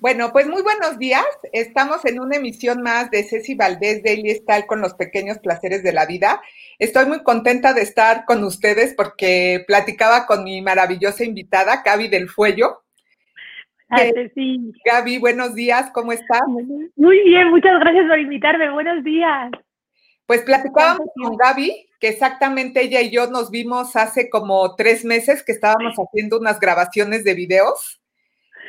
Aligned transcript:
Bueno, 0.00 0.30
pues 0.32 0.46
muy 0.46 0.62
buenos 0.62 0.96
días. 0.96 1.26
Estamos 1.52 2.04
en 2.04 2.20
una 2.20 2.36
emisión 2.36 2.82
más 2.82 3.10
de 3.10 3.24
Ceci 3.24 3.56
Valdés 3.56 4.00
Daily 4.04 4.30
Style 4.30 4.66
con 4.66 4.80
los 4.80 4.94
pequeños 4.94 5.38
placeres 5.38 5.82
de 5.82 5.92
la 5.92 6.06
vida. 6.06 6.40
Estoy 6.78 7.06
muy 7.06 7.24
contenta 7.24 7.74
de 7.74 7.82
estar 7.82 8.24
con 8.24 8.44
ustedes 8.44 8.94
porque 8.94 9.64
platicaba 9.66 10.24
con 10.26 10.44
mi 10.44 10.62
maravillosa 10.62 11.24
invitada, 11.24 11.82
Gaby 11.84 12.06
del 12.06 12.28
Fuello. 12.28 12.84
sí. 14.36 14.72
Gaby, 14.84 15.18
buenos 15.18 15.56
días, 15.56 15.90
¿cómo 15.92 16.12
estás? 16.12 16.42
Muy 16.46 17.20
bien, 17.24 17.50
muchas 17.50 17.80
gracias 17.80 18.06
por 18.06 18.20
invitarme. 18.20 18.70
Buenos 18.70 19.02
días. 19.02 19.50
Pues 20.26 20.42
platicábamos 20.42 21.08
con 21.16 21.36
Gaby, 21.36 21.88
que 21.98 22.08
exactamente 22.08 22.82
ella 22.82 23.00
y 23.00 23.10
yo 23.10 23.26
nos 23.26 23.50
vimos 23.50 23.96
hace 23.96 24.30
como 24.30 24.76
tres 24.76 25.04
meses 25.04 25.42
que 25.42 25.50
estábamos 25.50 25.96
haciendo 25.96 26.38
unas 26.38 26.60
grabaciones 26.60 27.24
de 27.24 27.34
videos. 27.34 28.00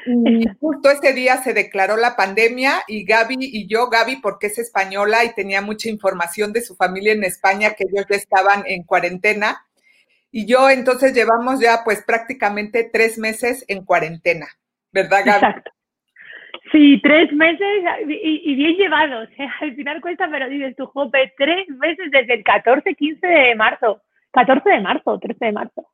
Y 0.05 0.45
justo 0.59 0.89
ese 0.89 1.13
día 1.13 1.37
se 1.37 1.53
declaró 1.53 1.97
la 1.97 2.15
pandemia 2.15 2.81
y 2.87 3.03
Gaby 3.03 3.37
y 3.39 3.67
yo, 3.67 3.89
Gaby 3.89 4.17
porque 4.17 4.47
es 4.47 4.57
española 4.57 5.23
y 5.23 5.33
tenía 5.33 5.61
mucha 5.61 5.89
información 5.89 6.53
de 6.53 6.61
su 6.61 6.75
familia 6.75 7.13
en 7.13 7.23
España, 7.23 7.73
que 7.77 7.85
ellos 7.85 8.05
ya 8.09 8.15
estaban 8.15 8.63
en 8.65 8.83
cuarentena. 8.83 9.65
Y 10.31 10.45
yo 10.45 10.69
entonces 10.69 11.13
llevamos 11.13 11.59
ya 11.59 11.81
pues 11.83 12.03
prácticamente 12.05 12.89
tres 12.91 13.17
meses 13.17 13.65
en 13.67 13.83
cuarentena, 13.83 14.47
¿verdad 14.91 15.23
Gaby? 15.25 15.45
Exacto. 15.45 15.71
Sí, 16.71 16.99
tres 17.01 17.31
meses 17.31 17.67
y, 18.07 18.55
bien 18.55 18.75
llevados. 18.75 19.29
¿eh? 19.37 19.47
Al 19.61 19.75
final 19.75 20.01
cuesta, 20.01 20.27
pero 20.29 20.47
dices 20.49 20.75
tu 20.75 20.85
jope, 20.85 21.33
tres 21.37 21.67
meses 21.69 22.11
desde 22.11 22.35
el 22.35 22.43
14, 22.43 22.93
15 22.93 23.27
de 23.27 23.55
marzo. 23.55 24.01
14 24.31 24.69
de 24.69 24.79
marzo, 24.79 25.17
13 25.19 25.45
de 25.45 25.51
marzo. 25.51 25.87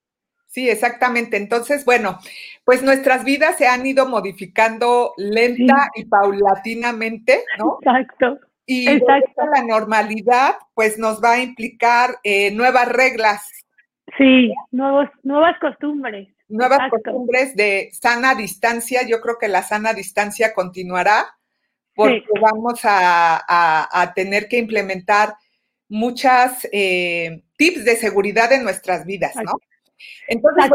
Sí, 0.56 0.70
exactamente. 0.70 1.36
Entonces, 1.36 1.84
bueno, 1.84 2.18
pues 2.64 2.82
nuestras 2.82 3.26
vidas 3.26 3.58
se 3.58 3.68
han 3.68 3.86
ido 3.86 4.08
modificando 4.08 5.12
lenta 5.18 5.90
y 5.96 6.06
paulatinamente, 6.06 7.44
¿no? 7.60 7.80
Exacto. 7.82 8.40
Y 8.66 8.86
la 8.86 9.64
normalidad, 9.68 10.56
pues 10.74 10.98
nos 10.98 11.22
va 11.22 11.34
a 11.34 11.44
implicar 11.44 12.20
eh, 12.24 12.52
nuevas 12.52 12.88
reglas. 12.88 13.52
Sí, 14.18 14.54
nuevos, 14.72 15.10
nuevas 15.24 15.60
costumbres. 15.60 16.30
Nuevas 16.48 16.90
costumbres 16.90 17.54
de 17.58 17.90
sana 17.92 18.34
distancia. 18.34 19.02
Yo 19.06 19.20
creo 19.20 19.38
que 19.38 19.50
la 19.50 19.62
sana 19.62 19.94
distancia 19.94 20.54
continuará 20.54 21.36
porque 21.94 22.24
vamos 22.42 22.80
a, 22.86 24.14
tener 24.16 24.48
que 24.48 24.58
implementar 24.58 25.36
muchas 25.90 26.66
eh, 26.72 27.44
tips 27.58 27.84
de 27.84 27.98
seguridad 27.98 28.54
en 28.54 28.64
nuestras 28.64 29.06
vidas, 29.06 29.36
¿no? 29.36 29.60
Entonces, 30.28 30.72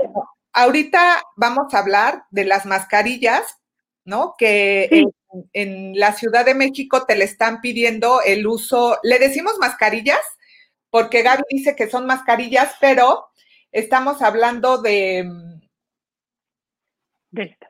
ahorita 0.53 1.23
vamos 1.37 1.73
a 1.75 1.79
hablar 1.79 2.25
de 2.31 2.45
las 2.45 2.67
mascarillas, 2.67 3.59
¿no? 4.05 4.35
Que 4.39 5.05
en, 5.53 5.99
la 5.99 6.13
Ciudad 6.13 6.45
de 6.45 6.55
México 6.55 7.07
te 7.07 7.17
le 7.17 7.25
están 7.25 7.61
pidiendo 7.61 8.21
el 8.23 8.47
uso, 8.47 8.99
le 9.03 9.19
decimos 9.19 9.59
mascarillas, 9.59 10.21
porque 10.91 11.23
Gaby 11.23 11.43
dice 11.51 11.77
que 11.77 11.89
son 11.89 12.07
mascarillas, 12.07 12.75
pero 12.81 13.29
estamos 13.71 14.23
hablando 14.23 14.79
de... 14.79 15.31
De 17.31 17.43
esto. 17.45 17.67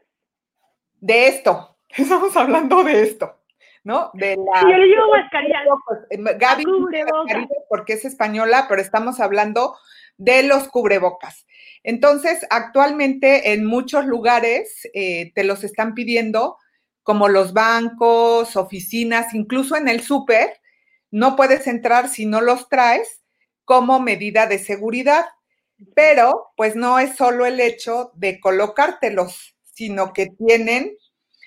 De 1.00 1.28
esto. 1.28 1.76
Estamos 1.90 2.36
hablando 2.36 2.82
de 2.82 3.02
esto. 3.02 3.39
¿No? 3.84 4.10
De 4.14 4.36
la. 4.36 4.62
yo 4.62 4.76
le 4.76 4.86
llevo 4.86 5.10
mascarillas. 5.10 5.62
Gaby, 6.38 6.64
porque 7.68 7.94
es 7.94 8.04
española, 8.04 8.66
pero 8.68 8.80
estamos 8.80 9.20
hablando 9.20 9.76
de 10.16 10.42
los 10.42 10.68
cubrebocas. 10.68 11.46
Entonces, 11.82 12.46
actualmente 12.50 13.52
en 13.52 13.64
muchos 13.64 14.04
lugares 14.04 14.88
eh, 14.92 15.32
te 15.34 15.44
los 15.44 15.64
están 15.64 15.94
pidiendo, 15.94 16.58
como 17.02 17.28
los 17.28 17.54
bancos, 17.54 18.56
oficinas, 18.56 19.34
incluso 19.34 19.76
en 19.76 19.88
el 19.88 20.02
súper, 20.02 20.60
no 21.10 21.36
puedes 21.36 21.66
entrar 21.66 22.08
si 22.08 22.26
no 22.26 22.40
los 22.40 22.68
traes 22.68 23.22
como 23.64 23.98
medida 23.98 24.46
de 24.46 24.58
seguridad. 24.58 25.26
Pero, 25.94 26.52
pues 26.56 26.76
no 26.76 26.98
es 26.98 27.16
solo 27.16 27.46
el 27.46 27.58
hecho 27.58 28.12
de 28.14 28.38
colocártelos, 28.38 29.56
sino 29.62 30.12
que 30.12 30.26
tienen 30.26 30.94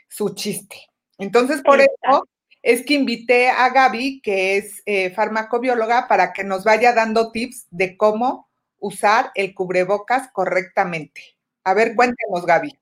su 0.09 0.33
chiste. 0.33 0.92
Entonces, 1.17 1.61
por 1.61 1.79
eso 1.79 2.27
es 2.61 2.85
que 2.85 2.93
invité 2.93 3.49
a 3.49 3.69
Gaby, 3.69 4.21
que 4.21 4.57
es 4.57 4.81
eh, 4.85 5.11
farmacobióloga, 5.11 6.07
para 6.07 6.33
que 6.33 6.43
nos 6.43 6.63
vaya 6.63 6.93
dando 6.93 7.31
tips 7.31 7.67
de 7.69 7.97
cómo 7.97 8.49
usar 8.79 9.31
el 9.35 9.53
cubrebocas 9.53 10.29
correctamente. 10.31 11.21
A 11.63 11.73
ver, 11.73 11.95
cuéntenos, 11.95 12.45
Gaby. 12.45 12.77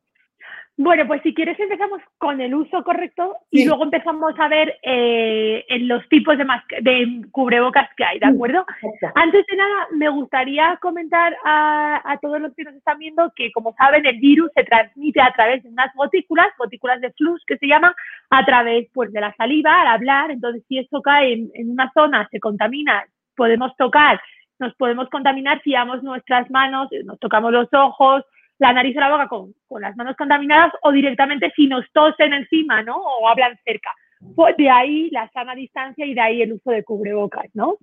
Bueno, 0.83 1.05
pues 1.05 1.21
si 1.21 1.35
quieres 1.35 1.59
empezamos 1.59 2.01
con 2.17 2.41
el 2.41 2.55
uso 2.55 2.83
correcto 2.83 3.37
y 3.51 3.65
luego 3.65 3.83
empezamos 3.83 4.33
a 4.39 4.47
ver 4.47 4.79
eh, 4.81 5.63
en 5.69 5.87
los 5.87 6.09
tipos 6.09 6.35
de, 6.39 6.45
de, 6.81 7.21
cubrebocas 7.29 7.87
que 7.95 8.03
hay, 8.03 8.17
¿de 8.17 8.25
acuerdo? 8.25 8.65
Antes 9.13 9.45
de 9.45 9.57
nada, 9.57 9.87
me 9.91 10.09
gustaría 10.09 10.79
comentar 10.81 11.37
a, 11.45 12.17
todos 12.19 12.41
los 12.41 12.55
que 12.55 12.63
nos 12.63 12.73
están 12.73 12.97
viendo 12.97 13.31
que, 13.35 13.51
como 13.51 13.75
saben, 13.75 14.07
el 14.07 14.19
virus 14.19 14.49
se 14.55 14.63
transmite 14.63 15.21
a 15.21 15.31
través 15.33 15.61
de 15.61 15.69
unas 15.69 15.93
gotículas, 15.93 16.47
gotículas 16.57 16.99
de 16.99 17.11
flux 17.11 17.43
que 17.45 17.57
se 17.57 17.67
llaman, 17.67 17.93
a 18.31 18.43
través 18.43 18.87
pues, 18.91 19.13
de 19.13 19.21
la 19.21 19.35
saliva 19.35 19.81
al 19.81 19.87
hablar. 19.87 20.31
Entonces, 20.31 20.63
si 20.67 20.79
esto 20.79 20.99
cae 21.03 21.33
en, 21.33 21.51
en 21.53 21.69
una 21.69 21.91
zona, 21.93 22.27
se 22.31 22.39
contamina, 22.39 23.05
podemos 23.35 23.75
tocar 23.77 24.19
nos 24.57 24.75
podemos 24.75 25.09
contaminar 25.09 25.59
si 25.63 25.71
damos 25.71 26.03
nuestras 26.03 26.49
manos, 26.51 26.87
nos 27.03 27.19
tocamos 27.19 27.51
los 27.51 27.67
ojos, 27.73 28.23
la 28.61 28.73
nariz 28.73 28.95
o 28.95 28.99
la 28.99 29.09
boca 29.09 29.27
con, 29.27 29.81
las 29.81 29.97
manos 29.97 30.15
contaminadas 30.15 30.71
o 30.83 30.91
directamente 30.91 31.51
si 31.55 31.65
nos 31.65 31.83
tosen 31.91 32.31
encima, 32.33 32.83
¿no? 32.83 32.95
O 32.95 33.27
hablan 33.27 33.57
cerca. 33.65 33.89
Pues 34.35 34.55
de 34.55 34.69
ahí 34.69 35.09
la 35.09 35.27
sana 35.31 35.55
distancia 35.55 36.05
y 36.05 36.13
de 36.13 36.21
ahí 36.21 36.41
el 36.43 36.53
uso 36.53 36.69
de 36.69 36.83
cubrebocas, 36.83 37.47
¿no? 37.55 37.77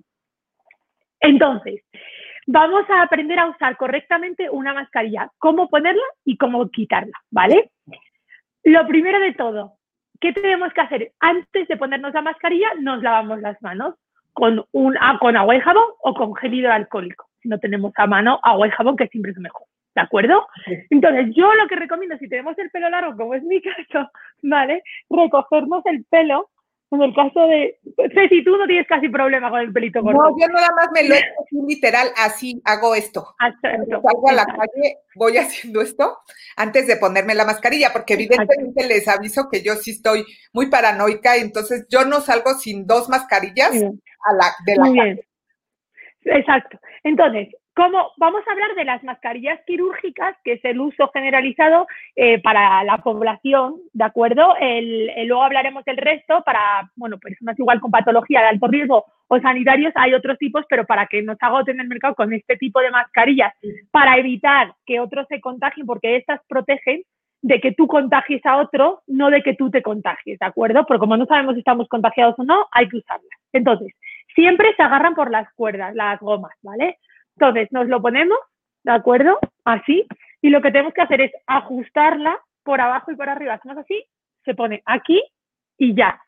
Entonces, 1.19 1.83
vamos 2.47 2.89
a 2.89 3.01
aprender 3.01 3.37
a 3.39 3.47
usar 3.47 3.75
correctamente 3.75 4.49
una 4.49 4.73
mascarilla, 4.73 5.29
cómo 5.37 5.67
ponerla 5.67 6.05
y 6.23 6.37
cómo 6.37 6.69
quitarla, 6.69 7.11
¿vale? 7.29 7.71
Lo 8.63 8.87
primero 8.87 9.19
de 9.19 9.33
todo, 9.33 9.73
¿qué 10.21 10.31
tenemos 10.31 10.71
que 10.71 10.81
hacer? 10.81 11.11
Antes 11.19 11.67
de 11.67 11.75
ponernos 11.75 12.13
la 12.13 12.21
mascarilla, 12.21 12.69
nos 12.79 13.03
lavamos 13.03 13.41
las 13.41 13.61
manos 13.61 13.95
con, 14.31 14.63
un, 14.71 14.95
ah, 15.01 15.17
con 15.19 15.35
agua 15.35 15.57
y 15.57 15.59
jabón 15.59 15.89
o 15.99 16.13
con 16.13 16.33
gel 16.35 16.53
hidroalcohólico. 16.53 17.27
Si 17.41 17.49
no 17.49 17.59
tenemos 17.59 17.91
a 17.97 18.07
mano 18.07 18.39
agua 18.43 18.67
y 18.67 18.71
jabón, 18.71 18.95
que 18.95 19.07
siempre 19.07 19.33
es 19.33 19.37
mejor. 19.39 19.68
¿De 19.95 20.01
acuerdo? 20.01 20.47
Entonces, 20.89 21.33
yo 21.35 21.53
lo 21.53 21.67
que 21.67 21.75
recomiendo, 21.75 22.17
si 22.17 22.29
tenemos 22.29 22.57
el 22.57 22.69
pelo 22.69 22.89
largo, 22.89 23.15
como 23.17 23.33
es 23.33 23.43
mi 23.43 23.61
caso, 23.91 24.09
¿vale? 24.43 24.83
Recogernos 25.09 25.85
el 25.85 26.05
pelo. 26.05 26.49
En 26.91 27.03
el 27.03 27.13
caso 27.13 27.45
de. 27.45 27.79
si 28.29 28.43
tú 28.43 28.57
no 28.57 28.65
tienes 28.65 28.87
casi 28.87 29.09
problema 29.09 29.51
con 29.51 29.59
el 29.59 29.71
pelito 29.71 30.01
corto. 30.01 30.23
No, 30.23 30.35
yo 30.39 30.47
nada 30.47 30.69
más 30.75 30.89
me 30.91 31.07
lo 31.07 31.13
he 31.13 31.19
hecho 31.19 31.67
literal, 31.67 32.07
así 32.17 32.59
hago 32.65 32.95
esto. 32.95 33.35
Cuando 33.61 34.01
salgo 34.01 34.29
a 34.29 34.33
la 34.33 34.45
calle, 34.45 34.97
voy 35.13 35.37
haciendo 35.37 35.81
esto 35.81 36.17
antes 36.57 36.87
de 36.87 36.97
ponerme 36.97 37.35
la 37.35 37.45
mascarilla, 37.45 37.89
porque 37.93 38.15
evidentemente 38.15 38.87
les 38.87 39.07
aviso 39.07 39.49
que 39.51 39.61
yo 39.61 39.75
sí 39.75 39.91
estoy 39.91 40.25
muy 40.51 40.71
paranoica, 40.71 41.35
entonces 41.35 41.85
yo 41.91 42.05
no 42.05 42.21
salgo 42.21 42.55
sin 42.55 42.87
dos 42.87 43.07
mascarillas 43.07 43.71
a 43.75 44.33
la, 44.33 44.45
de 44.65 44.75
la 44.75 44.83
calle. 44.85 45.27
Exacto. 46.23 46.79
Entonces, 47.03 47.49
Vamos 47.79 48.43
a 48.45 48.51
hablar 48.51 48.75
de 48.75 48.83
las 48.83 49.01
mascarillas 49.05 49.57
quirúrgicas, 49.65 50.35
que 50.43 50.53
es 50.53 50.65
el 50.65 50.81
uso 50.81 51.09
generalizado 51.13 51.87
eh, 52.13 52.41
para 52.41 52.83
la 52.83 52.97
población, 52.97 53.75
¿de 53.93 54.03
acuerdo? 54.03 54.53
El, 54.59 55.09
luego 55.27 55.43
hablaremos 55.43 55.85
del 55.85 55.95
resto 55.95 56.43
para, 56.45 56.91
bueno, 56.97 57.17
personas 57.17 57.57
igual 57.57 57.79
con 57.79 57.89
patología 57.89 58.41
de 58.41 58.47
alto 58.47 58.67
riesgo 58.67 59.05
o 59.29 59.39
sanitarios, 59.39 59.93
hay 59.95 60.13
otros 60.13 60.37
tipos, 60.37 60.65
pero 60.67 60.85
para 60.85 61.05
que 61.05 61.21
no 61.21 61.35
se 61.35 61.45
agoten 61.45 61.79
el 61.79 61.87
mercado 61.87 62.15
con 62.15 62.33
este 62.33 62.57
tipo 62.57 62.81
de 62.81 62.91
mascarillas, 62.91 63.53
para 63.91 64.17
evitar 64.17 64.73
que 64.85 64.99
otros 64.99 65.25
se 65.29 65.39
contagien, 65.39 65.85
porque 65.85 66.17
estas 66.17 66.41
protegen 66.49 67.03
de 67.41 67.61
que 67.61 67.71
tú 67.71 67.87
contagies 67.87 68.45
a 68.45 68.57
otro, 68.57 69.03
no 69.07 69.29
de 69.29 69.41
que 69.41 69.53
tú 69.53 69.71
te 69.71 69.81
contagies, 69.81 70.37
¿de 70.37 70.45
acuerdo? 70.45 70.85
Porque 70.85 70.99
como 70.99 71.15
no 71.15 71.25
sabemos 71.25 71.53
si 71.53 71.59
estamos 71.59 71.87
contagiados 71.87 72.35
o 72.39 72.43
no, 72.43 72.67
hay 72.71 72.89
que 72.89 72.97
usarlas. 72.97 73.39
Entonces, 73.53 73.93
siempre 74.35 74.75
se 74.75 74.83
agarran 74.83 75.15
por 75.15 75.31
las 75.31 75.51
cuerdas, 75.53 75.95
las 75.95 76.19
gomas, 76.19 76.53
¿vale? 76.61 76.97
Entonces, 77.39 77.71
nos 77.71 77.87
lo 77.87 78.01
ponemos, 78.01 78.37
¿de 78.83 78.91
acuerdo? 78.91 79.39
Así. 79.63 80.05
Y 80.41 80.49
lo 80.49 80.61
que 80.61 80.71
tenemos 80.71 80.93
que 80.93 81.01
hacer 81.01 81.21
es 81.21 81.31
ajustarla 81.47 82.37
por 82.63 82.81
abajo 82.81 83.11
y 83.11 83.15
por 83.15 83.29
arriba. 83.29 83.53
Hacemos 83.53 83.77
así, 83.77 84.05
se 84.43 84.53
pone 84.53 84.83
aquí 84.85 85.23
y 85.77 85.95
ya. 85.95 86.21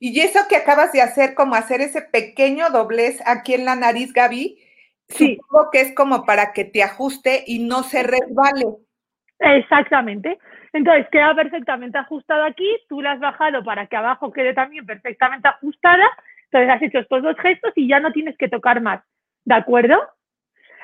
Y 0.00 0.18
eso 0.18 0.40
que 0.48 0.56
acabas 0.56 0.92
de 0.92 1.02
hacer, 1.02 1.36
como 1.36 1.54
hacer 1.54 1.80
ese 1.80 2.02
pequeño 2.02 2.68
doblez 2.70 3.22
aquí 3.26 3.54
en 3.54 3.64
la 3.64 3.76
nariz, 3.76 4.12
Gaby, 4.12 4.58
sí. 5.08 5.36
supongo 5.40 5.70
que 5.70 5.80
es 5.82 5.94
como 5.94 6.26
para 6.26 6.52
que 6.52 6.64
te 6.64 6.82
ajuste 6.82 7.44
y 7.46 7.60
no 7.60 7.84
se 7.84 8.02
resbale. 8.02 8.64
Exactamente. 9.38 10.36
Entonces 10.72 11.06
queda 11.12 11.32
perfectamente 11.36 11.96
ajustado 11.96 12.42
aquí, 12.42 12.68
tú 12.88 13.00
la 13.00 13.12
has 13.12 13.20
bajado 13.20 13.62
para 13.62 13.86
que 13.86 13.94
abajo 13.94 14.32
quede 14.32 14.52
también 14.52 14.84
perfectamente 14.84 15.46
ajustada, 15.46 16.04
entonces 16.46 16.70
has 16.70 16.82
hecho 16.82 16.98
estos 16.98 17.22
dos 17.22 17.36
gestos 17.38 17.72
y 17.76 17.86
ya 17.86 18.00
no 18.00 18.10
tienes 18.10 18.36
que 18.36 18.48
tocar 18.48 18.80
más. 18.80 19.00
¿De 19.44 19.54
acuerdo? 19.54 19.96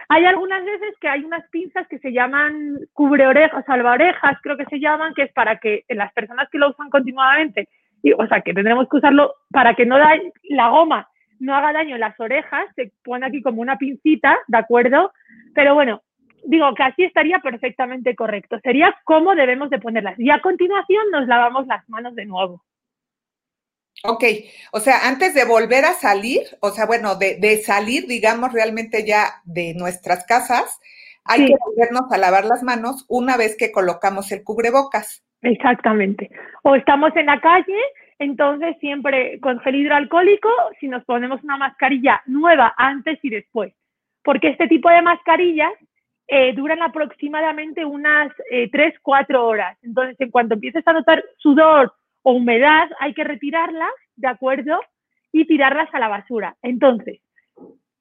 Hay 0.09 0.25
algunas 0.25 0.65
veces 0.65 0.95
que 1.01 1.09
hay 1.09 1.25
unas 1.25 1.49
pinzas 1.51 1.87
que 1.87 1.99
se 2.01 2.12
llaman 2.12 2.79
cubre 2.93 3.27
orejas, 3.27 3.65
salva 3.65 3.93
orejas, 3.93 4.39
creo 4.43 4.57
que 4.57 4.65
se 4.67 4.81
llaman, 4.81 5.15
que 5.15 5.23
es 5.23 5.33
para 5.33 5.59
que 5.59 5.85
las 5.89 6.12
personas 6.12 6.49
que 6.51 6.59
lo 6.59 6.71
usan 6.71 6.91
continuamente, 6.91 7.69
y, 8.03 8.12
o 8.12 8.27
sea, 8.27 8.41
que 8.41 8.53
tendremos 8.53 8.89
que 8.89 8.97
usarlo 8.97 9.35
para 9.51 9.75
que 9.75 9.87
no 9.87 9.99
da, 9.99 10.11
la 10.49 10.69
goma 10.69 11.09
no 11.39 11.55
haga 11.55 11.73
daño 11.73 11.95
en 11.95 12.01
las 12.01 12.19
orejas, 12.21 12.67
se 12.77 12.93
pone 13.03 13.27
aquí 13.27 13.41
como 13.41 13.62
una 13.62 13.79
pincita, 13.79 14.37
¿de 14.47 14.59
acuerdo? 14.59 15.12
Pero 15.55 15.75
bueno, 15.75 16.03
digo 16.45 16.75
que 16.75 16.83
así 16.83 17.05
estaría 17.05 17.39
perfectamente 17.39 18.15
correcto. 18.15 18.59
Sería 18.62 18.95
cómo 19.05 19.35
debemos 19.35 19.71
de 19.71 19.79
ponerlas. 19.79 20.19
Y 20.19 20.31
a 20.31 20.41
continuación 20.41 21.11
nos 21.11 21.27
lavamos 21.27 21.67
las 21.67 21.89
manos 21.89 22.15
de 22.15 22.27
nuevo. 22.27 22.62
Ok, 24.05 24.25
o 24.73 24.81
sea, 24.81 25.06
antes 25.08 25.35
de 25.35 25.44
volver 25.44 25.85
a 25.85 25.93
salir, 25.93 26.41
o 26.61 26.70
sea, 26.70 26.87
bueno, 26.87 27.17
de, 27.17 27.56
salir, 27.58 28.06
digamos, 28.06 28.52
realmente 28.52 29.06
ya 29.06 29.43
de 29.44 29.75
nuestras 29.75 30.25
casas, 30.25 30.81
hay 31.25 31.47
que 31.47 31.56
volvernos 31.58 32.11
a 32.11 32.17
lavar 32.17 32.47
las 32.47 32.62
manos 32.62 33.05
una 33.08 33.37
vez 33.37 33.56
que 33.58 33.73
colocamos 33.73 34.32
el 34.32 34.43
cubrebocas. 34.43 35.23
Exactamente. 35.43 36.31
O 36.62 36.75
estamos 36.76 37.14
en 37.14 37.26
la 37.26 37.41
calle, 37.41 37.79
entonces 38.19 38.75
siempre 38.81 39.38
con 39.41 39.61
gel 39.61 39.76
hidroalcohólico, 39.76 40.49
si 40.81 40.88
nos 40.88 41.05
ponemos 41.05 41.43
una 41.44 41.58
mascarilla 41.58 42.23
nueva 42.25 42.75
antes 42.79 43.19
y 43.23 43.29
después. 43.29 43.75
Porque 44.25 44.49
este 44.49 44.67
tipo 44.67 44.88
de 44.88 45.02
mascarillas 45.02 45.73
eh, 46.26 46.55
duran 46.55 46.82
aproximadamente 46.82 47.85
unas 47.85 48.32
eh, 48.50 48.70
3, 48.70 48.94
4 49.02 49.47
horas. 49.47 49.76
Entonces, 49.82 50.17
en 50.20 50.31
cuanto 50.31 50.55
empieces 50.55 50.87
a 50.87 50.93
notar 50.94 51.23
sudor 51.37 51.93
o 52.22 52.32
humedad, 52.32 52.88
hay 52.99 53.14
que 53.14 53.25
retirarlas, 53.25 53.93
¿de 54.17 54.28
acuerdo? 54.28 54.81
Y 55.32 55.46
tirarlas 55.46 55.88
a 55.94 55.99
la 55.99 56.08
basura. 56.08 56.56
Entonces, 56.62 57.20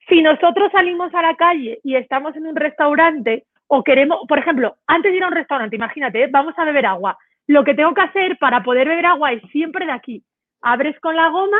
si 0.07 0.21
nosotros 0.21 0.71
salimos 0.71 1.13
a 1.13 1.21
la 1.21 1.35
calle 1.35 1.79
y 1.83 1.95
estamos 1.95 2.35
en 2.35 2.47
un 2.47 2.55
restaurante 2.55 3.45
o 3.67 3.83
queremos, 3.83 4.19
por 4.27 4.39
ejemplo, 4.39 4.77
antes 4.87 5.11
de 5.11 5.17
ir 5.17 5.23
a 5.23 5.27
un 5.27 5.35
restaurante, 5.35 5.75
imagínate, 5.75 6.23
¿eh? 6.23 6.29
vamos 6.31 6.55
a 6.57 6.65
beber 6.65 6.87
agua. 6.87 7.17
Lo 7.45 7.63
que 7.63 7.75
tengo 7.75 7.93
que 7.93 8.01
hacer 8.01 8.37
para 8.39 8.63
poder 8.63 8.87
beber 8.87 9.05
agua 9.05 9.31
es 9.31 9.43
siempre 9.51 9.85
de 9.85 9.91
aquí. 9.91 10.23
Abres 10.61 10.99
con 10.99 11.15
la 11.15 11.29
goma, 11.29 11.59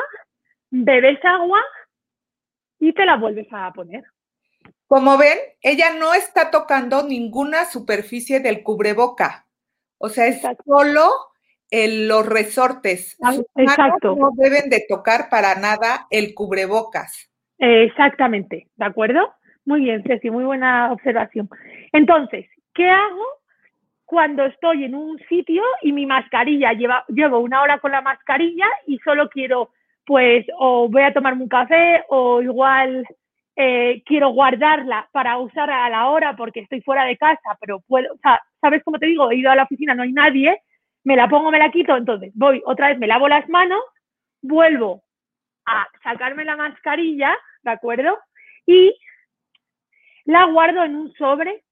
bebes 0.72 1.24
agua 1.24 1.62
y 2.80 2.94
te 2.94 3.06
la 3.06 3.18
vuelves 3.18 3.48
a 3.52 3.72
poner. 3.72 4.04
Como 4.88 5.18
ven, 5.18 5.38
ella 5.62 5.94
no 5.94 6.16
está 6.16 6.50
tocando 6.50 7.04
ninguna 7.04 7.66
superficie 7.66 8.40
del 8.40 8.64
cubreboca. 8.64 9.46
O 10.00 10.10
sea, 10.10 10.26
es 10.26 10.42
solo 10.66 11.12
los 11.72 12.26
resortes. 12.26 13.18
Ah, 13.24 13.34
exacto. 13.56 14.16
No 14.16 14.32
deben 14.36 14.70
de 14.70 14.86
tocar 14.88 15.30
para 15.30 15.56
nada 15.56 16.08
el 16.10 16.34
cubrebocas. 16.34 17.30
Exactamente, 17.58 18.68
¿de 18.76 18.86
acuerdo? 18.86 19.34
Muy 19.66 19.82
bien, 19.82 20.04
Ceci, 20.04 20.30
muy 20.30 20.46
buena 20.46 20.92
observación. 20.92 21.50
Entonces, 21.92 22.48
¿qué 22.74 22.90
hago 22.90 23.24
cuando 24.06 24.46
estoy 24.46 24.86
en 24.86 24.96
un 24.96 25.20
sitio 25.30 25.62
y 25.84 25.92
mi 25.92 26.06
mascarilla 26.06 26.74
lleva, 26.74 27.06
llevo 27.10 27.40
una 27.40 27.62
hora 27.62 27.78
con 27.80 27.92
la 27.92 28.02
mascarilla 28.02 28.66
y 28.88 28.98
solo 29.00 29.30
quiero, 29.30 29.70
pues, 30.06 30.48
o 30.58 30.90
voy 30.90 31.04
a 31.04 31.14
tomarme 31.14 31.44
un 31.44 31.50
café 31.50 32.04
o 32.10 32.42
igual 32.42 33.06
eh, 33.56 34.02
quiero 34.06 34.30
guardarla 34.30 35.08
para 35.12 35.38
usar 35.38 35.70
a 35.70 35.90
la 35.90 36.08
hora 36.08 36.36
porque 36.36 36.62
estoy 36.62 36.82
fuera 36.82 37.04
de 37.04 37.18
casa, 37.18 37.58
pero 37.60 37.82
puedo, 37.82 38.14
o 38.14 38.18
sea, 38.18 38.42
¿sabes 38.62 38.82
cómo 38.84 38.98
te 38.98 39.06
digo? 39.06 39.30
He 39.30 39.36
ido 39.36 39.52
a 39.52 39.56
la 39.56 39.64
oficina, 39.64 39.94
no 39.94 40.04
hay 40.04 40.14
nadie, 40.14 40.62
me 41.04 41.16
la 41.16 41.28
pongo, 41.28 41.52
me 41.52 41.60
la 41.60 41.72
quito, 41.72 41.96
entonces 41.96 42.32
voy 42.36 42.62
otra 42.66 42.90
vez, 42.90 43.00
me 43.00 43.08
lavo 43.08 43.28
las 43.28 43.48
manos, 43.50 43.82
vuelvo 44.42 45.04
a 45.66 45.88
sacarme 46.04 46.46
la 46.46 46.56
mascarilla, 46.56 47.36
¿de 47.64 47.72
acuerdo? 47.72 48.18
Y 48.66 48.96
la 50.26 50.46
guardo 50.46 50.84
en 50.84 50.96
un 50.96 51.14
sobre 51.14 51.64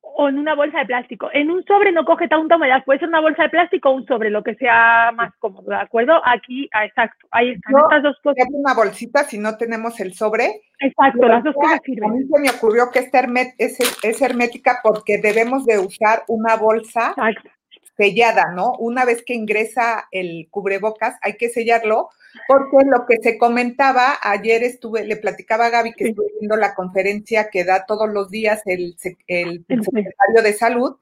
o 0.00 0.28
en 0.28 0.38
una 0.38 0.54
bolsa 0.54 0.78
de 0.78 0.86
plástico. 0.86 1.28
En 1.32 1.50
un 1.50 1.64
sobre 1.64 1.90
no 1.90 2.04
coge 2.04 2.28
tanta 2.28 2.56
humedad, 2.56 2.84
puede 2.84 3.00
ser 3.00 3.08
una 3.08 3.20
bolsa 3.20 3.44
de 3.44 3.48
plástico 3.48 3.90
o 3.90 3.94
un 3.94 4.06
sobre, 4.06 4.30
lo 4.30 4.42
que 4.42 4.54
sea 4.54 5.10
más 5.12 5.32
cómodo, 5.38 5.70
¿de 5.70 5.76
acuerdo? 5.76 6.20
Aquí, 6.24 6.68
ah, 6.72 6.84
exacto, 6.84 7.26
ahí 7.32 7.50
están 7.50 7.74
estas 7.82 8.02
dos 8.02 8.16
cosas. 8.22 8.46
una 8.52 8.74
bolsita 8.74 9.24
si 9.24 9.38
no 9.38 9.56
tenemos 9.56 9.98
el 10.00 10.14
sobre. 10.14 10.62
Exacto, 10.78 11.26
las 11.26 11.42
dos 11.42 11.54
cosas 11.54 11.80
sirven. 11.84 12.10
A 12.10 12.14
mí 12.14 12.24
se 12.24 12.40
me 12.40 12.50
ocurrió 12.50 12.90
que 12.92 13.00
esta 13.00 13.26
es, 13.58 13.78
es, 14.02 14.22
hermética 14.22 14.78
porque 14.82 15.18
debemos 15.18 15.64
de 15.64 15.78
usar 15.78 16.22
una 16.28 16.56
bolsa 16.56 17.14
exacto 17.16 17.55
sellada, 17.96 18.52
¿no? 18.52 18.74
Una 18.78 19.04
vez 19.04 19.22
que 19.22 19.34
ingresa 19.34 20.06
el 20.10 20.48
cubrebocas, 20.50 21.16
hay 21.22 21.36
que 21.36 21.48
sellarlo, 21.48 22.10
porque 22.46 22.86
lo 22.86 23.06
que 23.06 23.16
se 23.22 23.38
comentaba, 23.38 24.18
ayer 24.22 24.62
estuve, 24.62 25.04
le 25.04 25.16
platicaba 25.16 25.66
a 25.66 25.70
Gaby 25.70 25.92
que 25.94 26.08
estuve 26.08 26.26
viendo 26.38 26.56
la 26.56 26.74
conferencia 26.74 27.48
que 27.50 27.64
da 27.64 27.86
todos 27.86 28.08
los 28.08 28.30
días 28.30 28.62
el, 28.66 28.96
el, 29.26 29.64
secretario 29.68 30.42
de 30.42 30.52
salud, 30.52 30.96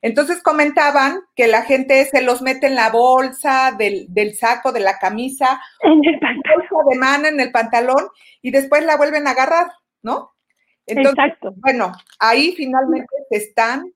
entonces 0.00 0.42
comentaban 0.42 1.20
que 1.34 1.48
la 1.48 1.62
gente 1.62 2.04
se 2.04 2.22
los 2.22 2.40
mete 2.40 2.68
en 2.68 2.76
la 2.76 2.90
bolsa 2.90 3.74
del, 3.76 4.06
del 4.08 4.34
saco, 4.34 4.72
de 4.72 4.80
la 4.80 4.98
camisa, 4.98 5.60
en 5.82 6.00
el 6.04 6.20
bolsa 6.20 6.88
de 6.88 6.98
mano, 6.98 7.28
en 7.28 7.40
el 7.40 7.50
pantalón, 7.50 8.08
y 8.40 8.52
después 8.52 8.84
la 8.84 8.96
vuelven 8.96 9.26
a 9.26 9.32
agarrar, 9.32 9.66
¿no? 10.02 10.32
Entonces, 10.86 11.18
Exacto. 11.18 11.52
bueno, 11.56 11.92
ahí 12.18 12.54
finalmente 12.56 13.14
se 13.28 13.36
están 13.36 13.92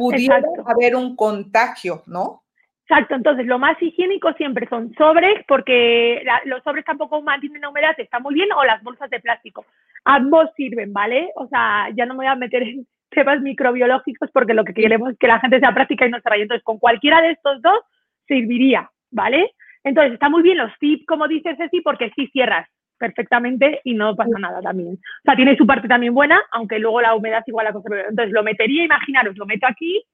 pudiera 0.00 0.42
haber 0.66 0.96
un 0.96 1.14
contagio, 1.14 2.02
¿no? 2.06 2.42
Exacto, 2.90 3.14
entonces 3.14 3.46
lo 3.46 3.60
más 3.60 3.80
higiénico 3.80 4.32
siempre 4.32 4.66
son 4.68 4.92
sobres, 4.94 5.44
porque 5.46 6.24
los 6.46 6.60
sobres 6.64 6.84
tampoco 6.84 7.22
mantienen 7.22 7.60
la 7.60 7.68
humedad, 7.68 7.94
está 7.98 8.18
muy 8.18 8.34
bien, 8.34 8.48
o 8.52 8.64
las 8.64 8.82
bolsas 8.82 9.08
de 9.10 9.20
plástico. 9.20 9.64
Ambos 10.04 10.50
sirven, 10.56 10.92
¿vale? 10.92 11.30
O 11.36 11.46
sea, 11.46 11.88
ya 11.94 12.04
no 12.04 12.14
me 12.14 12.24
voy 12.24 12.26
a 12.26 12.34
meter 12.34 12.62
en 12.64 12.86
temas 13.10 13.40
microbiológicos 13.42 14.30
porque 14.32 14.54
lo 14.54 14.64
que 14.64 14.74
queremos 14.74 15.12
es 15.12 15.18
que 15.18 15.28
la 15.28 15.38
gente 15.38 15.60
sea 15.60 15.72
práctica 15.72 16.04
y 16.04 16.10
no 16.10 16.20
se 16.20 16.28
raye. 16.28 16.42
Entonces, 16.42 16.64
con 16.64 16.78
cualquiera 16.78 17.22
de 17.22 17.30
estos 17.30 17.62
dos 17.62 17.80
serviría, 18.26 18.90
¿vale? 19.12 19.52
Entonces, 19.84 20.14
está 20.14 20.28
muy 20.28 20.42
bien 20.42 20.58
los 20.58 20.72
tips, 20.80 21.06
como 21.06 21.28
dices 21.28 21.56
Ceci, 21.58 21.82
porque 21.82 22.10
sí 22.16 22.28
cierras 22.32 22.68
perfectamente 23.00 23.80
y 23.82 23.94
no 23.94 24.14
pasa 24.14 24.38
nada 24.38 24.60
también. 24.60 24.94
O 24.94 25.22
sea, 25.24 25.34
tiene 25.34 25.56
su 25.56 25.66
parte 25.66 25.88
también 25.88 26.14
buena, 26.14 26.40
aunque 26.52 26.78
luego 26.78 27.00
la 27.00 27.14
humedad 27.14 27.42
igual 27.46 27.64
la 27.64 27.72
conserva. 27.72 28.02
Entonces 28.10 28.32
lo 28.32 28.42
metería, 28.42 28.84
imaginaros, 28.84 29.36
lo 29.38 29.46
meto 29.46 29.66
aquí, 29.66 30.04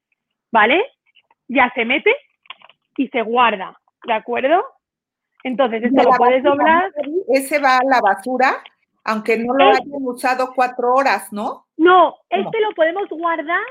¿vale? 0.52 0.82
Ya 1.48 1.70
se 1.74 1.84
mete 1.84 2.14
y 2.96 3.08
se 3.08 3.22
guarda, 3.22 3.76
¿de 4.06 4.12
acuerdo? 4.12 4.64
Entonces, 5.42 5.82
esto 5.82 6.02
lo 6.02 6.10
puedes 6.12 6.42
doblar. 6.42 6.90
Ese 7.28 7.58
va 7.58 7.78
a 7.78 7.84
la 7.84 8.00
basura, 8.00 8.62
aunque 9.04 9.36
no 9.36 9.52
lo 9.54 9.64
hayan 9.64 10.02
usado 10.02 10.52
cuatro 10.54 10.94
horas, 10.94 11.32
¿no? 11.32 11.66
No, 11.76 12.16
este 12.30 12.60
lo 12.60 12.70
podemos 12.74 13.08
guardar 13.10 13.62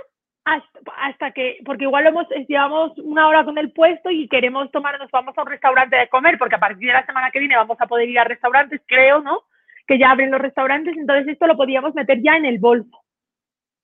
hasta, 0.45 1.31
que, 1.31 1.57
porque 1.65 1.85
igual 1.85 2.05
hemos, 2.05 2.27
llevamos 2.47 2.97
una 2.99 3.27
hora 3.27 3.43
con 3.43 3.57
el 3.57 3.71
puesto 3.71 4.11
y 4.11 4.27
queremos 4.27 4.69
tomar, 4.71 4.99
nos 4.99 5.09
vamos 5.09 5.35
a 5.35 5.41
un 5.41 5.47
restaurante 5.47 5.95
de 5.95 6.07
comer, 6.07 6.37
porque 6.37 6.55
a 6.55 6.59
partir 6.59 6.87
de 6.87 6.93
la 6.93 7.05
semana 7.05 7.31
que 7.31 7.39
viene 7.39 7.55
vamos 7.57 7.77
a 7.79 7.87
poder 7.87 8.07
ir 8.07 8.19
a 8.19 8.25
restaurantes, 8.25 8.81
creo, 8.85 9.21
¿no? 9.21 9.41
Que 9.87 9.97
ya 9.97 10.11
abren 10.11 10.29
los 10.29 10.39
restaurantes, 10.39 10.95
entonces 10.95 11.27
esto 11.27 11.47
lo 11.47 11.57
podríamos 11.57 11.95
meter 11.95 12.21
ya 12.21 12.37
en 12.37 12.45
el 12.45 12.59
bolso, 12.59 13.01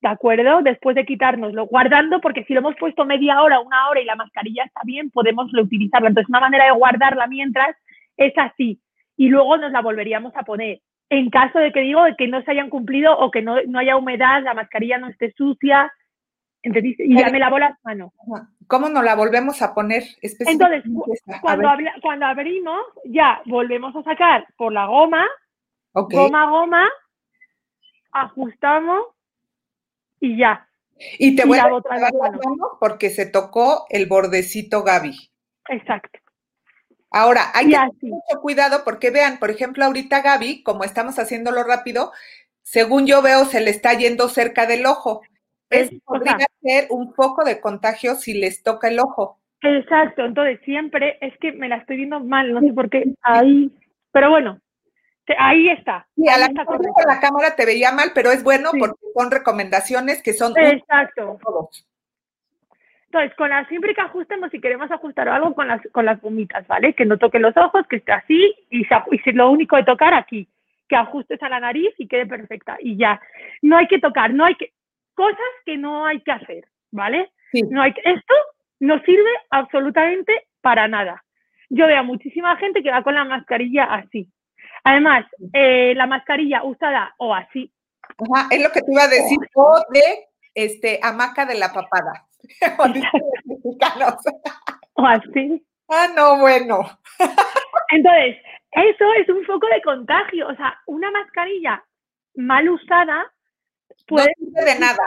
¿de 0.01 0.07
acuerdo? 0.09 0.61
Después 0.61 0.95
de 0.95 1.05
quitárnoslo, 1.05 1.65
guardando, 1.65 2.21
porque 2.21 2.43
si 2.43 2.53
lo 2.53 2.59
hemos 2.59 2.75
puesto 2.75 3.05
media 3.05 3.41
hora, 3.41 3.59
una 3.59 3.89
hora 3.89 3.99
y 3.99 4.05
la 4.05 4.15
mascarilla 4.15 4.63
está 4.63 4.81
bien, 4.83 5.09
podemos 5.09 5.51
reutilizarla. 5.51 6.09
Entonces, 6.09 6.29
una 6.29 6.41
manera 6.41 6.65
de 6.65 6.71
guardarla 6.71 7.25
mientras 7.25 7.75
es 8.17 8.33
así, 8.37 8.79
y 9.17 9.29
luego 9.29 9.57
nos 9.57 9.71
la 9.71 9.81
volveríamos 9.81 10.35
a 10.35 10.43
poner. 10.43 10.79
En 11.09 11.31
caso 11.31 11.57
de 11.57 11.71
que 11.71 11.81
digo 11.81 12.03
que 12.17 12.27
no 12.27 12.41
se 12.43 12.51
hayan 12.51 12.69
cumplido 12.69 13.17
o 13.17 13.31
que 13.31 13.41
no, 13.41 13.57
no 13.67 13.79
haya 13.79 13.97
humedad, 13.97 14.43
la 14.43 14.53
mascarilla 14.53 14.99
no 14.99 15.07
esté 15.07 15.33
sucia, 15.33 15.91
y 16.63 17.19
ya 17.19 17.29
me 17.29 17.39
lavo 17.39 17.57
las 17.57 17.77
manos. 17.83 18.11
¿Cómo 18.67 18.89
nos 18.89 19.03
la 19.03 19.15
volvemos 19.15 19.61
a 19.61 19.73
poner? 19.73 20.03
Entonces, 20.21 20.83
cuando, 21.41 21.69
cuando 22.01 22.25
abrimos, 22.25 22.79
ya 23.05 23.41
volvemos 23.45 23.95
a 23.95 24.03
sacar 24.03 24.45
por 24.57 24.71
la 24.71 24.85
goma, 24.85 25.27
goma, 25.93 26.49
goma, 26.49 26.89
ajustamos 28.11 29.07
y 30.19 30.37
ya. 30.37 30.67
Y 31.17 31.35
te 31.35 31.45
voy 31.45 31.57
a 31.57 31.73
otra 31.73 31.97
vez 31.97 32.11
porque 32.79 33.09
se 33.09 33.25
tocó 33.25 33.87
el 33.89 34.05
bordecito 34.05 34.83
Gaby. 34.83 35.17
Exacto. 35.69 36.19
Ahora, 37.09 37.51
hay 37.53 37.65
que 37.65 37.71
tener 37.71 37.91
mucho 38.01 38.41
cuidado 38.41 38.83
porque 38.85 39.09
vean, 39.09 39.39
por 39.39 39.49
ejemplo, 39.49 39.83
ahorita 39.83 40.21
Gaby, 40.21 40.63
como 40.63 40.83
estamos 40.83 41.17
haciéndolo 41.17 41.63
rápido, 41.63 42.11
según 42.61 43.05
yo 43.07 43.21
veo, 43.21 43.45
se 43.45 43.59
le 43.59 43.71
está 43.71 43.93
yendo 43.95 44.29
cerca 44.29 44.65
del 44.65 44.85
ojo 44.85 45.21
es, 45.71 45.91
podría 46.05 46.37
ser 46.61 46.87
un 46.89 47.13
poco 47.13 47.43
de 47.43 47.59
contagio 47.59 48.15
si 48.15 48.33
les 48.33 48.63
toca 48.63 48.89
el 48.89 48.99
ojo. 48.99 49.39
Exacto, 49.61 50.25
entonces 50.25 50.59
siempre 50.65 51.17
es 51.21 51.37
que 51.37 51.51
me 51.51 51.69
la 51.69 51.77
estoy 51.77 51.97
viendo 51.97 52.19
mal, 52.19 52.51
no 52.53 52.61
sé 52.61 52.73
por 52.73 52.89
qué 52.89 53.13
ahí, 53.21 53.71
pero 54.11 54.29
bueno, 54.29 54.59
ahí 55.37 55.69
está. 55.69 56.07
Sí, 56.15 56.27
a 56.27 56.37
la, 56.37 56.47
la 56.47 57.19
cámara 57.19 57.55
te 57.55 57.65
veía 57.65 57.91
mal, 57.91 58.11
pero 58.13 58.31
es 58.31 58.43
bueno 58.43 58.71
porque 58.77 58.99
son 59.15 59.31
recomendaciones 59.31 60.21
que 60.21 60.33
son 60.33 60.53
Exacto. 60.57 61.37
Todos. 61.43 61.87
Entonces, 63.05 63.35
con 63.35 63.49
la 63.49 63.67
siempre 63.67 63.93
que 63.93 64.01
ajustemos, 64.01 64.49
si 64.51 64.61
queremos 64.61 64.89
ajustar 64.89 65.27
algo 65.27 65.53
con 65.53 65.67
las, 65.67 65.81
con 65.91 66.05
las 66.05 66.21
gomitas, 66.21 66.65
¿vale? 66.67 66.93
Que 66.93 67.05
no 67.05 67.17
toque 67.17 67.39
los 67.39 67.55
ojos, 67.57 67.85
que 67.87 67.97
esté 67.97 68.13
así, 68.13 68.55
y, 68.69 68.87
y 69.11 69.31
lo 69.33 69.51
único 69.51 69.75
de 69.75 69.83
tocar 69.83 70.13
aquí 70.13 70.47
que 70.87 70.95
ajustes 70.97 71.41
a 71.41 71.47
la 71.47 71.61
nariz 71.61 71.93
y 71.97 72.07
quede 72.07 72.25
perfecta. 72.25 72.77
Y 72.81 72.97
ya, 72.97 73.19
no 73.61 73.77
hay 73.77 73.87
que 73.87 73.99
tocar, 73.99 74.33
no 74.33 74.43
hay 74.43 74.55
que, 74.55 74.73
cosas 75.15 75.39
que 75.65 75.77
no 75.77 76.05
hay 76.05 76.21
que 76.21 76.31
hacer, 76.31 76.65
¿vale? 76.91 77.31
No 77.69 77.81
hay 77.81 77.93
esto 78.03 78.33
no 78.79 78.99
sirve 79.03 79.29
absolutamente 79.51 80.47
para 80.61 80.87
nada. 80.87 81.23
Yo 81.69 81.87
veo 81.87 81.99
a 81.99 82.03
muchísima 82.03 82.57
gente 82.57 82.83
que 82.83 82.91
va 82.91 83.03
con 83.03 83.15
la 83.15 83.23
mascarilla 83.23 83.85
así. 83.85 84.29
Además, 84.83 85.25
eh, 85.53 85.93
la 85.95 86.07
mascarilla 86.07 86.63
usada 86.63 87.13
o 87.17 87.33
así. 87.33 87.71
Ajá, 88.17 88.47
es 88.49 88.61
lo 88.61 88.69
que 88.71 88.81
te 88.81 88.91
iba 88.91 89.03
a 89.03 89.07
decir, 89.07 89.37
o 89.55 89.79
de 89.93 90.25
este, 90.55 90.99
hamaca 91.03 91.45
de 91.45 91.59
la 91.59 91.71
papada. 91.71 92.27
o 94.93 95.05
así. 95.05 95.63
Ah, 95.87 96.07
no, 96.15 96.39
bueno. 96.39 96.81
Entonces, 97.89 98.37
eso 98.71 99.05
es 99.19 99.29
un 99.29 99.45
foco 99.45 99.67
de 99.67 99.81
contagio. 99.81 100.47
O 100.47 100.55
sea, 100.55 100.79
una 100.87 101.11
mascarilla 101.11 101.83
mal 102.35 102.69
usada 102.69 103.31
No 104.09 104.23
sirve 104.23 104.73
de 104.73 104.79
nada. 104.79 105.03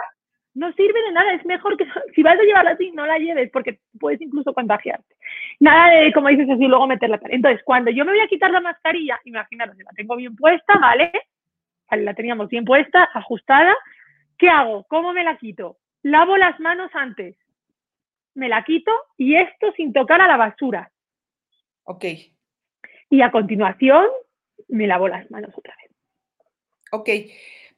No 0.54 0.72
sirve 0.72 1.02
de 1.02 1.12
nada. 1.12 1.34
Es 1.34 1.44
mejor 1.44 1.76
que 1.76 1.86
si 2.14 2.22
vas 2.22 2.38
a 2.38 2.42
llevarla 2.42 2.72
así, 2.72 2.90
no 2.92 3.06
la 3.06 3.18
lleves 3.18 3.50
porque 3.50 3.80
puedes 3.98 4.20
incluso 4.20 4.52
contagiarte. 4.54 5.14
Nada 5.60 5.94
de, 5.94 6.12
como 6.12 6.28
dices 6.28 6.48
así, 6.50 6.66
luego 6.66 6.86
meterla. 6.86 7.20
Entonces, 7.24 7.62
cuando 7.64 7.90
yo 7.90 8.04
me 8.04 8.12
voy 8.12 8.20
a 8.20 8.28
quitar 8.28 8.50
la 8.50 8.60
mascarilla, 8.60 9.20
imaginaros, 9.24 9.76
la 9.76 9.90
tengo 9.96 10.16
bien 10.16 10.34
puesta, 10.36 10.78
¿vale? 10.78 11.12
La 11.90 12.14
teníamos 12.14 12.48
bien 12.48 12.64
puesta, 12.64 13.08
ajustada. 13.12 13.74
¿Qué 14.38 14.48
hago? 14.48 14.84
¿Cómo 14.88 15.12
me 15.12 15.22
la 15.22 15.36
quito? 15.36 15.76
Lavo 16.02 16.36
las 16.36 16.58
manos 16.60 16.90
antes 16.94 17.36
me 18.34 18.48
la 18.48 18.64
quito 18.64 18.92
y 19.16 19.36
esto 19.36 19.72
sin 19.76 19.92
tocar 19.92 20.20
a 20.20 20.28
la 20.28 20.36
basura. 20.36 20.90
Ok. 21.84 22.04
Y 23.10 23.22
a 23.22 23.30
continuación 23.30 24.06
me 24.68 24.86
lavo 24.86 25.08
las 25.08 25.30
manos 25.30 25.52
otra 25.56 25.74
vez. 25.80 25.90
Ok. 26.90 27.08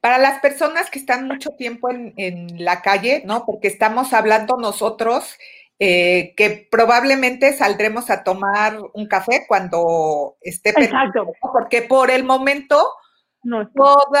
Para 0.01 0.17
las 0.17 0.39
personas 0.39 0.89
que 0.89 0.99
están 0.99 1.27
mucho 1.27 1.51
tiempo 1.51 1.89
en, 1.89 2.63
la 2.63 2.81
calle, 2.81 3.23
¿no? 3.25 3.45
Porque 3.45 3.67
estamos 3.67 4.13
hablando 4.13 4.57
nosotros 4.57 5.37
eh, 5.79 6.33
que 6.37 6.67
probablemente 6.71 7.53
saldremos 7.53 8.09
a 8.09 8.23
tomar 8.23 8.79
un 8.93 9.07
café 9.07 9.45
cuando 9.47 10.35
esté 10.41 10.69
Exacto. 10.69 11.31
porque 11.41 11.83
por 11.83 12.09
el 12.09 12.23
momento 12.23 12.83
no, 13.43 13.69
todo 13.69 14.11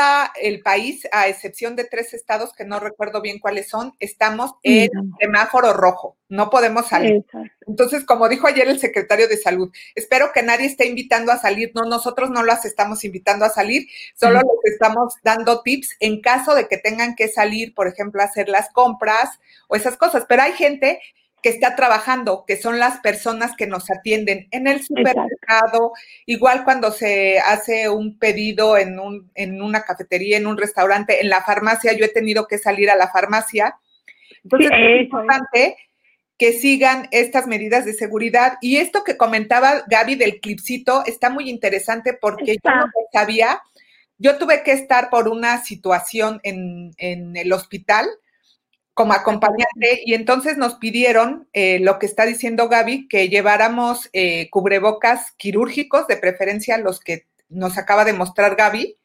el 0.41 0.61
país, 0.61 1.07
a 1.11 1.27
excepción 1.27 1.75
de 1.75 1.83
tres 1.83 2.13
estados 2.13 2.53
que 2.53 2.65
no 2.65 2.79
recuerdo 2.79 3.21
bien 3.21 3.39
cuáles 3.39 3.67
son, 3.67 3.93
estamos 3.99 4.51
en 4.63 4.89
semáforo 5.19 5.73
rojo, 5.73 6.15
no 6.29 6.49
podemos 6.49 6.87
salir. 6.87 7.25
Entonces, 7.67 8.05
como 8.05 8.29
dijo 8.29 8.47
ayer 8.47 8.67
el 8.67 8.79
secretario 8.79 9.27
de 9.27 9.37
Salud, 9.37 9.71
espero 9.95 10.31
que 10.33 10.43
nadie 10.43 10.67
esté 10.67 10.87
invitando 10.87 11.31
a 11.31 11.37
salir, 11.37 11.71
no, 11.75 11.83
nosotros 11.83 12.29
no 12.29 12.43
las 12.43 12.63
estamos 12.65 13.03
invitando 13.03 13.43
a 13.43 13.49
salir, 13.49 13.87
solo 14.15 14.39
les 14.39 14.73
estamos 14.73 15.15
dando 15.23 15.61
tips 15.61 15.97
en 15.99 16.21
caso 16.21 16.55
de 16.55 16.67
que 16.67 16.77
tengan 16.77 17.15
que 17.15 17.27
salir, 17.27 17.73
por 17.73 17.87
ejemplo, 17.87 18.21
a 18.21 18.25
hacer 18.25 18.47
las 18.47 18.69
compras 18.69 19.39
o 19.67 19.75
esas 19.75 19.97
cosas, 19.97 20.25
pero 20.29 20.43
hay 20.43 20.53
gente 20.53 21.01
que 21.47 21.53
está 21.53 21.77
trabajando, 21.77 22.43
que 22.45 22.57
son 22.57 22.77
las 22.77 22.99
personas 22.99 23.55
que 23.55 23.67
nos 23.67 23.89
atienden. 23.89 24.49
En 24.51 24.67
el 24.67 24.83
supermercado, 24.83 25.93
igual 26.25 26.65
cuando 26.65 26.91
se 26.91 27.39
hace 27.39 27.87
un 27.87 28.19
pedido 28.19 28.77
en, 28.77 28.99
un, 28.99 29.31
en 29.33 29.61
una 29.61 29.83
cafetería, 29.83 30.35
en 30.35 30.45
un 30.45 30.57
restaurante, 30.57 31.21
en 31.21 31.29
la 31.29 31.41
farmacia, 31.41 31.93
yo 31.93 32.03
he 32.03 32.09
tenido 32.09 32.49
que 32.49 32.57
salir 32.57 32.89
a 32.89 32.97
la 32.97 33.07
farmacia. 33.07 33.77
Entonces 34.43 34.71
es 34.73 35.03
importante 35.03 35.77
que 36.37 36.51
sigan 36.51 37.07
estas 37.11 37.47
medidas 37.47 37.85
de 37.85 37.93
seguridad. 37.93 38.57
Y 38.59 38.75
esto 38.75 39.05
que 39.05 39.15
comentaba 39.15 39.85
Gaby 39.87 40.15
del 40.15 40.41
clipcito 40.41 41.05
está 41.05 41.29
muy 41.29 41.49
interesante 41.49 42.11
porque 42.11 42.57
yo 42.61 42.71
no 42.75 42.91
sabía, 43.13 43.61
yo 44.17 44.37
tuve 44.37 44.63
que 44.63 44.73
estar 44.73 45.09
por 45.09 45.29
una 45.29 45.63
situación 45.63 46.41
en, 46.43 46.91
en 46.97 47.37
el 47.37 47.53
hospital 47.53 48.05
como 48.97 49.13
acompañante 49.13 50.01
y 50.03 50.15
entonces 50.15 50.57
nos 50.57 50.73
pidieron 50.73 51.47
eh, 51.53 51.77
lo 51.79 51.99
que 51.99 52.07
está 52.07 52.25
diciendo 52.25 52.67
Gaby, 52.67 53.07
que 53.07 53.29
lleváramos 53.29 54.09
eh, 54.11 54.49
cubrebocas 54.49 55.33
quirúrgicos, 55.37 56.07
de 56.07 56.17
preferencia 56.17 56.79
los 56.79 56.99
que 56.99 57.27
nos 57.47 57.77
acaba 57.77 58.05
de 58.05 58.13
mostrar 58.13 58.55
Gaby, 58.55 58.97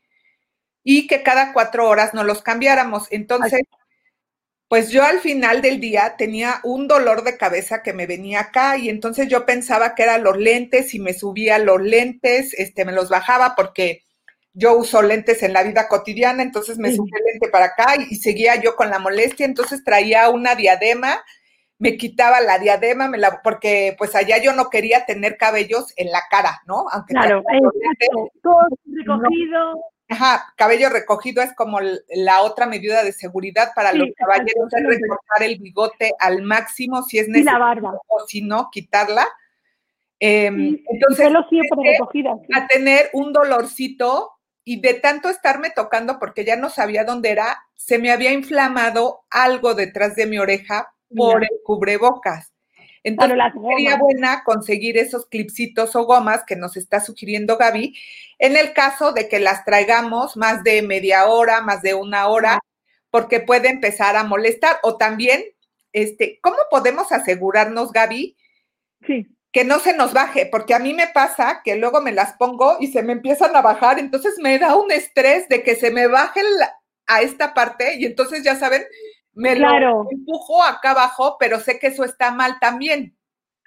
y 0.83 1.07
que 1.07 1.23
cada 1.23 1.53
cuatro 1.53 1.87
horas 1.91 2.15
nos 2.15 2.25
los 2.25 2.41
cambiáramos. 2.41 3.07
Entonces, 3.11 3.65
pues 4.67 4.89
yo 4.89 5.05
al 5.05 5.21
final 5.21 5.61
del 5.61 5.79
día 5.79 6.15
tenía 6.17 6.61
un 6.65 6.89
dolor 6.89 7.23
de 7.23 7.37
cabeza 7.37 7.83
que 7.83 7.93
me 7.93 8.07
venía 8.07 8.41
acá 8.41 8.79
y 8.79 8.89
entonces 8.89 9.29
yo 9.29 9.45
pensaba 9.45 9.95
que 9.95 10.05
eran 10.05 10.25
los 10.25 10.39
lentes 10.39 10.95
y 10.95 11.01
me 11.01 11.13
subía 11.13 11.59
los 11.59 11.83
lentes, 11.83 12.55
este, 12.55 12.87
me 12.87 12.93
los 12.93 13.11
bajaba 13.11 13.55
porque 13.55 14.05
yo 14.55 14.77
uso 14.77 15.03
lentes 15.03 15.43
en 15.43 15.53
la 15.53 15.63
vida 15.63 15.89
cotidiana, 15.89 16.43
entonces 16.43 16.79
me 16.79 16.95
subí 16.95 17.11
el 17.15 17.25
lente 17.25 17.49
para 17.49 17.67
acá 17.67 17.95
y, 17.97 18.17
seguía 18.17 18.57
yo 18.57 18.77
con 18.77 18.91
la 18.91 18.99
molestia, 18.99 19.47
entonces 19.47 19.83
traía 19.83 20.29
una 20.29 20.55
diadema, 20.55 21.23
me 21.79 21.97
quitaba 21.97 22.41
la 22.41 22.59
diadema, 22.59 23.09
me 23.09 23.19
la, 23.19 23.41
porque 23.43 23.95
pues 23.99 24.15
allá 24.15 24.39
yo 24.39 24.53
no 24.53 24.69
quería 24.69 25.07
tener 25.07 25.37
cabellos 25.37 25.93
en 25.97 26.11
la 26.11 26.21
cara, 26.31 26.61
¿no? 26.67 26.85
Aunque 26.93 27.15
claro, 27.15 27.43
todo 28.43 28.61
recogido. 28.87 29.75
ajá, 30.09 30.53
cabello 30.57 30.91
recogido 30.91 31.43
es 31.43 31.55
como 31.55 31.81
la 31.81 32.43
otra 32.43 32.67
medida 32.67 33.03
de 33.03 33.13
seguridad 33.13 33.71
para 33.75 33.93
los 33.95 34.11
caballeros, 34.17 34.73
es 34.73 34.85
recortar 34.87 35.43
el 35.43 35.59
bigote 35.59 36.13
al 36.19 36.43
máximo 36.43 37.03
si 37.03 37.19
es 37.19 37.29
necesario, 37.29 37.59
la 37.59 37.65
barba. 37.65 37.99
o 38.07 38.27
si 38.27 38.43
no, 38.43 38.69
quitarla. 38.71 39.27
Em, 40.21 40.79
entonces, 40.89 41.33
a 42.55 42.67
tener 42.69 43.11
un 43.13 43.33
dolorcito 43.33 44.31
y 44.65 44.81
de 44.81 44.95
tanto 44.95 45.29
estarme 45.29 45.71
tocando 45.71 46.19
porque 46.19 46.45
ya 46.45 46.57
no 46.57 46.71
sabía 46.71 47.05
dónde 47.05 47.31
era, 47.31 47.65
se 47.77 47.99
me 47.99 48.11
había 48.11 48.33
inflamado 48.33 49.25
algo 49.31 49.75
detrás 49.75 50.15
de 50.15 50.27
mi 50.27 50.39
oreja 50.39 50.95
por 51.15 51.43
el 51.43 51.51
cubrebocas. 51.65 52.53
Entonces, 53.05 53.37
sería 53.69 53.97
buena 53.97 54.45
conseguir 54.45 54.97
esos 54.97 55.27
clipsitos 55.27 55.97
o 55.97 56.05
gomas 56.05 56.45
que 56.47 56.55
nos 56.55 56.77
está 56.77 57.01
sugiriendo 57.01 57.57
Gaby, 57.57 57.97
en 58.39 58.57
el 58.57 58.73
caso 58.73 59.13
de 59.13 59.29
que 59.29 59.41
las 59.41 59.65
traigamos 59.65 60.37
más 60.37 60.63
de 60.63 60.83
media 60.83 61.27
hora, 61.27 61.61
más 61.63 61.83
de 61.83 61.95
una 61.95 62.29
hora, 62.29 62.61
porque 63.11 63.41
puede 63.41 63.69
empezar 63.71 64.15
a 64.15 64.23
molestar. 64.23 64.77
O 64.85 64.97
también, 64.97 65.43
este, 65.93 66.39
¿cómo 66.41 66.59
podemos 66.71 67.11
asegurarnos, 67.11 67.91
Gaby, 67.91 68.37
sí 69.05 69.27
que 69.53 69.65
no 69.65 69.79
se 69.79 69.95
nos 69.95 70.15
baje, 70.15 70.49
porque 70.51 70.75
a 70.75 70.79
mí 70.79 70.95
me 70.95 71.09
pasa 71.09 71.61
que 71.63 71.77
luego 71.77 72.01
me 72.01 72.13
las 72.13 72.33
pongo 72.35 72.79
y 72.81 72.87
se 72.87 73.03
me 73.03 73.13
empiezan 73.13 73.55
a 73.55 73.61
bajar, 73.61 73.99
entonces 73.99 74.39
me 74.43 74.59
da 74.59 74.77
un 74.77 74.91
estrés 74.91 75.49
de 75.49 75.63
que 75.63 75.75
se 75.75 75.91
me 75.91 76.07
baje 76.07 76.41
a 77.07 77.21
esta 77.21 77.53
parte 77.53 77.97
y 77.99 78.07
entonces 78.07 78.43
ya 78.43 78.55
saben, 78.55 78.83
me 79.35 79.55
lo 79.57 80.11
empujo 80.11 80.63
acá 80.63 80.93
abajo, 80.93 81.37
pero 81.39 81.59
sé 81.59 81.79
que 81.79 81.89
eso 81.89 82.05
está 82.05 82.33
mal 82.33 82.59
también. 82.61 83.15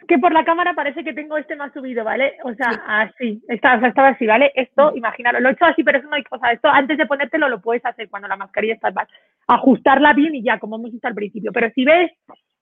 Que 0.07 0.17
por 0.19 0.33
la 0.33 0.43
cámara 0.43 0.73
parece 0.73 1.03
que 1.03 1.13
tengo 1.13 1.37
este 1.37 1.55
más 1.55 1.71
subido, 1.73 2.03
¿vale? 2.03 2.33
O 2.43 2.53
sea, 2.53 2.69
así, 2.87 3.41
está, 3.47 3.77
o 3.77 3.79
sea, 3.79 3.89
estaba 3.89 4.09
así, 4.09 4.27
¿vale? 4.27 4.51
Esto, 4.55 4.91
imagínalo, 4.95 5.39
lo 5.39 5.49
he 5.49 5.53
hecho 5.53 5.65
así, 5.65 5.83
pero 5.83 5.99
eso 5.99 6.07
no 6.07 6.15
hay 6.15 6.23
cosa. 6.23 6.51
Esto 6.51 6.67
antes 6.67 6.97
de 6.97 7.07
ponértelo 7.07 7.47
lo 7.49 7.61
puedes 7.61 7.83
hacer 7.85 8.09
cuando 8.09 8.27
la 8.27 8.35
mascarilla 8.35 8.75
está 8.75 8.91
mal. 8.91 9.07
Ajustarla 9.47 10.13
bien 10.13 10.35
y 10.35 10.43
ya, 10.43 10.59
como 10.59 10.75
hemos 10.75 10.91
visto 10.91 11.07
al 11.07 11.15
principio. 11.15 11.51
Pero 11.51 11.71
si 11.73 11.85
ves 11.85 12.11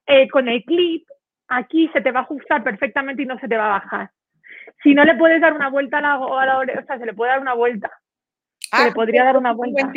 eh, 0.05 0.29
con 0.29 0.47
el 0.47 0.63
clip, 0.63 1.05
aquí 1.47 1.89
se 1.93 2.01
te 2.01 2.11
va 2.11 2.21
a 2.21 2.23
ajustar 2.23 2.63
perfectamente 2.63 3.23
y 3.23 3.25
no 3.25 3.39
se 3.39 3.47
te 3.47 3.57
va 3.57 3.65
a 3.65 3.79
bajar. 3.79 4.11
Si 4.81 4.93
no 4.93 5.03
le 5.03 5.15
puedes 5.15 5.41
dar 5.41 5.53
una 5.53 5.69
vuelta 5.69 5.97
a 5.97 6.01
la, 6.01 6.13
a 6.13 6.57
oreja, 6.57 6.79
o 6.79 6.85
sea, 6.85 6.97
se 6.97 7.05
le 7.05 7.13
puede 7.13 7.31
dar 7.31 7.41
una 7.41 7.53
vuelta. 7.53 7.91
se 8.59 8.83
le 8.83 8.89
ah, 8.89 8.93
podría 8.93 9.23
dar 9.23 9.37
una 9.37 9.53
vuelta. 9.53 9.91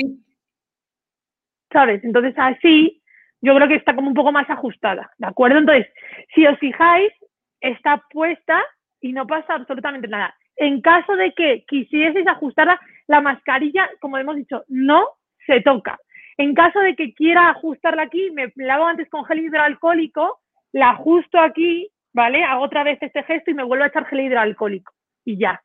¿Sabes? 1.73 2.03
Entonces 2.05 2.35
así 2.37 3.03
yo 3.41 3.55
creo 3.55 3.69
que 3.69 3.77
está 3.77 3.95
como 3.95 4.09
un 4.09 4.15
poco 4.15 4.33
más 4.33 4.49
ajustada, 4.49 5.11
¿de 5.19 5.27
acuerdo? 5.27 5.59
Entonces, 5.59 5.87
si 6.35 6.47
os 6.47 6.59
fijáis, 6.59 7.13
está 7.61 8.03
puesta 8.11 8.63
y 9.01 9.13
no 9.13 9.27
pasa 9.27 9.55
absolutamente 9.55 10.09
nada. 10.09 10.35
En 10.57 10.81
caso 10.81 11.15
de 11.17 11.33
que 11.33 11.65
quisieseis 11.69 12.27
ajustarla, 12.27 12.81
la 13.07 13.21
mascarilla, 13.21 13.89
como 14.01 14.19
hemos 14.19 14.37
dicho, 14.37 14.65
no 14.69 15.07
se 15.47 15.61
toca. 15.61 15.99
En 16.39 16.55
caso 16.55 16.81
de 16.81 16.97
que 16.97 17.15
quiera 17.15 17.51
ajustarla 17.51 18.03
aquí, 18.03 18.31
me 18.33 18.53
lavo 18.57 18.87
antes 18.87 19.09
con 19.11 19.25
gel 19.27 19.41
hidroalcohólico 19.41 20.41
la 20.77 20.91
ajusto 20.91 21.39
aquí, 21.41 21.91
¿vale? 22.13 22.45
Hago 22.45 22.65
otra 22.65 22.85
vez 22.85 22.99
este 23.01 23.23
gesto 23.23 23.51
y 23.51 23.55
me 23.55 23.65
vuelvo 23.65 23.85
a 23.85 23.87
echar 23.87 24.05
gel 24.09 24.21
hidroalcohólico 24.21 24.93
y 25.25 25.39
ya. 25.39 25.63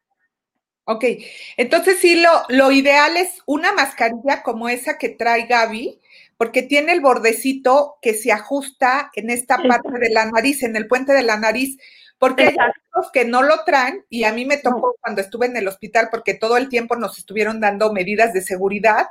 Ok, 0.86 1.04
entonces 1.58 2.00
sí, 2.00 2.22
lo, 2.22 2.30
lo 2.48 2.72
ideal 2.72 3.18
es 3.18 3.42
una 3.46 3.74
mascarilla 3.74 4.42
como 4.42 4.70
esa 4.70 4.98
que 4.98 5.10
trae 5.10 5.48
Gaby, 5.48 6.00
porque 6.38 6.64
tiene 6.64 6.94
el 6.94 7.02
bordecito 7.02 7.98
que 8.02 8.14
se 8.14 8.32
ajusta 8.32 9.12
en 9.14 9.30
esta 9.30 9.58
parte 9.58 10.00
de 10.00 10.10
la 10.12 10.26
nariz, 10.32 10.64
en 10.64 10.78
el 10.78 10.88
puente 10.88 11.12
de 11.12 11.24
la 11.24 11.38
nariz, 11.38 11.78
porque 12.18 12.44
hay 12.44 12.56
otros 12.56 13.12
que 13.12 13.26
no 13.26 13.42
lo 13.42 13.66
traen 13.66 14.06
y 14.10 14.24
a 14.24 14.32
mí 14.32 14.46
me 14.46 14.58
tocó 14.58 14.96
cuando 15.02 15.20
estuve 15.20 15.48
en 15.48 15.58
el 15.58 15.68
hospital 15.68 16.08
porque 16.10 16.36
todo 16.36 16.56
el 16.56 16.70
tiempo 16.70 16.96
nos 16.96 17.18
estuvieron 17.18 17.60
dando 17.60 17.92
medidas 17.92 18.32
de 18.32 18.42
seguridad, 18.42 19.08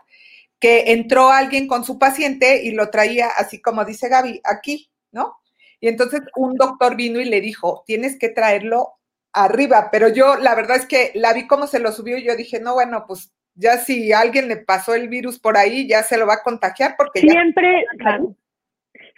que 0.58 0.92
entró 0.92 1.30
alguien 1.30 1.68
con 1.68 1.84
su 1.84 1.98
paciente 1.98 2.62
y 2.64 2.70
lo 2.70 2.88
traía 2.88 3.28
así 3.28 3.60
como 3.60 3.84
dice 3.84 4.08
Gaby, 4.08 4.40
aquí, 4.44 4.90
¿no? 5.12 5.39
Y 5.80 5.88
entonces 5.88 6.20
un 6.36 6.56
doctor 6.56 6.96
vino 6.96 7.20
y 7.20 7.24
le 7.24 7.40
dijo, 7.40 7.82
tienes 7.86 8.18
que 8.18 8.28
traerlo 8.28 8.94
arriba, 9.32 9.88
pero 9.90 10.08
yo 10.08 10.36
la 10.36 10.54
verdad 10.54 10.76
es 10.76 10.86
que 10.86 11.12
la 11.14 11.32
vi 11.32 11.46
cómo 11.46 11.66
se 11.66 11.80
lo 11.80 11.92
subió 11.92 12.18
y 12.18 12.24
yo 12.24 12.36
dije, 12.36 12.60
no, 12.60 12.74
bueno, 12.74 13.04
pues 13.06 13.32
Ya 13.54 13.78
si 13.78 14.12
alguien 14.12 14.48
le 14.48 14.56
pasó 14.56 14.94
el 14.94 15.08
virus 15.08 15.38
por 15.38 15.56
ahí, 15.56 15.88
ya 15.88 16.02
se 16.02 16.18
lo 16.18 16.26
va 16.26 16.34
a 16.34 16.42
contagiar 16.42 16.94
porque 16.96 17.20
siempre, 17.20 17.84
claro, 17.98 18.34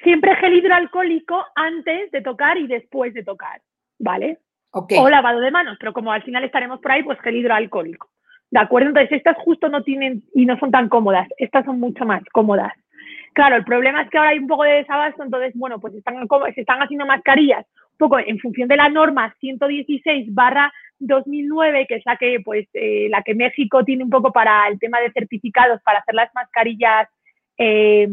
siempre 0.02 0.36
gel 0.36 0.54
hidroalcohólico 0.54 1.36
antes 1.54 2.10
de 2.10 2.22
tocar 2.22 2.58
y 2.58 2.66
después 2.66 3.14
de 3.14 3.24
tocar, 3.24 3.60
¿vale? 3.98 4.38
O 4.70 5.08
lavado 5.08 5.40
de 5.40 5.50
manos, 5.50 5.76
pero 5.78 5.92
como 5.92 6.12
al 6.12 6.22
final 6.22 6.44
estaremos 6.44 6.80
por 6.80 6.92
ahí, 6.92 7.02
pues 7.02 7.20
gel 7.20 7.36
hidroalcohólico. 7.36 8.10
¿De 8.50 8.60
acuerdo? 8.60 8.88
Entonces, 8.88 9.12
estas 9.12 9.36
justo 9.38 9.68
no 9.68 9.82
tienen 9.82 10.24
y 10.34 10.44
no 10.44 10.58
son 10.58 10.70
tan 10.70 10.90
cómodas. 10.90 11.26
Estas 11.38 11.64
son 11.64 11.80
mucho 11.80 12.04
más 12.04 12.22
cómodas. 12.32 12.72
Claro, 13.32 13.56
el 13.56 13.64
problema 13.64 14.02
es 14.02 14.10
que 14.10 14.18
ahora 14.18 14.30
hay 14.30 14.38
un 14.38 14.46
poco 14.46 14.64
de 14.64 14.74
desabasto, 14.74 15.22
entonces, 15.22 15.52
bueno, 15.54 15.80
pues 15.80 15.94
están, 15.94 16.16
se 16.54 16.60
están 16.60 16.80
haciendo 16.80 17.06
mascarillas 17.06 17.64
un 17.92 17.98
poco 17.98 18.18
en 18.18 18.38
función 18.38 18.68
de 18.68 18.76
la 18.76 18.88
norma 18.88 19.34
116 19.40 20.34
barra 20.34 20.72
2009, 20.98 21.86
que 21.88 21.96
es 21.96 22.02
la 22.04 22.16
que, 22.16 22.40
pues, 22.44 22.68
eh, 22.74 23.08
la 23.10 23.22
que 23.22 23.34
México 23.34 23.84
tiene 23.84 24.04
un 24.04 24.10
poco 24.10 24.32
para 24.32 24.68
el 24.68 24.78
tema 24.78 25.00
de 25.00 25.12
certificados 25.12 25.80
para 25.82 26.00
hacer 26.00 26.14
las 26.14 26.32
mascarillas 26.34 27.08
eh, 27.58 28.08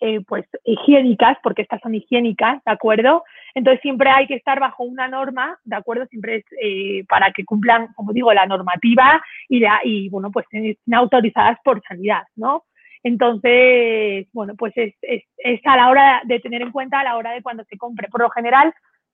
eh, 0.00 0.20
pues 0.28 0.44
higiénicas, 0.64 1.38
porque 1.42 1.62
estas 1.62 1.80
son 1.80 1.94
higiénicas, 1.94 2.62
¿de 2.64 2.72
acuerdo? 2.72 3.24
Entonces 3.54 3.80
siempre 3.80 4.10
hay 4.10 4.26
que 4.26 4.34
estar 4.34 4.60
bajo 4.60 4.84
una 4.84 5.08
norma, 5.08 5.58
¿de 5.64 5.76
acuerdo? 5.76 6.04
Siempre 6.06 6.36
es 6.36 6.44
eh, 6.60 7.04
para 7.08 7.32
que 7.32 7.44
cumplan, 7.44 7.88
como 7.94 8.12
digo, 8.12 8.32
la 8.34 8.44
normativa 8.44 9.22
y, 9.48 9.64
y 9.84 10.08
bueno, 10.10 10.30
pues 10.30 10.44
estén 10.50 10.94
autorizadas 10.94 11.58
por 11.64 11.82
sanidad, 11.88 12.22
¿no? 12.36 12.64
Entonces, 13.02 14.26
bueno, 14.32 14.54
pues 14.56 14.72
es, 14.76 14.94
es, 15.02 15.24
es, 15.38 15.60
a 15.64 15.76
la 15.76 15.88
hora 15.90 16.22
de 16.24 16.40
tener 16.40 16.62
en 16.62 16.72
cuenta 16.72 17.00
a 17.00 17.04
la 17.04 17.16
hora 17.16 17.32
de 17.32 17.42
cuando 17.42 17.64
se 17.64 17.76
compre. 17.76 18.08
Por 18.08 18.22
lo 18.22 18.30
general, 18.30 18.72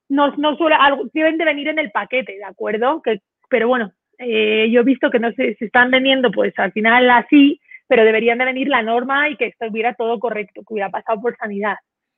no, 0.08 0.34
no 0.36 0.56
suele, 0.56 0.76
deben 1.12 1.38
de 1.38 1.44
venir 1.44 1.68
en 1.68 1.78
el 1.78 1.90
paquete, 1.90 2.36
¿de 2.36 2.44
acuerdo? 2.44 3.00
Que, 3.02 3.20
pero 3.48 3.68
bueno, 3.68 3.92
eh, 4.18 4.68
yo 4.70 4.80
he 4.80 4.84
visto 4.84 5.10
que 5.10 5.18
no 5.18 5.32
se, 5.32 5.54
se 5.54 5.66
están 5.66 5.90
vendiendo 5.90 6.30
pues 6.30 6.52
al 6.58 6.72
final 6.72 7.08
así 7.10 7.60
pero 7.88 8.04
deberían 8.04 8.38
de 8.38 8.44
venir 8.44 8.68
la 8.68 8.82
norma 8.82 9.28
y 9.28 9.36
que 9.36 9.46
estuviera 9.46 9.94
todo 9.94 10.20
correcto, 10.20 10.60
que 10.60 10.74
hubiera 10.74 10.90
pasado 10.90 11.20
por 11.20 11.36
sanidad. 11.36 11.76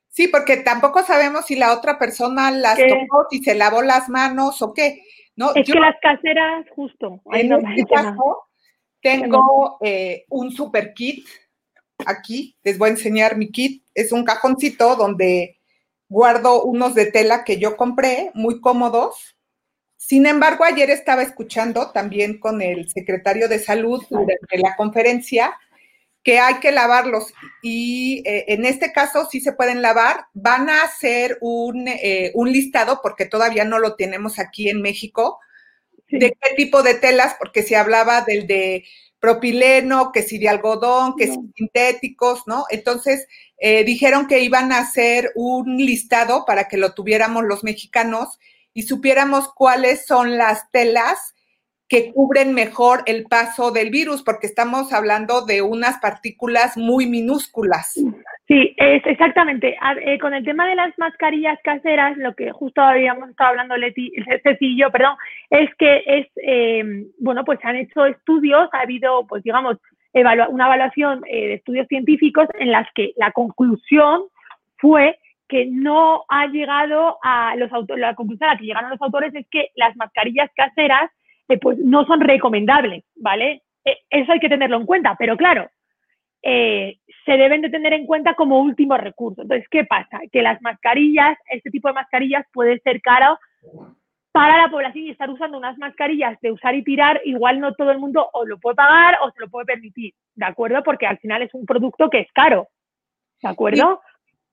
Sí, 0.09 0.27
porque 0.27 0.57
tampoco 0.57 1.01
sabemos 1.03 1.45
si 1.45 1.55
la 1.55 1.73
otra 1.73 1.97
persona 1.97 2.51
las 2.51 2.77
tomó, 2.77 3.25
si 3.29 3.41
se 3.41 3.55
lavó 3.55 3.81
las 3.81 4.09
manos 4.09 4.61
o 4.61 4.73
qué. 4.73 5.01
¿no? 5.37 5.55
Es 5.55 5.65
que 5.65 5.79
las 5.79 5.95
caseras, 6.01 6.65
justo. 6.75 7.21
En 7.31 7.53
este 7.53 7.85
caso, 7.85 8.43
tengo 9.01 9.77
eh, 9.81 10.25
un 10.29 10.51
super 10.51 10.93
kit 10.93 11.25
aquí. 12.05 12.55
Les 12.63 12.77
voy 12.77 12.89
a 12.89 12.91
enseñar 12.91 13.37
mi 13.37 13.51
kit. 13.51 13.83
Es 13.93 14.11
un 14.11 14.23
cajoncito 14.23 14.95
donde 14.95 15.57
guardo 16.09 16.63
unos 16.63 16.93
de 16.93 17.05
tela 17.05 17.43
que 17.43 17.57
yo 17.57 17.77
compré, 17.77 18.31
muy 18.33 18.59
cómodos. 18.59 19.37
Sin 19.97 20.25
embargo, 20.25 20.63
ayer 20.63 20.89
estaba 20.89 21.21
escuchando 21.21 21.91
también 21.91 22.39
con 22.39 22.61
el 22.61 22.89
secretario 22.89 23.47
de 23.47 23.59
salud 23.59 24.03
durante 24.09 24.57
la 24.57 24.75
conferencia 24.75 25.55
que 26.23 26.39
hay 26.39 26.55
que 26.59 26.71
lavarlos 26.71 27.33
y 27.63 28.21
eh, 28.27 28.45
en 28.49 28.65
este 28.65 28.91
caso 28.91 29.27
sí 29.29 29.41
se 29.41 29.53
pueden 29.53 29.81
lavar. 29.81 30.25
Van 30.33 30.69
a 30.69 30.83
hacer 30.83 31.37
un, 31.41 31.87
eh, 31.87 32.31
un, 32.35 32.51
listado, 32.51 32.99
porque 33.01 33.25
todavía 33.25 33.65
no 33.65 33.79
lo 33.79 33.95
tenemos 33.95 34.37
aquí 34.37 34.69
en 34.69 34.81
México, 34.81 35.39
de 36.09 36.37
qué 36.39 36.55
tipo 36.55 36.83
de 36.83 36.95
telas, 36.95 37.35
porque 37.39 37.63
se 37.63 37.75
hablaba 37.75 38.21
del 38.21 38.45
de 38.45 38.85
propileno, 39.21 40.11
que 40.11 40.23
si 40.23 40.39
de 40.39 40.49
algodón, 40.49 41.15
que 41.15 41.27
si 41.27 41.37
sintéticos, 41.55 42.41
¿no? 42.47 42.65
Entonces, 42.71 43.27
eh, 43.59 43.85
dijeron 43.85 44.27
que 44.27 44.39
iban 44.39 44.71
a 44.71 44.79
hacer 44.79 45.31
un 45.35 45.77
listado 45.77 46.43
para 46.45 46.67
que 46.67 46.77
lo 46.77 46.93
tuviéramos 46.93 47.43
los 47.45 47.63
mexicanos 47.63 48.39
y 48.73 48.83
supiéramos 48.83 49.53
cuáles 49.53 50.07
son 50.07 50.37
las 50.37 50.69
telas 50.71 51.35
que 51.91 52.13
cubren 52.13 52.53
mejor 52.53 52.99
el 53.05 53.25
paso 53.25 53.71
del 53.71 53.89
virus, 53.89 54.23
porque 54.23 54.47
estamos 54.47 54.93
hablando 54.93 55.45
de 55.45 55.61
unas 55.61 55.99
partículas 55.99 56.77
muy 56.77 57.05
minúsculas. 57.05 57.99
Sí, 58.47 58.73
es 58.77 59.05
exactamente. 59.05 59.77
Eh, 60.05 60.17
con 60.19 60.33
el 60.33 60.45
tema 60.45 60.65
de 60.67 60.75
las 60.75 60.97
mascarillas 60.97 61.59
caseras, 61.65 62.15
lo 62.15 62.33
que 62.33 62.49
justo 62.51 62.81
habíamos 62.81 63.29
estado 63.29 63.49
hablando 63.49 63.75
Leti, 63.75 64.09
Ceci 64.41 64.67
y 64.67 64.79
yo, 64.79 64.89
perdón, 64.89 65.17
es 65.49 65.69
que 65.75 66.01
es, 66.05 66.27
eh, 66.37 66.81
bueno, 67.19 67.43
pues 67.43 67.59
se 67.59 67.67
han 67.67 67.75
hecho 67.75 68.05
estudios, 68.05 68.69
ha 68.71 68.83
habido, 68.83 69.27
pues 69.27 69.43
digamos, 69.43 69.75
una 70.13 70.67
evaluación 70.67 71.23
eh, 71.27 71.47
de 71.47 71.53
estudios 71.55 71.87
científicos 71.89 72.47
en 72.57 72.71
las 72.71 72.87
que 72.95 73.11
la 73.17 73.33
conclusión 73.33 74.21
fue 74.77 75.19
que 75.49 75.65
no 75.65 76.23
ha 76.29 76.47
llegado 76.47 77.17
a 77.21 77.53
los 77.57 77.69
autores, 77.73 77.99
la 77.99 78.15
conclusión 78.15 78.49
a 78.49 78.53
la 78.53 78.59
que 78.59 78.65
llegaron 78.65 78.91
los 78.91 79.01
autores 79.01 79.35
es 79.35 79.45
que 79.51 79.71
las 79.75 79.93
mascarillas 79.97 80.49
caseras 80.55 81.11
eh, 81.51 81.59
pues 81.59 81.77
no 81.79 82.05
son 82.05 82.21
recomendables, 82.21 83.03
¿vale? 83.15 83.63
Eh, 83.83 83.97
eso 84.09 84.31
hay 84.31 84.39
que 84.39 84.47
tenerlo 84.47 84.77
en 84.77 84.85
cuenta, 84.85 85.15
pero 85.19 85.35
claro, 85.35 85.69
eh, 86.41 86.97
se 87.25 87.33
deben 87.33 87.61
de 87.61 87.69
tener 87.69 87.91
en 87.91 88.05
cuenta 88.05 88.35
como 88.35 88.61
último 88.61 88.95
recurso. 88.95 89.41
Entonces, 89.41 89.67
¿qué 89.69 89.83
pasa? 89.83 90.21
Que 90.31 90.41
las 90.41 90.61
mascarillas, 90.61 91.37
este 91.49 91.69
tipo 91.69 91.89
de 91.89 91.95
mascarillas 91.95 92.45
puede 92.53 92.79
ser 92.79 93.01
caro 93.01 93.37
para 94.31 94.61
la 94.61 94.69
población 94.69 95.05
y 95.05 95.09
estar 95.09 95.29
usando 95.29 95.57
unas 95.57 95.77
mascarillas 95.77 96.39
de 96.39 96.53
usar 96.53 96.73
y 96.73 96.85
tirar, 96.85 97.19
igual 97.25 97.59
no 97.59 97.73
todo 97.73 97.91
el 97.91 97.99
mundo 97.99 98.29
o 98.31 98.45
lo 98.45 98.57
puede 98.57 98.75
pagar 98.75 99.17
o 99.21 99.31
se 99.31 99.41
lo 99.41 99.49
puede 99.49 99.65
permitir, 99.65 100.13
¿de 100.35 100.45
acuerdo? 100.45 100.81
Porque 100.83 101.05
al 101.05 101.17
final 101.17 101.41
es 101.41 101.53
un 101.53 101.65
producto 101.65 102.09
que 102.09 102.21
es 102.21 102.31
caro, 102.31 102.69
¿de 103.41 103.49
acuerdo? 103.49 103.99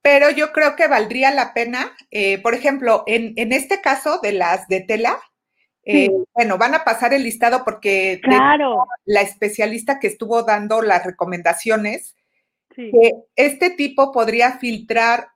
pero 0.03 0.31
yo 0.31 0.53
creo 0.53 0.75
que 0.75 0.89
valdría 0.89 1.31
la 1.33 1.53
pena, 1.53 1.93
eh, 2.11 2.41
por 2.41 2.55
ejemplo, 2.55 3.05
en, 3.07 3.35
este 3.53 3.83
caso 3.83 4.21
de 4.23 4.33
las 4.33 4.67
de 4.69 4.81
tela, 4.81 5.19
eh, 5.91 6.11
bueno, 6.35 6.59
van 6.59 6.75
a 6.75 6.85
pasar 6.85 7.15
el 7.15 7.23
listado 7.23 7.65
porque 7.65 8.21
la 9.07 9.23
especialista 9.23 9.99
que 9.99 10.07
estuvo 10.07 10.43
dando 10.43 10.83
las 10.83 11.05
recomendaciones, 11.05 12.15
que 12.77 13.13
este 13.37 13.71
tipo 13.71 14.13
podría 14.13 14.59
filtrar, 14.59 15.29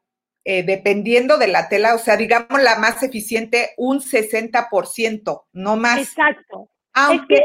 eh, 0.45 0.63
dependiendo 0.63 1.39
de 1.39 1.49
la 1.49 1.71
tela, 1.71 1.95
o 1.95 1.99
sea, 1.99 2.19
digamos 2.19 2.63
la 2.63 2.79
más 2.79 3.03
eficiente, 3.03 3.71
un 3.79 4.01
60%, 4.01 5.45
no 5.53 5.77
más. 5.77 5.99
Exacto. 5.99 6.69
Aunque 6.93 7.41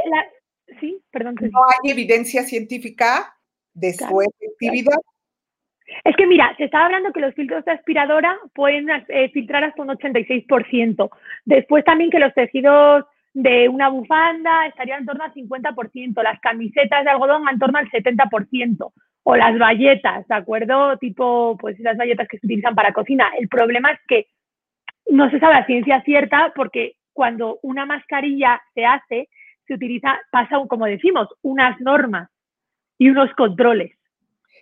sí, 0.81 1.01
perdón, 1.09 1.35
no 1.39 1.61
hay 1.69 1.91
evidencia 1.91 2.43
científica 2.43 3.37
de 3.73 3.93
su 3.93 4.21
efectividad. 4.21 4.97
Es 6.03 6.15
que 6.15 6.27
mira, 6.27 6.53
se 6.57 6.65
estaba 6.65 6.85
hablando 6.85 7.13
que 7.13 7.21
los 7.21 7.33
filtros 7.33 7.63
de 7.65 7.71
aspiradora 7.71 8.37
pueden 8.53 8.87
eh, 8.89 9.29
filtrar 9.29 9.63
hasta 9.63 9.81
un 9.81 9.89
86%. 9.89 11.09
Después 11.45 11.85
también 11.85 12.09
que 12.09 12.19
los 12.19 12.33
tejidos 12.33 13.05
de 13.33 13.69
una 13.69 13.89
bufanda 13.89 14.65
estarían 14.65 15.01
en 15.01 15.05
torno 15.05 15.23
al 15.23 15.33
50%, 15.33 16.23
las 16.23 16.39
camisetas 16.39 17.03
de 17.03 17.09
algodón 17.11 17.43
en 17.49 17.59
torno 17.59 17.77
al 17.77 17.89
70%, 17.89 18.91
o 19.23 19.35
las 19.35 19.57
bayetas, 19.59 20.27
¿de 20.27 20.35
acuerdo? 20.35 20.97
Tipo, 20.97 21.57
pues 21.59 21.79
esas 21.79 21.97
bayetas 21.97 22.27
que 22.27 22.39
se 22.39 22.47
utilizan 22.47 22.75
para 22.75 22.93
cocina. 22.93 23.29
El 23.39 23.47
problema 23.47 23.91
es 23.91 23.99
que 24.07 24.27
no 25.09 25.29
se 25.29 25.39
sabe 25.39 25.55
la 25.55 25.65
ciencia 25.65 26.01
cierta 26.03 26.51
porque 26.55 26.93
cuando 27.13 27.59
una 27.61 27.85
mascarilla 27.85 28.61
se 28.73 28.85
hace, 28.85 29.29
se 29.67 29.73
utiliza, 29.73 30.19
pasa, 30.31 30.57
como 30.67 30.85
decimos, 30.85 31.27
unas 31.41 31.79
normas 31.81 32.29
y 32.97 33.09
unos 33.09 33.31
controles. 33.33 33.96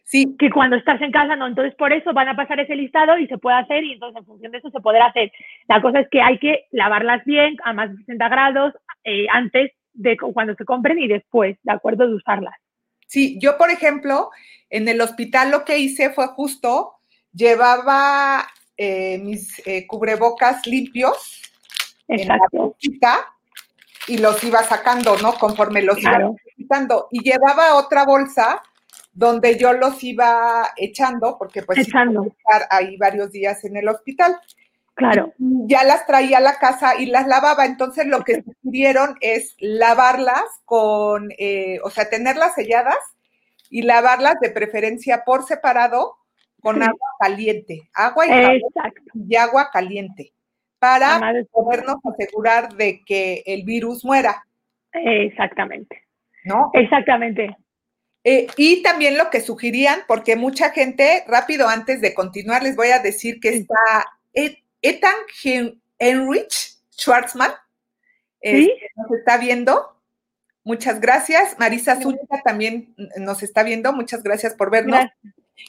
Sí. 0.06 0.36
Que 0.38 0.52
cuando 0.52 0.76
estás 0.76 1.02
en 1.02 1.12
casa 1.12 1.36
no, 1.36 1.48
entonces 1.48 1.74
por 1.76 1.92
eso 1.92 2.14
van 2.14 2.28
a 2.28 2.36
pasar 2.36 2.60
ese 2.60 2.76
listado 2.76 3.18
y 3.18 3.28
se 3.28 3.40
puede 3.40 3.58
hacer 3.58 3.84
y 3.84 3.94
entonces 3.94 4.20
en 4.20 4.26
función 4.26 4.52
de 4.52 4.60
eso 4.60 4.70
se 4.70 4.80
podrá 4.80 5.08
hacer. 5.08 5.32
La 5.68 5.82
cosa 5.82 6.00
es 6.00 6.08
que 6.10 6.22
hay 6.22 6.38
que 6.38 6.66
lavarlas 6.72 7.26
bien 7.26 7.58
a 7.64 7.74
más 7.74 7.90
de 7.90 7.98
60 7.98 8.30
grados 8.30 8.74
eh, 9.04 9.26
antes 9.32 9.72
de 9.94 10.16
cuando 10.18 10.54
se 10.56 10.64
compren 10.64 11.00
y 11.00 11.08
después, 11.08 11.58
¿de 11.64 11.74
acuerdo? 11.74 12.08
De 12.08 12.16
usarlas. 12.16 12.54
Sí, 13.08 13.40
yo 13.42 13.58
por 13.58 13.72
ejemplo, 13.72 14.30
en 14.70 14.88
el 14.88 15.02
hospital 15.02 15.50
lo 15.50 15.66
que 15.66 15.80
hice 15.80 16.12
fue 16.12 16.28
justo, 16.28 16.94
llevaba 17.34 18.46
eh, 18.78 19.18
mis 19.18 19.60
eh, 19.66 19.88
cubrebocas 19.88 20.68
limpios 20.68 21.42
en 22.08 22.28
la 22.28 22.38
bolsita 22.52 23.26
y 24.08 24.20
los 24.20 24.44
iba 24.44 24.62
sacando, 24.62 25.18
¿no? 25.18 25.34
Conforme 25.34 25.82
los 25.82 25.98
iba 26.00 26.32
quitando. 26.56 27.08
Y 27.10 27.24
llevaba 27.24 27.76
otra 27.76 28.06
bolsa 28.06 28.62
donde 29.16 29.58
yo 29.58 29.74
los 29.74 30.04
iba 30.04 30.68
echando, 30.76 31.38
porque 31.40 31.64
pues 31.64 31.80
echando. 31.80 32.24
estar 32.24 32.68
ahí 32.70 32.98
varios 32.98 33.32
días 33.32 33.64
en 33.64 33.78
el 33.78 33.88
hospital. 33.88 34.38
Claro. 34.94 35.34
ya 35.38 35.84
las 35.84 36.06
traía 36.06 36.38
a 36.38 36.42
la 36.42 36.58
casa 36.58 36.98
y 36.98 37.08
las 37.08 37.28
lavaba. 37.28 37.66
Entonces 37.66 38.06
lo 38.06 38.24
que 38.24 38.44
sugirieron 38.44 39.16
es 39.20 39.56
lavarlas 39.60 40.46
con, 40.64 41.32
eh, 41.38 41.80
o 41.84 41.90
sea, 41.90 42.10
tenerlas 42.10 42.56
selladas 42.56 42.98
y 43.70 43.82
lavarlas 43.82 44.36
de 44.40 44.52
preferencia 44.52 45.24
por 45.26 45.44
separado 45.44 46.16
con 46.62 46.82
agua 46.82 47.10
caliente. 47.20 47.90
Agua 47.94 48.26
y, 48.26 48.62
y 49.28 49.36
agua 49.36 49.70
caliente. 49.72 50.32
Para 50.80 51.20
podernos 51.52 51.98
asegurar 52.06 52.74
de 52.76 53.04
que 53.06 53.44
el 53.46 53.64
virus 53.64 54.06
muera. 54.06 54.46
Exactamente. 54.94 56.04
¿No? 56.46 56.70
Exactamente. 56.74 57.58
Eh, 58.28 58.48
y 58.58 58.82
también 58.82 59.20
lo 59.20 59.30
que 59.30 59.40
sugerían, 59.40 60.02
porque 60.08 60.36
mucha 60.36 60.72
gente, 60.72 61.24
rápido 61.28 61.68
antes 61.68 62.02
de 62.02 62.16
continuar, 62.16 62.64
les 62.64 62.76
voy 62.76 62.88
a 62.88 62.98
decir 62.98 63.40
que 63.40 63.50
está 63.50 63.76
Ethan 64.34 65.14
Heinrich 66.00 66.76
Schwartzman, 66.92 67.52
¿Sí? 68.42 68.72
Este, 68.74 68.92
nos 68.96 69.12
está 69.12 69.38
viendo. 69.38 69.96
Muchas 70.64 71.00
gracias. 71.00 71.56
Marisa 71.60 72.02
Zúñiga 72.02 72.42
también 72.44 72.96
nos 73.18 73.44
está 73.44 73.62
viendo. 73.62 73.94
Muchas 73.94 74.24
gracias 74.24 74.56
por 74.56 74.72
vernos. 74.72 75.06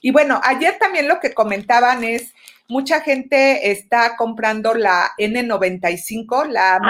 Y 0.00 0.10
bueno, 0.10 0.40
ayer 0.42 0.78
también 0.78 1.08
lo 1.08 1.20
que 1.20 1.34
comentaban 1.34 2.04
es, 2.04 2.32
mucha 2.68 3.00
gente 3.02 3.70
está 3.70 4.16
comprando 4.16 4.72
la 4.72 5.10
N95, 5.18 6.48
la 6.48 6.80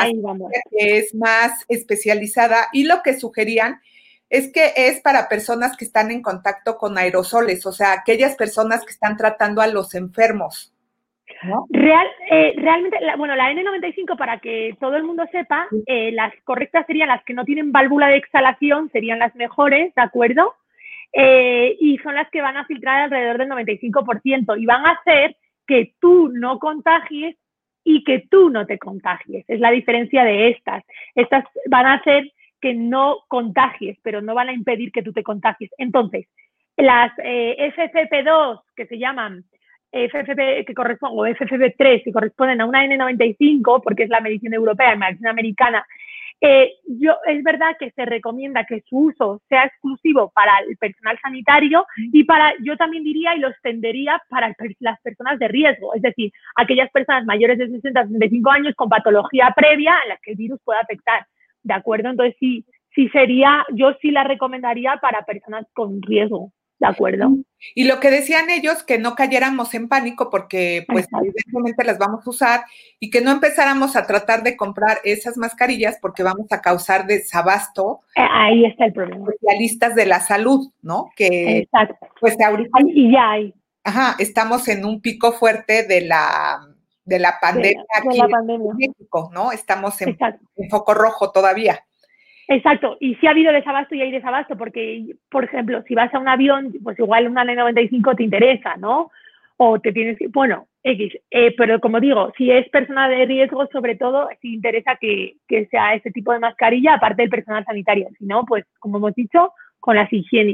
que 0.71 0.99
es 0.99 1.13
más 1.13 1.65
especializada, 1.67 2.69
y 2.73 2.85
lo 2.85 3.03
que 3.03 3.19
sugerían 3.19 3.81
es 4.29 4.53
que 4.53 4.73
es 4.77 5.01
para 5.01 5.29
personas 5.29 5.77
que 5.77 5.85
están 5.85 6.11
en 6.11 6.23
contacto 6.23 6.77
con 6.77 6.99
aerosoles, 6.99 7.65
o 7.67 7.73
sea, 7.73 7.93
aquellas 7.93 8.37
personas 8.37 8.85
que 8.85 8.93
están 8.93 9.17
tratando 9.17 9.61
a 9.61 9.67
los 9.67 9.95
enfermos. 9.95 10.73
Real, 11.71 12.07
eh, 12.31 12.55
realmente, 12.57 12.99
bueno, 13.19 13.37
la 13.37 13.53
N95, 13.53 14.17
para 14.17 14.39
que 14.39 14.77
todo 14.81 14.97
el 14.97 15.05
mundo 15.05 15.25
sepa, 15.31 15.67
eh, 15.87 16.11
las 16.13 16.33
correctas 16.45 16.87
serían 16.87 17.09
las 17.09 17.23
que 17.25 17.35
no 17.35 17.45
tienen 17.45 17.73
válvula 17.73 18.09
de 18.09 18.17
exhalación, 18.17 18.91
serían 18.91 19.19
las 19.19 19.35
mejores, 19.35 19.95
¿de 19.95 20.03
acuerdo? 20.03 20.55
Eh, 21.13 21.77
y 21.81 21.99
son 21.99 22.15
las 22.15 22.29
que 22.31 22.43
van 22.43 22.57
a 22.57 22.65
filtrar 22.67 23.03
alrededor 23.03 23.39
del 23.39 23.49
95% 23.49 24.57
y 24.57 24.67
van 24.67 24.87
a 24.87 24.93
hacer 24.93 25.37
que 25.67 25.95
tú 26.01 26.31
no 26.33 26.59
contagies 26.59 27.37
y 27.85 28.03
que 28.05 28.27
tú 28.31 28.51
no 28.51 28.67
te 28.67 28.79
contagies. 28.79 29.45
Es 29.49 29.61
la 29.61 29.71
diferencia 29.71 30.25
de 30.25 30.51
estas. 30.51 30.85
Estas 31.15 31.45
van 31.69 31.87
a 31.87 31.95
hacer 31.95 32.33
que 32.61 32.75
no 32.75 33.19
contagies, 33.29 33.99
pero 34.03 34.21
no 34.21 34.35
van 34.35 34.49
a 34.49 34.53
impedir 34.53 34.93
que 34.93 35.03
tú 35.03 35.13
te 35.13 35.23
contagies. 35.23 35.71
Entonces, 35.79 36.27
las 36.77 37.13
FFP2, 37.17 38.61
que 38.75 38.87
se 38.87 38.99
llaman 38.99 39.45
FFP 39.93 40.67
que 40.67 40.75
corresponde, 40.75 41.17
o 41.17 41.27
FFP3 41.27 42.05
que 42.05 42.13
corresponden 42.13 42.61
a 42.61 42.67
una 42.67 42.85
N95, 42.85 43.83
porque 43.83 44.05
es 44.05 44.11
la 44.11 44.21
medicina 44.21 44.57
europea 44.57 44.95
y 44.95 44.99
medicina 44.99 45.31
americana, 45.31 45.87
eh, 46.41 46.71
yo, 46.87 47.17
es 47.25 47.43
verdad 47.43 47.77
que 47.79 47.91
se 47.93 48.05
recomienda 48.05 48.67
que 48.67 48.83
su 48.83 49.07
uso 49.07 49.41
sea 49.49 49.65
exclusivo 49.65 50.31
para 50.35 50.53
el 50.69 50.77
personal 50.77 51.19
sanitario 51.23 51.87
y 51.97 52.25
para, 52.25 52.53
yo 52.63 52.77
también 52.77 53.05
diría 53.05 53.35
y 53.35 53.39
lo 53.39 53.49
extendería 53.49 54.23
para 54.29 54.55
las 54.81 55.01
personas 55.01 55.39
de 55.39 55.49
riesgo, 55.49 55.95
es 55.95 56.03
decir, 56.03 56.31
aquellas 56.57 56.91
personas 56.91 57.25
mayores 57.25 57.57
de 57.57 57.71
60 57.71 58.01
a 58.01 58.07
65 58.07 58.51
años 58.51 58.75
con 58.77 58.91
patología 58.91 59.51
previa 59.57 59.99
en 60.03 60.11
la 60.11 60.19
que 60.19 60.33
el 60.33 60.37
virus 60.37 60.61
pueda 60.63 60.81
afectar. 60.81 61.27
¿De 61.67 61.75
acuerdo? 61.75 62.11
Entonces, 62.11 62.37
sí, 62.39 62.65
sí 62.95 63.09
sería, 63.09 63.65
yo 63.75 63.89
sí 64.01 64.13
la 64.13 64.23
recomendaría 64.23 64.99
para 65.03 65.25
personas 65.25 65.67
con 65.75 66.01
riesgo. 66.01 66.53
¿De 66.79 66.87
acuerdo? 66.87 67.31
Y 67.75 67.85
lo 67.85 68.01
que 68.01 68.11
decían 68.11 68.51
ellos, 68.51 68.83
que 68.83 68.99
no 68.99 69.15
cayéramos 69.15 69.73
en 69.73 69.89
pánico 69.89 70.29
porque 70.29 70.85
pues 70.87 71.09
evidentemente 71.11 71.85
las 71.85 71.97
vamos 71.97 72.27
a 72.27 72.31
usar 72.31 72.61
y 73.01 73.09
que 73.09 73.23
no 73.23 73.31
empezáramos 73.31 73.97
a 73.97 74.07
tratar 74.07 74.43
de 74.43 74.59
comprar 74.59 74.99
esas 75.03 75.39
mascarillas 75.39 75.97
porque 76.03 76.23
vamos 76.23 76.49
a 76.53 76.61
causar 76.61 77.07
desabasto. 77.07 78.01
Eh, 78.15 78.21
ahí 78.31 78.67
está 78.67 78.85
el 78.85 78.93
problema. 78.93 79.27
Especialistas 79.31 79.95
de 79.95 80.05
la 80.05 80.21
salud, 80.21 80.71
¿no? 80.83 81.09
Que 81.17 81.61
Exacto. 81.61 81.97
pues 82.21 82.37
ahorita 82.39 82.79
y 82.85 83.11
ya 83.11 83.31
hay. 83.31 83.55
Ajá, 83.83 84.15
estamos 84.19 84.69
en 84.69 84.85
un 84.85 85.01
pico 85.01 85.33
fuerte 85.33 85.85
de 85.85 86.03
la 86.03 86.61
de 87.07 87.19
la 87.19 87.39
pandemia 87.41 87.85
aquí 87.95 88.21
en 88.21 88.77
México, 88.77 89.31
¿no? 89.33 89.53
Estamos 89.53 90.01
en, 90.03 90.19
en 90.57 90.69
foco 90.69 90.93
rojo 90.93 91.31
todavía. 91.31 91.81
Exacto, 92.49 92.97
y 93.01 93.15
si 93.17 93.27
ha 93.27 93.31
habido 93.31 93.53
desabasto 93.53 93.95
y 93.95 94.03
hay 94.03 94.11
desabasto, 94.13 94.57
porque, 94.57 95.17
por 95.31 95.45
ejemplo, 95.45 95.83
si 95.89 95.95
vas 95.95 96.13
a 96.15 96.19
un 96.19 96.29
avión, 96.29 96.73
pues 96.83 96.99
igual 96.99 97.27
una 97.27 97.45
N95 97.45 98.17
te 98.17 98.23
interesa, 98.23 98.77
¿no? 98.77 99.11
O 99.57 99.81
te 99.81 99.93
tienes 99.93 100.19
que, 100.19 100.29
bueno, 100.29 100.69
X, 100.85 101.19
eh, 101.31 101.55
pero 101.57 101.81
como 101.81 101.99
digo, 101.99 102.33
si 102.37 102.53
es 102.53 102.69
persona 102.69 103.09
de 103.09 103.25
riesgo, 103.25 103.67
sobre 103.73 103.97
todo, 103.97 104.29
si 104.41 104.55
interesa 104.55 104.97
que, 105.01 105.37
que 105.49 105.67
sea 105.67 105.95
ese 105.95 106.13
tipo 106.13 106.33
de 106.33 106.39
mascarilla, 106.39 106.95
aparte 106.95 107.23
del 107.23 107.31
personal 107.31 107.65
sanitario, 107.65 108.09
si 108.19 108.27
no, 108.27 108.45
pues 108.45 108.65
como 108.79 108.99
hemos 108.99 109.15
dicho, 109.15 109.53
con 109.81 109.97
las, 109.97 110.09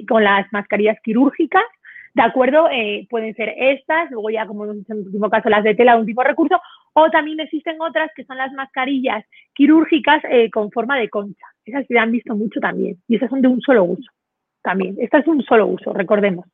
con 0.09 0.25
las 0.25 0.51
mascarillas 0.53 0.99
quirúrgicas, 1.03 1.65
¿de 2.15 2.23
acuerdo? 2.23 2.69
Eh, 2.71 3.07
pueden 3.09 3.35
ser 3.35 3.55
estas, 3.57 4.11
luego 4.11 4.31
ya 4.31 4.47
como 4.47 4.65
en 4.65 4.85
el 4.89 4.97
último 4.99 5.31
caso 5.31 5.49
las 5.49 5.65
de 5.65 5.75
tela, 5.75 5.97
un 5.97 6.07
tipo 6.07 6.23
de 6.23 6.29
recurso, 6.29 6.61
o 6.95 7.11
también 7.11 7.41
existen 7.41 7.81
otras 7.81 8.11
que 8.15 8.25
son 8.25 8.37
las 8.37 8.53
mascarillas 8.53 9.25
quirúrgicas 9.55 10.23
eh, 10.31 10.51
con 10.51 10.71
forma 10.71 10.99
de 10.99 11.09
concha. 11.09 11.47
Esas 11.65 11.87
se 11.87 11.99
han 11.99 12.13
visto 12.13 12.35
mucho 12.35 12.61
también. 12.61 12.99
Y 13.09 13.17
esas 13.17 13.31
son 13.31 13.41
de 13.41 13.49
un 13.49 13.61
solo 13.61 13.85
uso 13.85 14.11
también. 14.63 14.97
Esta 14.99 15.19
es 15.19 15.27
un 15.27 15.43
solo 15.43 15.67
uso, 15.67 15.93
recordemos, 15.93 16.47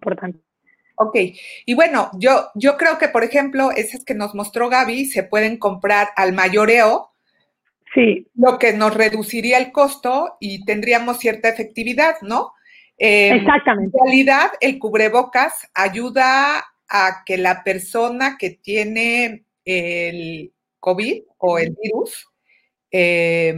por 0.00 0.16
tanto. 0.16 0.38
Ok, 0.98 1.16
y 1.66 1.74
bueno, 1.74 2.10
yo, 2.18 2.48
yo 2.54 2.78
creo 2.78 2.96
que, 2.98 3.08
por 3.08 3.22
ejemplo, 3.22 3.70
esas 3.70 4.02
que 4.04 4.14
nos 4.14 4.34
mostró 4.34 4.70
Gaby 4.70 5.04
se 5.04 5.22
pueden 5.22 5.58
comprar 5.58 6.08
al 6.16 6.32
mayoreo, 6.32 7.10
sí. 7.92 8.26
lo 8.34 8.58
que 8.58 8.72
nos 8.72 8.94
reduciría 8.94 9.58
el 9.58 9.72
costo 9.72 10.36
y 10.40 10.64
tendríamos 10.64 11.18
cierta 11.18 11.50
efectividad, 11.50 12.14
¿no? 12.22 12.52
Em, 12.98 13.38
Exactamente. 13.38 13.96
En 13.96 14.06
realidad, 14.06 14.50
el 14.60 14.78
cubrebocas 14.78 15.68
ayuda 15.74 16.64
a 16.88 17.22
que 17.24 17.36
la 17.36 17.62
persona 17.64 18.36
que 18.38 18.50
tiene 18.50 19.44
el 19.64 20.52
COVID 20.80 21.22
o 21.38 21.58
el 21.58 21.76
virus 21.82 22.26
eh, 22.90 23.54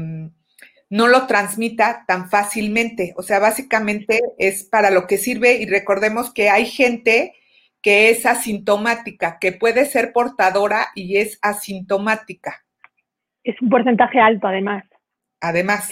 no 0.90 1.06
lo 1.06 1.26
transmita 1.26 2.04
tan 2.06 2.30
fácilmente. 2.30 3.14
O 3.16 3.22
sea, 3.22 3.38
básicamente 3.38 4.20
es 4.38 4.64
para 4.64 4.90
lo 4.90 5.06
que 5.06 5.18
sirve 5.18 5.54
y 5.54 5.66
recordemos 5.66 6.32
que 6.32 6.48
hay 6.48 6.66
gente 6.66 7.34
que 7.82 8.10
es 8.10 8.26
asintomática, 8.26 9.38
que 9.38 9.52
puede 9.52 9.84
ser 9.84 10.12
portadora 10.12 10.88
y 10.94 11.18
es 11.18 11.38
asintomática. 11.42 12.64
Es 13.44 13.60
un 13.62 13.68
porcentaje 13.68 14.18
alto, 14.18 14.48
además. 14.48 14.84
Además. 15.40 15.90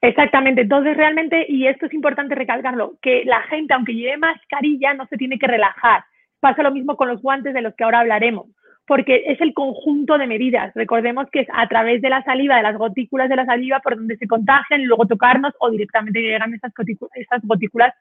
Exactamente. 0.00 0.62
Entonces, 0.62 0.96
realmente, 0.96 1.46
y 1.48 1.66
esto 1.66 1.86
es 1.86 1.94
importante 1.94 2.34
recalcarlo, 2.34 2.94
que 3.00 3.24
la 3.24 3.42
gente, 3.42 3.74
aunque 3.74 3.94
lleve 3.94 4.16
mascarilla, 4.16 4.94
no 4.94 5.06
se 5.06 5.16
tiene 5.16 5.38
que 5.38 5.46
relajar. 5.46 6.04
Pasa 6.40 6.62
lo 6.62 6.72
mismo 6.72 6.96
con 6.96 7.08
los 7.08 7.22
guantes 7.22 7.54
de 7.54 7.62
los 7.62 7.74
que 7.74 7.84
ahora 7.84 8.00
hablaremos 8.00 8.46
porque 8.86 9.22
es 9.26 9.40
el 9.40 9.54
conjunto 9.54 10.18
de 10.18 10.26
medidas. 10.26 10.72
Recordemos 10.74 11.28
que 11.30 11.40
es 11.40 11.48
a 11.52 11.68
través 11.68 12.02
de 12.02 12.10
la 12.10 12.22
saliva, 12.24 12.56
de 12.56 12.62
las 12.62 12.76
gotículas 12.76 13.28
de 13.28 13.36
la 13.36 13.46
saliva, 13.46 13.80
por 13.80 13.96
donde 13.96 14.16
se 14.16 14.26
contagian 14.26 14.80
y 14.80 14.84
luego 14.84 15.06
tocarnos 15.06 15.54
o 15.60 15.70
directamente 15.70 16.20
llegan 16.20 16.54
esas 16.54 16.74
gotículas, 16.74 17.12
esas 17.14 17.40
gotículas 17.42 17.94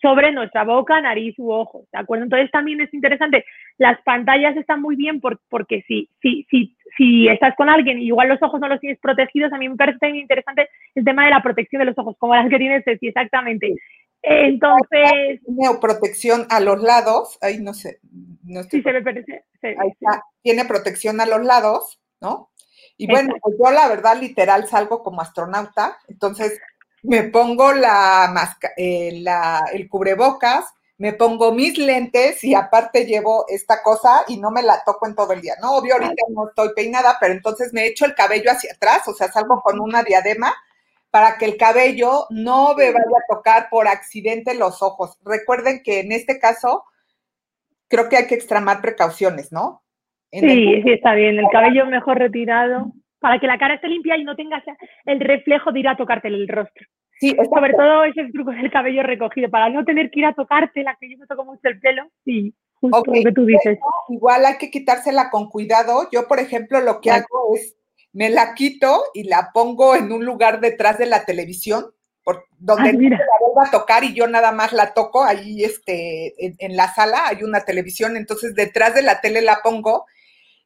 sobre 0.00 0.32
nuestra 0.32 0.64
boca, 0.64 1.00
nariz 1.00 1.34
u 1.38 1.50
ojos, 1.50 1.84
¿de 1.92 1.98
acuerdo? 1.98 2.24
Entonces 2.24 2.50
también 2.50 2.80
es 2.80 2.92
interesante, 2.94 3.44
las 3.78 4.00
pantallas 4.02 4.56
están 4.56 4.80
muy 4.80 4.96
bien 4.96 5.20
porque 5.20 5.82
si, 5.86 6.08
si, 6.22 6.44
si, 6.50 6.76
si 6.96 7.28
estás 7.28 7.54
con 7.56 7.68
alguien 7.68 7.98
y 8.00 8.06
igual 8.06 8.28
los 8.28 8.42
ojos 8.42 8.60
no 8.60 8.68
los 8.68 8.80
tienes 8.80 8.98
protegidos, 9.00 9.52
a 9.52 9.58
mí 9.58 9.68
me 9.68 9.76
parece 9.76 10.08
muy 10.08 10.20
interesante 10.20 10.68
el 10.94 11.04
tema 11.04 11.24
de 11.24 11.30
la 11.30 11.42
protección 11.42 11.80
de 11.80 11.86
los 11.86 11.98
ojos, 11.98 12.16
como 12.18 12.34
las 12.34 12.48
que 12.48 12.58
tienes, 12.58 12.84
sí, 12.84 13.06
exactamente. 13.06 13.74
Entonces. 14.22 15.40
Neoprotección 15.46 16.46
a 16.50 16.60
los 16.60 16.82
lados, 16.82 17.38
ahí 17.40 17.58
no 17.58 17.74
sé. 17.74 18.00
No 18.44 18.62
sí, 18.64 18.82
se 18.82 18.92
me 18.92 19.02
parece. 19.02 19.44
ahí 19.62 19.90
está. 20.00 20.24
Tiene 20.42 20.64
protección 20.64 21.20
a 21.20 21.26
los 21.26 21.44
lados, 21.44 22.00
¿no? 22.20 22.50
Y 22.96 23.06
bueno, 23.06 23.34
pues 23.40 23.56
yo 23.56 23.70
la 23.70 23.88
verdad 23.88 24.20
literal 24.20 24.66
salgo 24.66 25.04
como 25.04 25.20
astronauta, 25.20 25.98
entonces 26.08 26.60
me 27.02 27.24
pongo 27.24 27.72
la, 27.72 28.32
eh, 28.76 29.20
la 29.22 29.64
el 29.72 29.88
cubrebocas, 29.88 30.64
me 30.98 31.12
pongo 31.12 31.52
mis 31.52 31.78
lentes 31.78 32.42
y 32.42 32.54
aparte 32.54 33.06
llevo 33.06 33.44
esta 33.48 33.82
cosa 33.82 34.24
y 34.26 34.38
no 34.38 34.50
me 34.50 34.62
la 34.62 34.82
toco 34.84 35.06
en 35.06 35.14
todo 35.14 35.32
el 35.32 35.40
día. 35.40 35.54
No, 35.62 35.76
obvio, 35.76 35.94
ahorita 35.94 36.24
no 36.30 36.48
estoy 36.48 36.70
peinada, 36.74 37.16
pero 37.20 37.32
entonces 37.32 37.72
me 37.72 37.86
echo 37.86 38.04
el 38.04 38.14
cabello 38.14 38.50
hacia 38.50 38.72
atrás, 38.72 39.06
o 39.06 39.14
sea, 39.14 39.28
salgo 39.28 39.60
con 39.62 39.78
una 39.80 40.02
diadema 40.02 40.52
para 41.10 41.38
que 41.38 41.44
el 41.44 41.56
cabello 41.56 42.26
no 42.30 42.74
me 42.74 42.90
vaya 42.90 43.00
a 43.00 43.34
tocar 43.34 43.68
por 43.70 43.86
accidente 43.86 44.54
los 44.54 44.82
ojos. 44.82 45.16
Recuerden 45.24 45.82
que 45.82 46.00
en 46.00 46.12
este 46.12 46.38
caso 46.38 46.84
creo 47.86 48.08
que 48.08 48.16
hay 48.16 48.26
que 48.26 48.34
extremar 48.34 48.80
precauciones, 48.80 49.52
¿no? 49.52 49.82
sí, 50.30 50.82
sí, 50.82 50.90
está 50.90 51.14
bien. 51.14 51.38
El 51.38 51.46
cabello 51.50 51.86
mejor 51.86 52.18
retirado 52.18 52.92
para 53.20 53.38
que 53.38 53.46
la 53.46 53.58
cara 53.58 53.74
esté 53.74 53.88
limpia 53.88 54.16
y 54.16 54.24
no 54.24 54.36
tengas 54.36 54.62
el 55.04 55.20
reflejo 55.20 55.72
de 55.72 55.80
ir 55.80 55.88
a 55.88 55.96
tocarte 55.96 56.28
el 56.28 56.48
rostro. 56.48 56.86
Sí, 57.20 57.36
sobre 57.52 57.74
todo 57.74 58.04
ese 58.04 58.30
truco 58.32 58.52
del 58.52 58.70
cabello 58.70 59.02
recogido, 59.02 59.50
para 59.50 59.68
no 59.68 59.84
tener 59.84 60.10
que 60.10 60.20
ir 60.20 60.26
a 60.26 60.34
tocarte, 60.34 60.84
la 60.84 60.96
que 61.00 61.10
yo 61.10 61.18
me 61.18 61.26
toco 61.26 61.44
mucho 61.44 61.62
el 61.64 61.80
pelo, 61.80 62.08
sí, 62.24 62.54
justo 62.74 63.02
lo 63.06 63.12
que 63.12 63.32
tú 63.32 63.44
dices. 63.44 63.78
igual 64.08 64.46
hay 64.46 64.56
que 64.58 64.70
quitársela 64.70 65.30
con 65.30 65.48
cuidado. 65.48 66.08
Yo, 66.12 66.28
por 66.28 66.38
ejemplo, 66.38 66.80
lo 66.80 67.00
que 67.00 67.10
hago 67.10 67.54
es 67.56 67.76
me 68.12 68.30
la 68.30 68.54
quito 68.54 69.04
y 69.14 69.24
la 69.24 69.50
pongo 69.52 69.94
en 69.94 70.12
un 70.12 70.24
lugar 70.24 70.60
detrás 70.60 70.98
de 70.98 71.06
la 71.06 71.24
televisión, 71.24 71.86
por, 72.24 72.44
donde 72.58 72.92
la 72.92 73.18
vuelva 73.40 73.68
a 73.68 73.70
tocar 73.70 74.04
y 74.04 74.14
yo 74.14 74.26
nada 74.26 74.52
más 74.52 74.72
la 74.72 74.92
toco, 74.94 75.24
ahí 75.24 75.64
este, 75.64 76.34
en, 76.38 76.76
la 76.76 76.92
sala 76.92 77.28
hay 77.28 77.42
una 77.42 77.64
televisión, 77.64 78.16
entonces 78.16 78.54
detrás 78.54 78.94
de 78.94 79.02
la 79.02 79.20
tele 79.20 79.40
la 79.40 79.60
pongo 79.62 80.06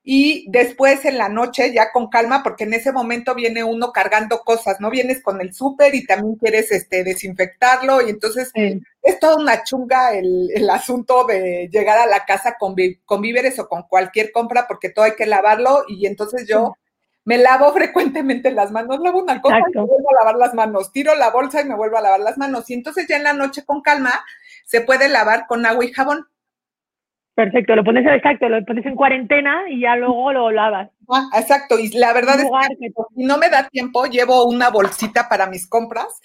y 0.04 0.50
después 0.50 1.04
en 1.04 1.16
la 1.16 1.28
noche 1.28 1.72
ya 1.72 1.92
con 1.92 2.08
calma, 2.08 2.42
porque 2.42 2.64
en 2.64 2.74
ese 2.74 2.90
momento 2.90 3.34
viene 3.34 3.62
uno 3.62 3.92
cargando 3.92 4.40
cosas, 4.40 4.80
¿no? 4.80 4.90
Vienes 4.90 5.22
con 5.22 5.40
el 5.40 5.54
súper 5.54 5.94
y 5.94 6.04
también 6.04 6.36
quieres 6.36 6.72
este, 6.72 7.04
desinfectarlo 7.04 8.04
y 8.06 8.10
entonces 8.10 8.50
es 8.54 9.20
toda 9.20 9.36
una 9.36 9.62
chunga 9.62 10.12
el, 10.14 10.50
el, 10.54 10.68
asunto 10.70 11.24
de 11.24 11.68
llegar 11.70 11.98
a 11.98 12.06
la 12.06 12.24
casa 12.24 12.56
con, 12.58 12.74
con, 13.04 13.20
víveres 13.20 13.58
o 13.60 13.68
con 13.68 13.82
cualquier 13.84 14.32
compra 14.32 14.66
porque 14.66 14.90
todo 14.90 15.04
hay 15.04 15.14
que 15.14 15.26
lavarlo 15.26 15.84
y 15.86 16.06
entonces 16.06 16.48
yo 16.48 16.74
me 17.24 17.38
lavo 17.38 17.72
frecuentemente 17.74 18.50
las 18.50 18.72
manos, 18.72 18.98
lavo 19.00 19.22
una 19.22 19.40
cosa 19.40 19.58
y 19.58 19.78
me 19.78 19.84
vuelvo 19.84 20.10
a 20.10 20.24
lavar 20.24 20.36
las 20.36 20.54
manos, 20.54 20.92
tiro 20.92 21.14
la 21.14 21.30
bolsa 21.30 21.60
y 21.60 21.64
me 21.64 21.76
vuelvo 21.76 21.98
a 21.98 22.02
lavar 22.02 22.20
las 22.20 22.38
manos. 22.38 22.68
Y 22.70 22.74
entonces 22.74 23.06
ya 23.08 23.16
en 23.16 23.24
la 23.24 23.32
noche 23.34 23.64
con 23.64 23.82
calma 23.82 24.24
se 24.64 24.80
puede 24.80 25.08
lavar 25.08 25.46
con 25.46 25.64
agua 25.64 25.84
y 25.84 25.92
jabón. 25.92 26.26
Perfecto, 27.34 27.74
lo 27.74 27.82
pones 27.82 28.06
exacto, 28.06 28.48
lo 28.48 28.62
pones 28.64 28.84
en 28.84 28.94
cuarentena 28.94 29.64
y 29.70 29.80
ya 29.80 29.96
luego 29.96 30.32
lo 30.32 30.50
lavas. 30.50 30.90
Ah, 31.08 31.28
exacto, 31.34 31.78
y 31.78 31.88
la 31.90 32.12
verdad 32.12 32.38
es 32.38 32.46
que 32.78 32.88
si 33.14 33.24
no 33.24 33.38
me 33.38 33.48
da 33.48 33.68
tiempo, 33.68 34.04
llevo 34.06 34.44
una 34.44 34.68
bolsita 34.68 35.28
para 35.28 35.46
mis 35.46 35.66
compras. 35.66 36.20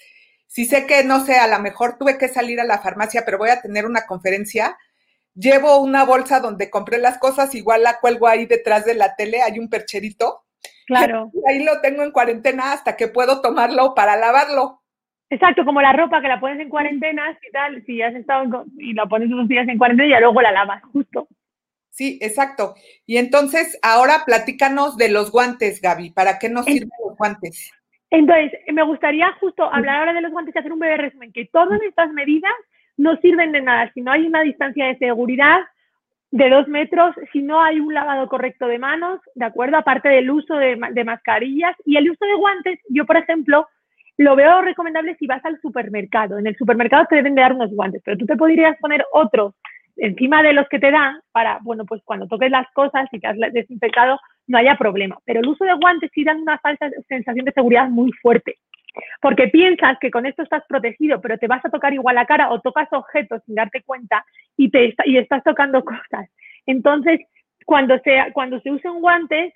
Si 0.46 0.66
sé 0.66 0.86
que, 0.86 1.04
no 1.04 1.24
sé, 1.24 1.38
a 1.38 1.48
lo 1.48 1.58
mejor 1.60 1.96
tuve 1.98 2.18
que 2.18 2.28
salir 2.28 2.60
a 2.60 2.64
la 2.64 2.78
farmacia, 2.78 3.22
pero 3.24 3.38
voy 3.38 3.50
a 3.50 3.60
tener 3.62 3.86
una 3.86 4.06
conferencia, 4.06 4.76
llevo 5.34 5.78
una 5.78 6.04
bolsa 6.04 6.40
donde 6.40 6.68
compré 6.68 6.98
las 6.98 7.18
cosas, 7.18 7.54
igual 7.54 7.82
la 7.82 8.00
cuelgo 8.00 8.28
ahí 8.28 8.44
detrás 8.44 8.84
de 8.84 8.94
la 8.94 9.14
tele, 9.16 9.40
hay 9.40 9.58
un 9.58 9.70
percherito. 9.70 10.44
Claro. 10.86 11.30
Y 11.32 11.50
ahí 11.50 11.64
lo 11.64 11.80
tengo 11.80 12.02
en 12.02 12.12
cuarentena 12.12 12.72
hasta 12.72 12.96
que 12.96 13.08
puedo 13.08 13.40
tomarlo 13.40 13.94
para 13.94 14.16
lavarlo. 14.16 14.82
Exacto, 15.30 15.64
como 15.64 15.82
la 15.82 15.92
ropa 15.92 16.22
que 16.22 16.28
la 16.28 16.40
pones 16.40 16.58
en 16.60 16.70
cuarentena 16.70 17.38
y 17.46 17.52
tal, 17.52 17.84
si 17.84 18.00
has 18.00 18.14
estado 18.14 18.64
y 18.78 18.94
la 18.94 19.06
pones 19.06 19.28
unos 19.30 19.46
días 19.46 19.68
en 19.68 19.76
cuarentena 19.76 20.16
y 20.16 20.20
luego 20.20 20.40
la 20.40 20.52
lavas, 20.52 20.82
justo. 20.92 21.28
Sí, 21.90 22.18
exacto. 22.22 22.74
Y 23.06 23.18
entonces, 23.18 23.78
ahora 23.82 24.22
platícanos 24.24 24.96
de 24.96 25.10
los 25.10 25.30
guantes, 25.30 25.80
Gaby. 25.82 26.10
¿Para 26.10 26.38
qué 26.38 26.48
nos 26.48 26.64
sirven 26.64 26.90
los 27.04 27.16
guantes? 27.16 27.72
Entonces, 28.10 28.52
me 28.72 28.84
gustaría 28.84 29.30
justo 29.40 29.64
hablar 29.64 29.96
ahora 29.96 30.12
de 30.14 30.22
los 30.22 30.32
guantes 30.32 30.54
y 30.54 30.58
hacer 30.58 30.72
un 30.72 30.78
breve 30.78 30.96
resumen, 30.96 31.32
que 31.32 31.46
todas 31.46 31.82
estas 31.82 32.10
medidas 32.12 32.52
no 32.96 33.16
sirven 33.16 33.52
de 33.52 33.60
nada 33.60 33.90
si 33.92 34.00
no 34.00 34.12
hay 34.12 34.26
una 34.26 34.42
distancia 34.42 34.86
de 34.86 34.96
seguridad 34.98 35.58
de 36.30 36.50
dos 36.50 36.68
metros, 36.68 37.14
si 37.32 37.42
no 37.42 37.60
hay 37.60 37.80
un 37.80 37.92
lavado 37.92 38.28
correcto 38.28 38.66
de 38.66 38.78
manos, 38.78 39.20
¿de 39.34 39.46
acuerdo? 39.46 39.76
Aparte 39.76 40.08
del 40.08 40.30
uso 40.30 40.54
de, 40.54 40.78
de 40.92 41.04
mascarillas 41.04 41.74
y 41.84 41.96
el 41.96 42.10
uso 42.10 42.24
de 42.24 42.34
guantes, 42.34 42.78
yo, 42.90 43.06
por 43.06 43.16
ejemplo, 43.16 43.66
lo 44.18 44.36
veo 44.36 44.60
recomendable 44.62 45.16
si 45.16 45.26
vas 45.26 45.44
al 45.44 45.60
supermercado. 45.60 46.38
En 46.38 46.46
el 46.46 46.56
supermercado 46.56 47.06
te 47.08 47.16
deben 47.16 47.34
de 47.34 47.42
dar 47.42 47.52
unos 47.52 47.70
guantes, 47.70 48.02
pero 48.04 48.18
tú 48.18 48.26
te 48.26 48.36
podrías 48.36 48.76
poner 48.78 49.04
otros 49.12 49.54
encima 49.96 50.42
de 50.42 50.52
los 50.52 50.68
que 50.68 50.78
te 50.78 50.90
dan 50.90 51.20
para, 51.32 51.58
bueno, 51.62 51.84
pues 51.84 52.02
cuando 52.04 52.26
toques 52.26 52.50
las 52.50 52.66
cosas 52.72 53.08
y 53.12 53.18
te 53.18 53.26
has 53.26 53.36
desinfectado 53.52 54.18
no 54.46 54.58
haya 54.58 54.76
problema. 54.76 55.18
Pero 55.24 55.40
el 55.40 55.48
uso 55.48 55.64
de 55.64 55.74
guantes 55.74 56.10
sí 56.14 56.24
dan 56.24 56.40
una 56.40 56.58
falsa 56.58 56.90
sensación 57.08 57.44
de 57.44 57.52
seguridad 57.52 57.88
muy 57.88 58.12
fuerte. 58.12 58.56
Porque 59.20 59.48
piensas 59.48 59.96
que 60.00 60.10
con 60.10 60.26
esto 60.26 60.42
estás 60.42 60.64
protegido, 60.68 61.20
pero 61.20 61.38
te 61.38 61.46
vas 61.46 61.64
a 61.64 61.70
tocar 61.70 61.92
igual 61.92 62.16
la 62.16 62.26
cara 62.26 62.50
o 62.50 62.60
tocas 62.60 62.88
objetos 62.92 63.42
sin 63.46 63.54
darte 63.54 63.82
cuenta 63.82 64.24
y, 64.56 64.70
te 64.70 64.94
y 65.04 65.18
estás 65.18 65.44
tocando 65.44 65.84
cosas. 65.84 66.28
Entonces, 66.66 67.20
cuando 67.64 67.98
se, 68.00 68.18
cuando 68.32 68.60
se 68.60 68.70
usen 68.70 69.00
guantes, 69.00 69.52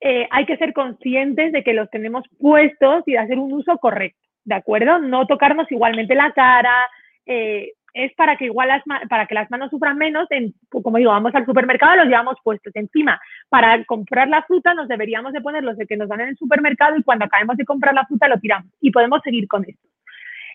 eh, 0.00 0.26
hay 0.30 0.46
que 0.46 0.56
ser 0.56 0.72
conscientes 0.72 1.52
de 1.52 1.62
que 1.62 1.72
los 1.72 1.90
tenemos 1.90 2.24
puestos 2.38 3.02
y 3.06 3.12
de 3.12 3.18
hacer 3.18 3.38
un 3.38 3.52
uso 3.52 3.78
correcto, 3.78 4.20
¿de 4.44 4.54
acuerdo? 4.54 4.98
No 4.98 5.26
tocarnos 5.26 5.70
igualmente 5.70 6.14
la 6.14 6.32
cara, 6.32 6.86
eh, 7.26 7.72
es 7.94 8.12
para 8.14 8.36
que 8.36 8.46
igual 8.46 8.68
las, 8.68 8.82
para 9.08 9.26
que 9.26 9.34
las 9.34 9.50
manos 9.50 9.70
sufran 9.70 9.96
menos, 9.96 10.26
en, 10.30 10.52
como 10.68 10.98
digo, 10.98 11.12
vamos 11.12 11.34
al 11.34 11.46
supermercado, 11.46 11.96
los 11.96 12.06
llevamos 12.06 12.36
puestos 12.42 12.74
encima. 12.74 13.20
Para 13.48 13.84
comprar 13.84 14.28
la 14.28 14.42
fruta 14.42 14.74
nos 14.74 14.88
deberíamos 14.88 15.32
de 15.32 15.40
poner 15.40 15.62
los 15.62 15.76
de 15.76 15.86
que 15.86 15.96
nos 15.96 16.08
dan 16.08 16.20
en 16.20 16.30
el 16.30 16.36
supermercado 16.36 16.96
y 16.96 17.04
cuando 17.04 17.24
acabemos 17.24 17.56
de 17.56 17.64
comprar 17.64 17.94
la 17.94 18.04
fruta 18.04 18.28
lo 18.28 18.38
tiramos 18.38 18.70
y 18.80 18.90
podemos 18.90 19.20
seguir 19.22 19.46
con 19.46 19.64
esto. 19.64 19.88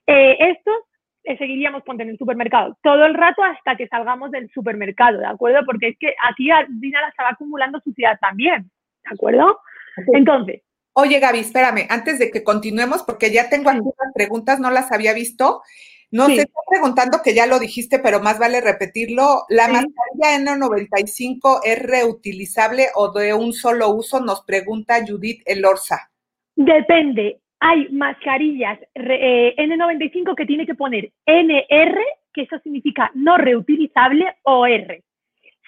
Eh, 0.06 0.38
estos 0.40 0.76
seguiríamos 1.38 1.84
poniendo 1.84 2.04
en 2.04 2.10
el 2.10 2.18
supermercado 2.18 2.78
todo 2.82 3.06
el 3.06 3.14
rato 3.14 3.44
hasta 3.44 3.76
que 3.76 3.88
salgamos 3.88 4.32
del 4.32 4.50
supermercado, 4.50 5.20
¿de 5.20 5.28
acuerdo? 5.28 5.66
Porque 5.66 5.90
es 5.90 5.98
que 5.98 6.16
aquí 6.30 6.50
Dina 6.70 7.02
la 7.02 7.10
estaba 7.10 7.30
acumulando 7.30 7.80
suciedad 7.80 8.18
también. 8.20 8.70
¿De 9.04 9.16
acuerdo? 9.16 9.60
Entonces. 10.14 10.62
Oye, 10.94 11.20
Gaby, 11.20 11.40
espérame, 11.40 11.86
antes 11.90 12.20
de 12.20 12.32
que 12.32 12.44
continuemos, 12.44 13.04
porque 13.04 13.32
ya 13.32 13.50
tengo 13.50 13.70
algunas 13.70 14.14
preguntas, 14.14 14.60
no 14.60 14.70
las 14.70 14.92
había 14.92 15.14
visto. 15.14 15.62
No 16.12 16.26
se 16.26 16.42
está 16.42 16.60
preguntando 16.68 17.20
que 17.24 17.36
ya 17.36 17.46
lo 17.46 17.60
dijiste, 17.60 18.00
pero 18.00 18.20
más 18.20 18.40
vale 18.40 18.62
repetirlo. 18.62 19.44
¿La 19.48 19.68
mascarilla 19.68 20.56
N95 20.58 21.60
es 21.64 21.84
reutilizable 21.84 22.88
o 22.96 23.12
de 23.12 23.34
un 23.34 23.54
solo 23.54 23.90
uso? 23.90 24.20
Nos 24.20 24.44
pregunta 24.44 25.06
Judith 25.08 25.44
Elorza. 25.46 26.10
Depende. 26.56 27.40
Hay 27.60 27.90
mascarillas 27.90 28.80
eh, 28.96 29.54
N95 29.58 30.36
que 30.36 30.46
tiene 30.46 30.66
que 30.66 30.76
poner 30.76 31.12
NR, 31.26 32.00
que 32.34 32.42
eso 32.42 32.58
significa 32.64 33.12
no 33.14 33.38
reutilizable, 33.38 34.26
o 34.44 34.66
R. 34.66 35.04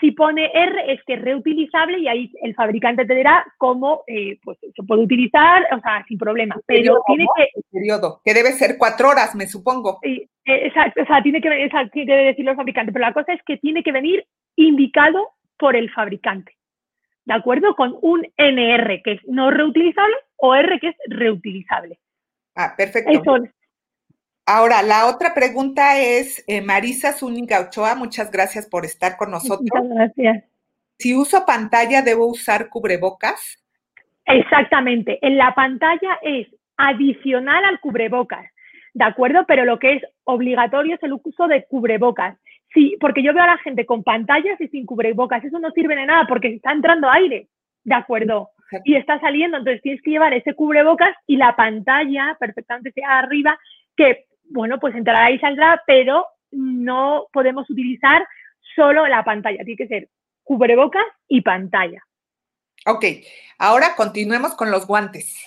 Si 0.01 0.11
pone 0.11 0.51
R 0.53 0.91
es 0.91 1.03
que 1.03 1.13
es 1.13 1.21
reutilizable 1.21 1.99
y 1.99 2.07
ahí 2.07 2.31
el 2.41 2.55
fabricante 2.55 3.05
te 3.05 3.15
dirá 3.15 3.45
cómo 3.57 4.03
eh, 4.07 4.39
pues, 4.43 4.57
se 4.59 4.83
puede 4.83 5.03
utilizar, 5.03 5.63
o 5.71 5.79
sea, 5.79 6.03
sin 6.07 6.17
problema. 6.17 6.59
Pero 6.65 7.01
tiene 7.05 7.27
que... 7.37 7.43
El 7.53 7.63
periodo, 7.71 8.19
que 8.25 8.33
debe 8.33 8.51
ser 8.53 8.77
cuatro 8.79 9.09
horas, 9.09 9.35
me 9.35 9.47
supongo. 9.47 9.99
Eh, 10.01 10.27
exacto, 10.45 11.03
o 11.03 11.05
sea, 11.05 11.21
tiene 11.21 11.39
que, 11.39 11.65
exacto, 11.65 11.91
tiene 11.93 12.11
que 12.11 12.25
decirlo 12.25 12.51
el 12.51 12.57
fabricante, 12.57 12.91
pero 12.91 13.05
la 13.05 13.13
cosa 13.13 13.31
es 13.31 13.41
que 13.43 13.57
tiene 13.57 13.83
que 13.83 13.91
venir 13.91 14.25
indicado 14.55 15.29
por 15.57 15.75
el 15.75 15.91
fabricante. 15.91 16.57
¿De 17.25 17.35
acuerdo? 17.35 17.75
Con 17.75 17.97
un 18.01 18.27
NR 18.35 19.01
que 19.03 19.13
es 19.13 19.21
no 19.27 19.51
reutilizable 19.51 20.15
o 20.37 20.55
R 20.55 20.79
que 20.79 20.89
es 20.89 20.95
reutilizable. 21.07 21.99
Ah, 22.55 22.73
perfecto. 22.75 23.11
Eso, 23.11 23.37
Ahora, 24.45 24.81
la 24.81 25.07
otra 25.07 25.33
pregunta 25.33 25.99
es, 25.99 26.43
eh, 26.47 26.61
Marisa 26.61 27.13
Zúñiga 27.13 27.61
Ochoa, 27.61 27.95
muchas 27.95 28.31
gracias 28.31 28.67
por 28.67 28.85
estar 28.85 29.15
con 29.17 29.31
nosotros. 29.31 29.69
Muchas 29.71 29.89
gracias. 29.89 30.43
Si 30.97 31.15
uso 31.15 31.45
pantalla, 31.45 32.01
¿debo 32.01 32.27
usar 32.27 32.69
cubrebocas? 32.69 33.59
Exactamente. 34.25 35.19
En 35.25 35.37
la 35.37 35.53
pantalla 35.53 36.19
es 36.21 36.47
adicional 36.77 37.63
al 37.65 37.79
cubrebocas, 37.79 38.45
¿de 38.93 39.03
acuerdo? 39.03 39.45
Pero 39.47 39.65
lo 39.65 39.79
que 39.79 39.93
es 39.93 40.03
obligatorio 40.23 40.95
es 40.95 41.03
el 41.03 41.13
uso 41.13 41.47
de 41.47 41.65
cubrebocas. 41.65 42.37
Sí, 42.73 42.97
porque 42.99 43.23
yo 43.23 43.33
veo 43.33 43.43
a 43.43 43.47
la 43.47 43.57
gente 43.57 43.85
con 43.85 44.03
pantallas 44.03 44.59
y 44.61 44.67
sin 44.69 44.85
cubrebocas. 44.85 45.43
Eso 45.43 45.59
no 45.59 45.71
sirve 45.71 45.95
de 45.95 46.05
nada 46.05 46.25
porque 46.27 46.47
está 46.47 46.71
entrando 46.71 47.09
aire, 47.09 47.47
¿de 47.83 47.95
acuerdo? 47.95 48.49
Y 48.85 48.95
está 48.95 49.19
saliendo, 49.19 49.57
entonces 49.57 49.81
tienes 49.81 50.01
que 50.01 50.11
llevar 50.11 50.33
ese 50.33 50.53
cubrebocas 50.53 51.13
y 51.27 51.35
la 51.35 51.55
pantalla 51.57 52.37
perfectamente 52.39 52.91
sea 52.93 53.19
arriba, 53.19 53.59
que 53.97 54.25
bueno, 54.51 54.79
pues 54.79 54.95
entrará 54.95 55.31
y 55.31 55.39
saldrá, 55.39 55.81
pero 55.87 56.25
no 56.51 57.27
podemos 57.31 57.69
utilizar 57.69 58.25
solo 58.75 59.07
la 59.07 59.23
pantalla, 59.23 59.63
tiene 59.63 59.77
que 59.77 59.87
ser 59.87 60.09
cubrebocas 60.43 61.05
y 61.27 61.41
pantalla. 61.41 62.01
Ok, 62.85 63.05
ahora 63.59 63.95
continuemos 63.95 64.55
con 64.55 64.71
los 64.71 64.87
guantes. 64.87 65.45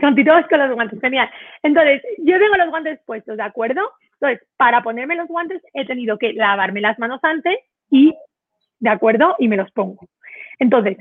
Continuemos 0.00 0.46
con 0.48 0.58
los 0.60 0.72
guantes, 0.74 1.00
genial. 1.00 1.30
Entonces, 1.62 2.02
yo 2.18 2.38
tengo 2.38 2.56
los 2.56 2.70
guantes 2.70 3.00
puestos, 3.04 3.36
¿de 3.36 3.42
acuerdo? 3.42 3.82
Entonces, 4.14 4.46
para 4.56 4.82
ponerme 4.82 5.16
los 5.16 5.28
guantes 5.28 5.62
he 5.74 5.84
tenido 5.86 6.18
que 6.18 6.32
lavarme 6.32 6.80
las 6.80 6.98
manos 6.98 7.20
antes 7.22 7.58
y, 7.90 8.14
¿de 8.78 8.90
acuerdo? 8.90 9.36
Y 9.38 9.48
me 9.48 9.56
los 9.56 9.70
pongo. 9.72 10.06
Entonces, 10.58 10.96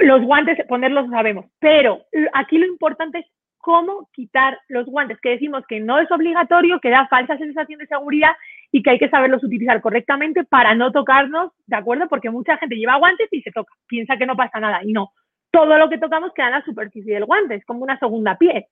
los 0.00 0.22
guantes, 0.22 0.58
ponerlos 0.68 1.08
sabemos, 1.10 1.46
pero 1.58 2.04
aquí 2.34 2.58
lo 2.58 2.66
importante 2.66 3.20
es 3.20 3.26
cómo 3.66 4.08
quitar 4.12 4.60
los 4.68 4.86
guantes, 4.86 5.18
que 5.20 5.30
decimos 5.30 5.64
que 5.66 5.80
no 5.80 5.98
es 5.98 6.08
obligatorio, 6.12 6.78
que 6.78 6.88
da 6.88 7.08
falsa 7.08 7.36
sensación 7.36 7.80
de 7.80 7.88
seguridad 7.88 8.30
y 8.70 8.80
que 8.80 8.90
hay 8.90 8.98
que 9.00 9.08
saberlos 9.08 9.42
utilizar 9.42 9.80
correctamente 9.80 10.44
para 10.44 10.76
no 10.76 10.92
tocarnos, 10.92 11.50
¿de 11.66 11.74
acuerdo? 11.74 12.06
Porque 12.08 12.30
mucha 12.30 12.58
gente 12.58 12.76
lleva 12.76 12.94
guantes 12.94 13.26
y 13.32 13.42
se 13.42 13.50
toca, 13.50 13.74
piensa 13.88 14.16
que 14.16 14.24
no 14.24 14.36
pasa 14.36 14.60
nada 14.60 14.84
y 14.84 14.92
no. 14.92 15.10
Todo 15.50 15.78
lo 15.78 15.88
que 15.88 15.98
tocamos 15.98 16.32
queda 16.32 16.46
en 16.46 16.52
la 16.52 16.64
superficie 16.64 17.14
del 17.14 17.24
guante, 17.24 17.56
es 17.56 17.64
como 17.64 17.82
una 17.82 17.98
segunda 17.98 18.38
piel, 18.38 18.66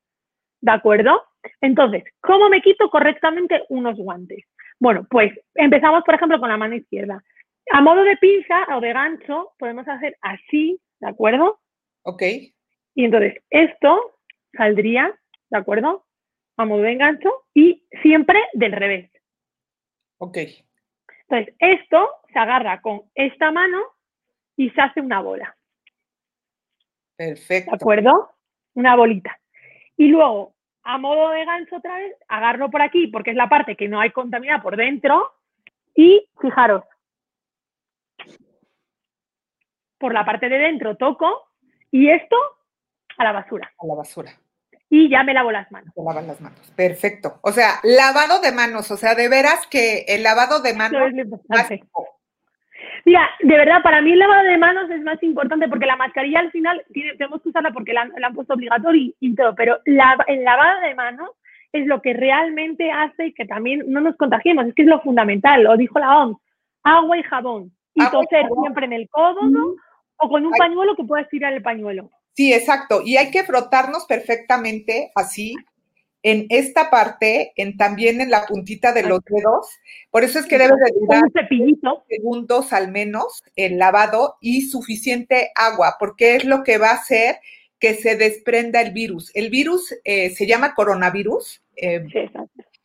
¿de 0.61 0.71
acuerdo? 0.71 1.25
Entonces, 1.61 2.05
¿cómo 2.21 2.49
me 2.49 2.63
quito 2.63 2.89
correctamente 2.89 3.65
unos 3.71 3.97
guantes? 3.99 4.45
Bueno, 4.79 5.09
pues 5.11 5.33
empezamos, 5.57 6.05
por 6.05 6.15
ejemplo, 6.15 6.39
con 6.39 6.51
la 6.51 6.57
mano 6.57 6.77
izquierda. 6.77 7.21
A 7.73 7.81
modo 7.81 8.05
de 8.05 8.17
pinza 8.19 8.65
o 8.77 8.81
de 8.81 8.93
gancho, 8.93 9.55
podemos 9.59 9.89
hacer 9.89 10.17
así, 10.21 10.79
¿de 11.01 11.09
acuerdo? 11.09 11.59
Ok. 12.03 12.23
Y 12.95 13.05
entonces, 13.05 13.43
esto 13.51 14.15
saldría, 14.57 15.19
¿de 15.51 15.59
acuerdo? 15.59 16.07
A 16.57 16.65
modo 16.65 16.83
de 16.83 16.93
engancho 16.93 17.45
y 17.53 17.87
siempre 18.03 18.41
del 18.53 18.73
revés. 18.73 19.11
Ok. 20.19 20.39
Entonces, 21.29 21.55
esto 21.59 22.09
se 22.33 22.39
agarra 22.39 22.81
con 22.81 23.03
esta 23.15 23.51
mano 23.51 23.83
y 24.57 24.71
se 24.71 24.81
hace 24.81 25.01
una 25.01 25.21
bola. 25.21 25.57
Perfecto. 27.17 27.71
¿De 27.71 27.77
acuerdo? 27.77 28.31
Una 28.75 28.97
bolita. 28.97 29.39
Y 29.97 30.09
luego, 30.09 30.55
a 30.83 30.99
modo 30.99 31.31
de 31.31 31.45
gancho 31.45 31.77
otra 31.77 31.97
vez, 31.97 32.17
agarro 32.29 32.71
por 32.71 32.83
aquí 32.83 33.07
porque 33.09 33.31
es 33.31 33.37
la 33.37 33.49
parte 33.49 33.77
que 33.77 33.89
no 33.89 34.01
hay 34.01 34.11
contaminada 34.11 34.63
por 34.63 34.77
dentro. 34.77 35.33
Y 35.95 36.29
fijaros, 36.41 36.83
por 39.99 40.13
la 40.13 40.25
parte 40.25 40.49
de 40.49 40.59
dentro 40.59 40.97
toco 40.97 41.51
y 41.91 42.11
esto 42.11 42.37
a 43.17 43.25
la 43.25 43.33
basura. 43.33 43.73
A 43.79 43.87
la 43.87 43.95
basura 43.95 44.44
y 44.91 45.09
ya 45.09 45.23
me 45.25 45.35
lavo 45.35 45.51
las 45.51 45.71
manos. 45.73 45.93
Se 45.95 46.03
lavan 46.03 46.27
las 46.27 46.41
manos. 46.41 46.73
Perfecto. 46.77 47.39
O 47.43 47.53
sea, 47.53 47.81
lavado 47.83 48.41
de 48.41 48.53
manos, 48.53 48.91
o 48.91 48.97
sea, 48.97 49.15
de 49.15 49.29
veras 49.29 49.67
que 49.67 50.05
el 50.09 50.23
lavado 50.23 50.61
de 50.61 50.75
manos 50.75 51.03
es 51.17 51.81
Mira, 53.07 53.29
de 53.41 53.57
verdad, 53.57 53.83
para 53.83 54.01
mí 54.01 54.13
el 54.13 54.19
lavado 54.19 54.45
de 54.45 54.57
manos 54.57 54.89
es 54.91 55.03
más 55.03 55.23
importante 55.23 55.69
porque 55.69 55.85
la 55.85 55.97
mascarilla 55.97 56.41
al 56.41 56.51
final 56.51 56.83
tenemos 56.93 57.43
que 57.43 57.51
usarla 57.51 57.71
porque 57.71 57.93
la, 57.93 58.03
han 58.23 58.35
puesto 58.35 58.55
obligatoria 58.55 59.13
y, 59.21 59.35
todo, 59.35 59.55
pero 59.55 59.79
la, 59.85 60.17
el 60.27 60.43
lavado 60.43 60.81
de 60.81 60.95
manos 60.95 61.31
es 61.73 61.87
lo 61.87 62.01
que 62.01 62.15
realmente 62.15 62.91
hace 62.91 63.35
que 63.35 63.45
también 63.45 63.83
no 63.89 64.01
nos 64.01 64.17
contagiemos, 64.17 64.67
es 64.67 64.75
que 64.75 64.83
es 64.83 64.89
lo 64.89 65.03
fundamental, 65.03 65.65
lo 65.65 65.77
dijo 65.77 65.99
la 65.99 66.19
OMS, 66.19 66.39
agua 66.83 67.19
y 67.19 67.23
jabón, 67.25 67.73
y 67.95 68.11
toser 68.11 68.47
siempre 68.63 68.87
en 68.87 68.93
el 68.95 69.09
codo 69.11 69.41
o 70.17 70.29
con 70.29 70.47
un 70.47 70.53
pañuelo 70.53 70.97
que 70.97 71.05
puedes 71.05 71.29
tirar 71.29 71.53
el 71.53 71.63
pañuelo. 71.63 72.11
Sí, 72.35 72.53
exacto, 72.53 73.01
y 73.05 73.17
hay 73.17 73.31
que 73.31 73.45
frotarnos 73.45 74.07
perfectamente 74.07 75.13
así 75.15 75.55
en 76.25 76.47
esta 76.49 76.91
parte, 76.91 77.53
en 77.57 77.77
también 77.77 78.21
en 78.21 78.31
la 78.31 78.47
puntita 78.47 78.93
de 78.93 79.03
los 79.03 79.21
dedos. 79.27 79.69
Por 80.11 80.25
eso 80.25 80.39
es 80.39 80.47
que 80.47 80.59
debe 80.59 80.73
de 80.75 80.99
durar 80.99 81.23
segundos 82.09 82.73
al 82.73 82.91
menos 82.91 83.43
el 83.57 83.79
lavado 83.79 84.37
y 84.41 84.63
suficiente 84.63 85.53
agua, 85.55 85.97
porque 86.01 86.37
es 86.37 86.45
lo 86.45 86.65
que 86.65 86.79
va 86.79 86.91
a 86.91 86.95
hacer 86.95 87.37
que 87.79 87.95
se 87.95 88.17
desprenda 88.17 88.81
el 88.81 88.93
virus. 88.93 89.31
El 89.35 89.51
virus 89.51 89.95
eh, 90.05 90.31
se 90.31 90.47
llama 90.47 90.75
coronavirus. 90.75 91.63
Eh, 91.77 92.07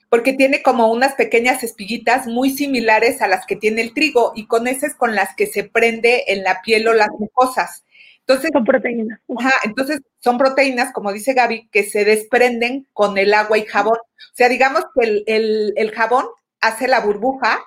porque 0.09 0.33
tiene 0.33 0.63
como 0.63 0.91
unas 0.91 1.13
pequeñas 1.13 1.63
espiguitas 1.63 2.27
muy 2.27 2.49
similares 2.49 3.21
a 3.21 3.27
las 3.27 3.45
que 3.45 3.55
tiene 3.55 3.81
el 3.81 3.93
trigo 3.93 4.33
y 4.35 4.47
con 4.47 4.67
esas 4.67 4.95
con 4.95 5.15
las 5.15 5.35
que 5.35 5.45
se 5.45 5.63
prende 5.63 6.25
en 6.27 6.43
la 6.43 6.61
piel 6.61 6.87
o 6.87 6.93
las 6.93 7.11
mucosas. 7.17 7.85
Entonces, 8.29 8.51
son 8.53 8.63
proteínas. 8.63 9.19
Ajá, 9.39 9.51
entonces 9.63 10.03
son 10.19 10.37
proteínas, 10.37 10.93
como 10.93 11.11
dice 11.11 11.33
Gaby, 11.33 11.67
que 11.71 11.81
se 11.81 12.05
desprenden 12.05 12.85
con 12.93 13.17
el 13.17 13.33
agua 13.33 13.57
y 13.57 13.65
jabón. 13.65 13.97
O 13.97 14.35
sea, 14.35 14.47
digamos 14.47 14.85
que 14.93 15.23
el, 15.25 15.91
jabón 15.95 16.25
hace 16.61 16.87
la 16.87 16.99
burbuja 16.99 17.57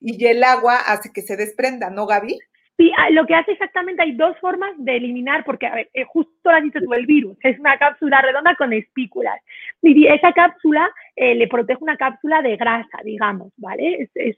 y 0.00 0.24
el 0.24 0.44
agua 0.44 0.76
hace 0.76 1.10
que 1.12 1.22
se 1.22 1.36
desprenda, 1.36 1.90
¿no, 1.90 2.06
Gaby? 2.06 2.38
Sí, 2.76 2.92
ah, 2.98 3.10
lo 3.10 3.26
que 3.26 3.34
hace 3.34 3.50
exactamente, 3.50 4.02
hay 4.02 4.12
dos 4.12 4.38
formas 4.40 4.70
de 4.76 4.96
eliminar, 4.96 5.44
porque 5.44 5.66
a 5.66 5.74
ver, 5.74 5.90
eh, 5.92 6.04
justo 6.04 6.32
lo 6.44 6.52
has 6.52 6.62
dicho 6.62 6.78
tú, 6.78 6.94
el 6.94 7.06
virus, 7.06 7.36
es 7.42 7.58
una 7.58 7.76
cápsula 7.76 8.22
redonda 8.22 8.54
con 8.54 8.72
espículas. 8.72 9.40
Y 9.82 10.06
esa 10.06 10.32
cápsula 10.32 10.88
eh, 11.14 11.34
le 11.34 11.46
protege 11.46 11.82
una 11.82 11.96
cápsula 11.96 12.40
de 12.40 12.56
grasa, 12.56 12.98
digamos, 13.04 13.52
¿vale? 13.58 14.08
Es, 14.14 14.36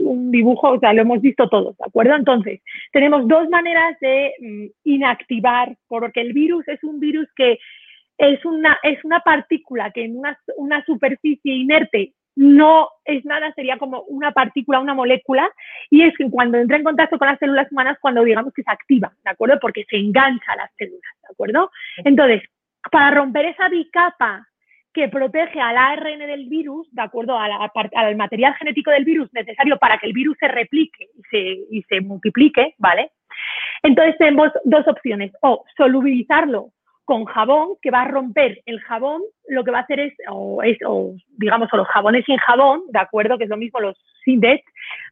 un 0.00 0.30
dibujo, 0.32 0.70
o 0.70 0.80
sea, 0.80 0.92
lo 0.92 1.02
hemos 1.02 1.20
visto 1.20 1.48
todos, 1.48 1.76
¿de 1.76 1.84
acuerdo? 1.86 2.16
Entonces, 2.16 2.60
tenemos 2.92 3.28
dos 3.28 3.48
maneras 3.48 3.96
de 4.00 4.34
mm, 4.40 4.66
inactivar, 4.84 5.76
porque 5.86 6.20
el 6.20 6.32
virus 6.32 6.66
es 6.68 6.82
un 6.82 6.98
virus 6.98 7.28
que 7.36 7.58
es 8.18 8.44
una, 8.44 8.78
es 8.82 9.04
una 9.04 9.20
partícula 9.20 9.90
que 9.92 10.04
en 10.04 10.18
una, 10.18 10.38
una 10.56 10.84
superficie 10.84 11.52
inerte 11.52 12.12
no 12.34 12.88
es 13.04 13.24
nada, 13.24 13.52
sería 13.54 13.78
como 13.78 14.02
una 14.02 14.32
partícula, 14.32 14.80
una 14.80 14.94
molécula, 14.94 15.48
y 15.90 16.02
es 16.02 16.14
que 16.18 16.28
cuando 16.28 16.58
entra 16.58 16.76
en 16.76 16.84
contacto 16.84 17.18
con 17.18 17.28
las 17.28 17.38
células 17.38 17.70
humanas, 17.70 17.98
cuando 18.00 18.24
digamos 18.24 18.52
que 18.52 18.62
se 18.62 18.70
activa, 18.70 19.12
¿de 19.24 19.30
acuerdo? 19.30 19.58
Porque 19.60 19.86
se 19.88 19.96
engancha 19.96 20.52
a 20.52 20.56
las 20.56 20.70
células, 20.76 21.12
¿de 21.22 21.32
acuerdo? 21.32 21.70
Entonces, 22.04 22.42
para 22.90 23.12
romper 23.12 23.46
esa 23.46 23.68
bicapa 23.68 24.46
que 24.96 25.08
protege 25.08 25.60
al 25.60 25.76
ARN 25.76 26.20
del 26.20 26.48
virus, 26.48 26.88
de 26.90 27.02
acuerdo 27.02 27.38
al 27.38 28.16
material 28.16 28.54
genético 28.54 28.90
del 28.90 29.04
virus 29.04 29.30
necesario 29.34 29.76
para 29.76 29.98
que 29.98 30.06
el 30.06 30.14
virus 30.14 30.38
se 30.40 30.48
replique 30.48 31.04
y 31.14 31.22
se, 31.30 31.38
y 31.70 31.82
se 31.82 32.00
multiplique, 32.00 32.74
¿vale? 32.78 33.10
Entonces 33.82 34.16
tenemos 34.16 34.48
dos 34.64 34.88
opciones, 34.88 35.32
o 35.42 35.66
solubilizarlo 35.76 36.70
con 37.06 37.24
jabón, 37.24 37.76
que 37.80 37.92
va 37.92 38.02
a 38.02 38.08
romper 38.08 38.60
el 38.66 38.80
jabón, 38.80 39.22
lo 39.48 39.62
que 39.62 39.70
va 39.70 39.78
a 39.78 39.82
hacer 39.82 40.00
es, 40.00 40.12
o, 40.28 40.60
es, 40.64 40.76
o 40.84 41.14
digamos, 41.38 41.72
o 41.72 41.76
los 41.76 41.86
jabones 41.86 42.24
sin 42.24 42.36
jabón, 42.36 42.82
¿de 42.88 42.98
acuerdo? 42.98 43.38
Que 43.38 43.44
es 43.44 43.50
lo 43.50 43.56
mismo 43.56 43.78
los 43.78 43.96
Sindex, 44.24 44.64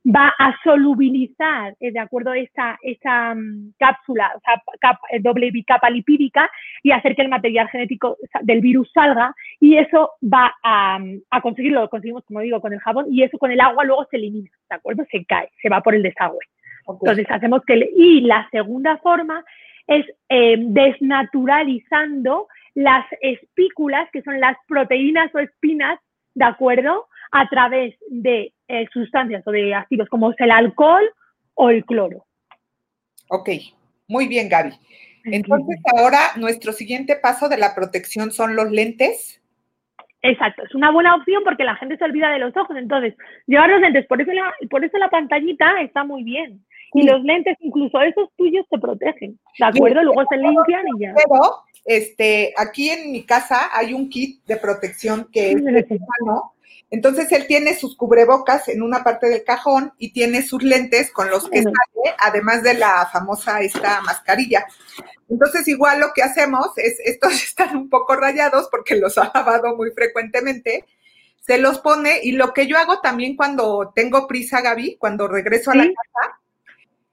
va 0.04 0.35
a 0.37 0.57
solubilizar, 0.64 1.76
eh, 1.78 1.92
¿de 1.92 2.00
acuerdo? 2.00 2.35
Esa, 2.35 2.76
esa 2.83 3.37
mm, 3.37 3.74
cápsula, 3.78 4.33
o 4.35 4.40
sea, 4.40 4.98
eh, 5.12 5.20
doble 5.20 5.52
bicapa 5.52 5.88
lipídica 5.88 6.50
y 6.83 6.90
hacer 6.90 7.14
que 7.14 7.22
el 7.22 7.28
material 7.28 7.68
genético 7.68 8.16
del 8.42 8.61
virus 8.61 8.90
salga 8.92 9.33
y 9.61 9.76
eso 9.76 10.11
va 10.20 10.52
a, 10.64 10.98
a 11.30 11.40
conseguirlo, 11.40 11.83
lo 11.83 11.88
conseguimos, 11.88 12.24
como 12.24 12.40
digo, 12.40 12.61
con 12.61 12.72
el 12.72 12.80
jabón 12.80 13.07
y 13.09 13.22
eso 13.22 13.38
con 13.38 13.52
el 13.52 13.61
agua 13.61 13.85
luego 13.85 14.04
se 14.11 14.16
elimina, 14.16 14.50
¿de 14.68 14.76
acuerdo? 14.76 15.04
Se 15.12 15.24
cae, 15.24 15.48
se 15.62 15.68
va 15.68 15.80
por 15.80 15.94
el 15.94 16.02
desagüe. 16.02 16.40
Entonces 16.88 17.26
hacemos 17.30 17.62
que... 17.64 17.88
y 17.96 18.22
la 18.22 18.48
segunda 18.50 18.98
forma 18.98 19.44
es 19.86 20.06
eh, 20.28 20.56
desnaturalizando 20.58 22.48
las 22.74 23.06
espículas, 23.20 24.08
que 24.12 24.22
son 24.22 24.40
las 24.40 24.56
proteínas 24.66 25.32
o 25.34 25.38
espinas, 25.38 25.98
¿de 26.34 26.44
acuerdo? 26.44 27.06
A 27.30 27.48
través 27.48 27.94
de 28.08 28.52
eh, 28.68 28.86
sustancias 28.92 29.42
o 29.46 29.50
de 29.50 29.74
activos 29.74 30.08
como 30.08 30.30
es 30.30 30.40
el 30.40 30.50
alcohol 30.50 31.04
o 31.54 31.70
el 31.70 31.84
cloro. 31.84 32.26
Ok, 33.28 33.50
muy 34.08 34.26
bien, 34.26 34.48
Gaby. 34.48 34.72
Entonces, 35.24 35.80
ahora 35.96 36.32
nuestro 36.36 36.72
siguiente 36.72 37.16
paso 37.16 37.48
de 37.48 37.56
la 37.56 37.74
protección 37.74 38.30
son 38.30 38.56
los 38.56 38.70
lentes. 38.70 39.40
Exacto, 40.20 40.62
es 40.64 40.74
una 40.74 40.90
buena 40.90 41.14
opción 41.14 41.42
porque 41.44 41.64
la 41.64 41.76
gente 41.76 41.96
se 41.96 42.04
olvida 42.04 42.30
de 42.30 42.38
los 42.38 42.56
ojos. 42.56 42.76
Entonces, 42.76 43.14
llevar 43.46 43.70
los 43.70 43.80
lentes, 43.80 44.06
por 44.06 44.20
eso 44.20 44.30
por 44.70 44.84
eso 44.84 44.98
la 44.98 45.08
pantallita 45.08 45.80
está 45.80 46.04
muy 46.04 46.24
bien. 46.24 46.64
Y 46.94 47.02
los 47.02 47.22
lentes, 47.24 47.57
incluso 47.61 48.00
esos 48.00 48.30
tuyos, 48.37 48.64
se 48.70 48.78
protegen, 48.78 49.38
¿de 49.59 49.64
acuerdo? 49.64 50.02
Luego 50.02 50.22
se 50.30 50.37
limpian 50.37 50.85
y 50.96 51.00
ya. 51.02 51.14
Pero, 51.14 51.64
este, 51.85 52.54
aquí 52.57 52.88
en 52.88 53.12
mi 53.12 53.24
casa 53.24 53.68
hay 53.72 53.92
un 53.92 54.09
kit 54.09 54.44
de 54.46 54.57
protección 54.57 55.28
que 55.33 55.52
es 55.52 55.62
¿no? 56.24 56.54
Entonces 56.90 57.33
él 57.33 57.48
tiene 57.48 57.74
sus 57.74 57.96
cubrebocas 57.96 58.68
en 58.68 58.80
una 58.80 59.02
parte 59.02 59.28
del 59.28 59.42
cajón 59.42 59.92
y 59.98 60.12
tiene 60.12 60.42
sus 60.42 60.62
lentes 60.62 61.11
con 61.11 61.28
los 61.28 61.50
que 61.50 61.62
sale, 61.62 62.14
además 62.20 62.62
de 62.62 62.74
la 62.74 63.09
famosa 63.12 63.61
esta 63.61 64.00
mascarilla. 64.02 64.64
Entonces 65.28 65.66
igual 65.66 65.98
lo 65.98 66.12
que 66.14 66.22
hacemos 66.22 66.68
es, 66.76 67.00
estos 67.04 67.33
están 67.42 67.76
un 67.76 67.90
poco 67.90 68.14
rayados 68.14 68.68
porque 68.70 68.94
los 68.94 69.18
ha 69.18 69.33
lavado 69.35 69.74
muy 69.76 69.90
frecuentemente, 69.90 70.85
se 71.40 71.59
los 71.59 71.80
pone 71.80 72.20
y 72.22 72.33
lo 72.33 72.54
que 72.54 72.66
yo 72.68 72.78
hago 72.78 73.00
también 73.00 73.37
cuando 73.37 73.92
tengo 73.94 74.28
prisa, 74.28 74.61
Gaby, 74.61 74.96
cuando 74.96 75.26
regreso 75.26 75.72
a 75.72 75.74
la 75.74 75.85
casa, 75.85 76.33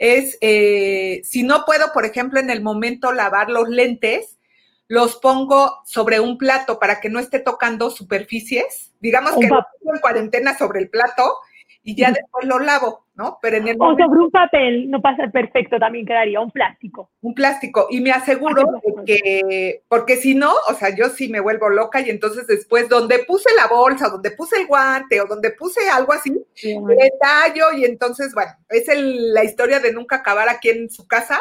es, 0.01 0.39
eh, 0.41 1.21
si 1.23 1.43
no 1.43 1.63
puedo, 1.63 1.93
por 1.93 2.05
ejemplo, 2.05 2.39
en 2.39 2.49
el 2.49 2.59
momento 2.59 3.11
lavar 3.11 3.51
los 3.51 3.69
lentes, 3.69 4.39
los 4.87 5.17
pongo 5.17 5.83
sobre 5.85 6.19
un 6.19 6.39
plato 6.39 6.79
para 6.79 6.99
que 6.99 7.09
no 7.09 7.19
esté 7.19 7.37
tocando 7.37 7.91
superficies. 7.91 8.91
Digamos 8.99 9.33
que 9.33 9.45
lo 9.45 9.63
pongo 9.79 9.95
en 9.95 10.01
cuarentena 10.01 10.57
sobre 10.57 10.79
el 10.79 10.89
plato 10.89 11.35
y 11.83 11.95
ya 11.95 12.11
después 12.11 12.45
lo 12.45 12.59
lavo, 12.59 13.07
¿no? 13.15 13.39
Pero 13.41 13.57
en 13.57 13.67
el 13.67 13.77
O 13.79 13.97
sobre 13.97 14.19
un 14.19 14.31
papel, 14.31 14.89
no 14.89 15.01
pasa 15.01 15.27
perfecto, 15.27 15.79
también 15.79 16.05
quedaría, 16.05 16.39
un 16.39 16.51
plástico. 16.51 17.09
Un 17.21 17.33
plástico, 17.33 17.87
y 17.89 18.01
me 18.01 18.11
aseguro 18.11 18.63
que, 19.05 19.83
porque 19.87 20.17
si 20.17 20.35
no, 20.35 20.53
o 20.69 20.73
sea, 20.73 20.95
yo 20.95 21.09
sí 21.09 21.29
me 21.29 21.39
vuelvo 21.39 21.69
loca 21.69 22.01
y 22.01 22.09
entonces 22.09 22.45
después 22.47 22.87
donde 22.87 23.19
puse 23.19 23.49
la 23.55 23.67
bolsa, 23.67 24.09
donde 24.09 24.31
puse 24.31 24.57
el 24.57 24.67
guante 24.67 25.21
o 25.21 25.25
donde 25.25 25.51
puse 25.51 25.89
algo 25.89 26.13
así, 26.13 26.31
le 26.63 27.11
tallo 27.19 27.71
y 27.75 27.85
entonces, 27.85 28.33
bueno, 28.33 28.51
es 28.69 28.87
la 28.95 29.43
historia 29.43 29.79
de 29.79 29.93
nunca 29.93 30.17
acabar 30.17 30.49
aquí 30.49 30.69
en 30.69 30.89
su 30.89 31.07
casa 31.07 31.39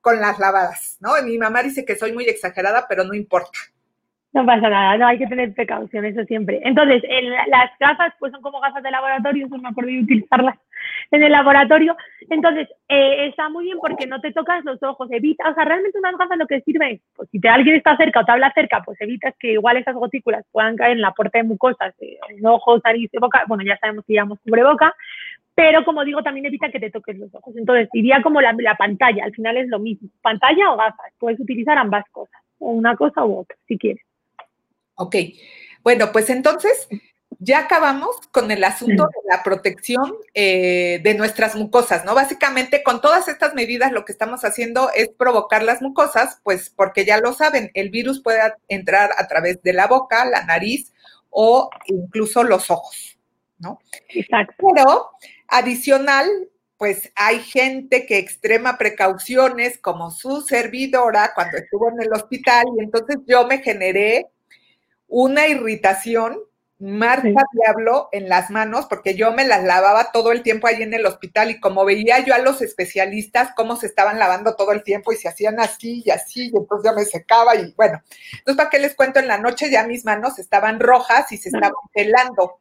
con 0.00 0.20
las 0.20 0.38
lavadas, 0.38 0.96
¿no? 1.00 1.10
Mi 1.22 1.38
mamá 1.38 1.62
dice 1.62 1.84
que 1.84 1.96
soy 1.96 2.12
muy 2.12 2.24
exagerada, 2.24 2.86
pero 2.88 3.04
no 3.04 3.14
importa. 3.14 3.58
No 4.32 4.46
pasa 4.46 4.70
nada, 4.70 4.96
no 4.96 5.06
hay 5.06 5.18
que 5.18 5.26
tener 5.26 5.52
precaución, 5.52 6.06
eso 6.06 6.24
siempre. 6.24 6.60
Entonces, 6.64 7.02
las 7.48 7.70
gafas, 7.78 8.14
pues 8.18 8.32
son 8.32 8.40
como 8.40 8.60
gafas 8.60 8.82
de 8.82 8.90
laboratorio, 8.90 9.46
eso 9.46 9.58
me 9.58 9.68
acuerdo 9.68 9.90
de 9.90 10.00
utilizarlas 10.00 10.56
en 11.10 11.22
el 11.22 11.32
laboratorio. 11.32 11.94
Entonces, 12.30 12.66
eh, 12.88 13.26
está 13.26 13.50
muy 13.50 13.64
bien 13.64 13.78
porque 13.78 14.06
no 14.06 14.22
te 14.22 14.32
tocas 14.32 14.64
los 14.64 14.82
ojos, 14.82 15.10
evita, 15.10 15.50
o 15.50 15.54
sea, 15.54 15.66
realmente 15.66 15.98
unas 15.98 16.16
gafas 16.16 16.38
lo 16.38 16.46
que 16.46 16.62
sirve, 16.62 17.02
pues 17.14 17.28
si 17.30 17.40
te, 17.40 17.50
alguien 17.50 17.76
está 17.76 17.94
cerca 17.98 18.20
o 18.20 18.24
te 18.24 18.32
habla 18.32 18.50
cerca, 18.54 18.82
pues 18.82 18.98
evitas 19.02 19.34
que 19.38 19.52
igual 19.52 19.76
esas 19.76 19.94
gotículas 19.94 20.46
puedan 20.50 20.76
caer 20.76 20.92
en 20.92 21.02
la 21.02 21.12
puerta 21.12 21.38
de 21.38 21.44
mucosas, 21.44 21.94
en 22.00 22.46
ojos, 22.46 22.80
nariz 22.84 23.10
boca. 23.20 23.44
Bueno, 23.46 23.64
ya 23.64 23.76
sabemos 23.76 24.02
que 24.06 24.14
llevamos 24.14 24.38
cubreboca, 24.40 24.94
pero 25.54 25.84
como 25.84 26.06
digo, 26.06 26.22
también 26.22 26.46
evita 26.46 26.70
que 26.70 26.80
te 26.80 26.90
toques 26.90 27.18
los 27.18 27.34
ojos. 27.34 27.54
Entonces, 27.54 27.90
iría 27.92 28.22
como 28.22 28.40
la, 28.40 28.54
la 28.58 28.76
pantalla, 28.76 29.24
al 29.24 29.32
final 29.32 29.58
es 29.58 29.68
lo 29.68 29.78
mismo, 29.78 30.08
pantalla 30.22 30.72
o 30.72 30.76
gafas, 30.78 31.12
puedes 31.18 31.38
utilizar 31.38 31.76
ambas 31.76 32.06
cosas, 32.10 32.40
o 32.58 32.70
una 32.70 32.96
cosa 32.96 33.26
u 33.26 33.40
otra, 33.40 33.56
si 33.68 33.76
quieres. 33.76 34.02
Ok, 35.02 35.16
bueno, 35.82 36.12
pues 36.12 36.30
entonces 36.30 36.86
ya 37.40 37.58
acabamos 37.58 38.14
con 38.30 38.52
el 38.52 38.62
asunto 38.62 39.02
de 39.02 39.28
la 39.28 39.42
protección 39.42 40.14
eh, 40.32 41.00
de 41.02 41.14
nuestras 41.14 41.56
mucosas, 41.56 42.04
¿no? 42.04 42.14
Básicamente 42.14 42.84
con 42.84 43.00
todas 43.00 43.26
estas 43.26 43.54
medidas 43.54 43.90
lo 43.90 44.04
que 44.04 44.12
estamos 44.12 44.44
haciendo 44.44 44.90
es 44.94 45.08
provocar 45.08 45.64
las 45.64 45.82
mucosas, 45.82 46.38
pues 46.44 46.70
porque 46.70 47.04
ya 47.04 47.18
lo 47.18 47.32
saben, 47.32 47.72
el 47.74 47.90
virus 47.90 48.22
puede 48.22 48.38
entrar 48.68 49.10
a 49.16 49.26
través 49.26 49.60
de 49.62 49.72
la 49.72 49.88
boca, 49.88 50.24
la 50.24 50.44
nariz 50.44 50.92
o 51.30 51.68
incluso 51.86 52.44
los 52.44 52.70
ojos, 52.70 53.18
¿no? 53.58 53.80
Exacto. 54.08 54.54
Pero 54.58 55.10
adicional, 55.48 56.28
pues 56.76 57.10
hay 57.16 57.40
gente 57.40 58.06
que 58.06 58.18
extrema 58.18 58.78
precauciones 58.78 59.78
como 59.78 60.12
su 60.12 60.42
servidora 60.42 61.32
cuando 61.34 61.58
estuvo 61.58 61.88
en 61.88 62.02
el 62.02 62.12
hospital 62.12 62.66
y 62.76 62.84
entonces 62.84 63.16
yo 63.26 63.48
me 63.48 63.58
generé 63.58 64.28
una 65.12 65.46
irritación 65.46 66.40
marca 66.78 67.44
diablo 67.52 68.08
en 68.12 68.30
las 68.30 68.50
manos, 68.50 68.86
porque 68.86 69.14
yo 69.14 69.30
me 69.30 69.46
las 69.46 69.62
lavaba 69.62 70.10
todo 70.10 70.32
el 70.32 70.42
tiempo 70.42 70.66
ahí 70.66 70.82
en 70.82 70.94
el 70.94 71.04
hospital 71.04 71.50
y 71.50 71.60
como 71.60 71.84
veía 71.84 72.20
yo 72.20 72.34
a 72.34 72.38
los 72.38 72.62
especialistas 72.62 73.50
cómo 73.54 73.76
se 73.76 73.86
estaban 73.86 74.18
lavando 74.18 74.56
todo 74.56 74.72
el 74.72 74.82
tiempo 74.82 75.12
y 75.12 75.16
se 75.16 75.28
hacían 75.28 75.60
así 75.60 76.02
y 76.04 76.10
así, 76.10 76.50
y 76.50 76.56
entonces 76.56 76.90
ya 76.90 76.96
me 76.96 77.04
secaba 77.04 77.54
y 77.56 77.74
bueno, 77.76 78.02
entonces 78.38 78.56
para 78.56 78.70
qué 78.70 78.78
les 78.78 78.96
cuento, 78.96 79.20
en 79.20 79.28
la 79.28 79.36
noche 79.36 79.70
ya 79.70 79.86
mis 79.86 80.06
manos 80.06 80.38
estaban 80.38 80.80
rojas 80.80 81.30
y 81.30 81.36
se 81.36 81.50
estaban 81.50 81.72
pelando. 81.92 82.60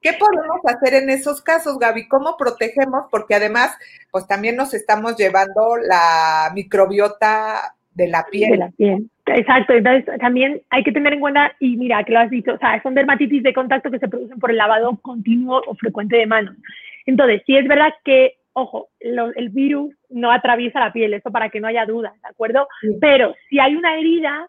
¿Qué 0.00 0.12
podemos 0.12 0.60
hacer 0.64 0.94
en 0.94 1.10
esos 1.10 1.42
casos, 1.42 1.80
Gaby? 1.80 2.06
¿Cómo 2.06 2.36
protegemos? 2.36 3.06
Porque 3.10 3.34
además, 3.34 3.72
pues 4.12 4.28
también 4.28 4.54
nos 4.54 4.72
estamos 4.72 5.16
llevando 5.16 5.76
la 5.76 6.52
microbiota 6.54 7.74
de 7.98 8.08
la 8.08 8.24
piel. 8.30 8.52
De 8.52 8.56
la 8.56 8.70
piel. 8.70 9.10
Exacto, 9.26 9.74
entonces 9.74 10.06
también 10.20 10.62
hay 10.70 10.82
que 10.82 10.92
tener 10.92 11.12
en 11.12 11.20
cuenta, 11.20 11.52
y 11.60 11.76
mira, 11.76 12.02
que 12.04 12.12
lo 12.12 12.20
has 12.20 12.30
dicho, 12.30 12.54
o 12.54 12.58
sea, 12.58 12.80
son 12.82 12.94
dermatitis 12.94 13.42
de 13.42 13.52
contacto 13.52 13.90
que 13.90 13.98
se 13.98 14.08
producen 14.08 14.38
por 14.38 14.50
el 14.50 14.56
lavado 14.56 14.96
continuo 15.02 15.60
o 15.66 15.74
frecuente 15.74 16.16
de 16.16 16.26
manos. 16.26 16.56
Entonces, 17.04 17.42
sí 17.44 17.56
es 17.56 17.66
verdad 17.66 17.92
que, 18.04 18.34
ojo, 18.52 18.88
el 19.00 19.48
virus 19.50 19.94
no 20.08 20.30
atraviesa 20.30 20.80
la 20.80 20.92
piel, 20.92 21.12
eso 21.12 21.30
para 21.30 21.50
que 21.50 21.60
no 21.60 21.66
haya 21.66 21.84
dudas, 21.84 22.14
¿de 22.22 22.28
acuerdo? 22.28 22.68
Pero 23.00 23.34
si 23.50 23.58
hay 23.58 23.74
una 23.74 23.96
herida, 23.98 24.48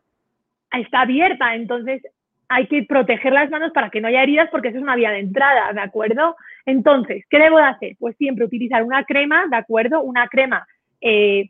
está 0.72 1.02
abierta, 1.02 1.56
entonces 1.56 2.02
hay 2.48 2.68
que 2.68 2.84
proteger 2.84 3.34
las 3.34 3.50
manos 3.50 3.72
para 3.74 3.90
que 3.90 4.02
no 4.02 4.08
haya 4.08 4.24
heridas 4.24 4.50
porque 4.52 4.70
esa 4.70 4.78
es 4.78 4.84
una 4.84 4.96
vía 4.96 5.12
de 5.12 5.20
entrada, 5.20 5.74
¿de 5.74 5.82
acuerdo? 5.82 6.36
Entonces, 6.66 7.24
¿qué 7.30 7.38
debo 7.38 7.58
de 7.58 7.64
hacer? 7.64 7.96
Pues 8.00 8.16
siempre 8.18 8.46
utilizar 8.46 8.84
una 8.84 9.04
crema, 9.04 9.46
¿de 9.50 9.58
acuerdo? 9.58 10.02
Una 10.02 10.28
crema 10.28 10.66
eh, 11.02 11.50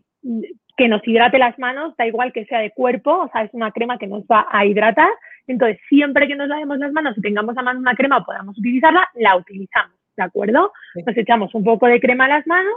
que 0.80 0.88
nos 0.88 1.06
hidrate 1.06 1.38
las 1.38 1.60
manos, 1.60 1.94
da 1.98 2.08
igual 2.08 2.32
que 2.32 2.46
sea 2.46 2.60
de 2.60 2.72
cuerpo, 2.72 3.12
o 3.12 3.30
sea, 3.34 3.44
es 3.44 3.54
una 3.54 3.70
crema 3.72 3.98
que 3.98 4.08
nos 4.08 4.24
va 4.24 4.48
a 4.50 4.66
hidratar. 4.66 5.10
Entonces, 5.46 5.78
siempre 5.90 6.26
que 6.26 6.38
nos 6.38 6.48
lavemos 6.48 6.78
las 6.78 6.94
manos 6.94 7.18
y 7.18 7.22
tengamos 7.22 7.58
a 7.58 7.62
mano 7.62 7.80
una 7.82 7.96
crema 7.96 8.20
o 8.20 8.24
podamos 8.24 8.58
utilizarla, 8.58 9.06
la 9.16 9.36
utilizamos, 9.36 9.98
¿de 10.16 10.24
acuerdo? 10.24 10.72
Nos 11.06 11.18
echamos 11.18 11.54
un 11.54 11.66
poco 11.66 11.88
de 11.88 12.00
crema 12.00 12.26
a 12.26 12.30
las 12.30 12.48
manos 12.48 12.74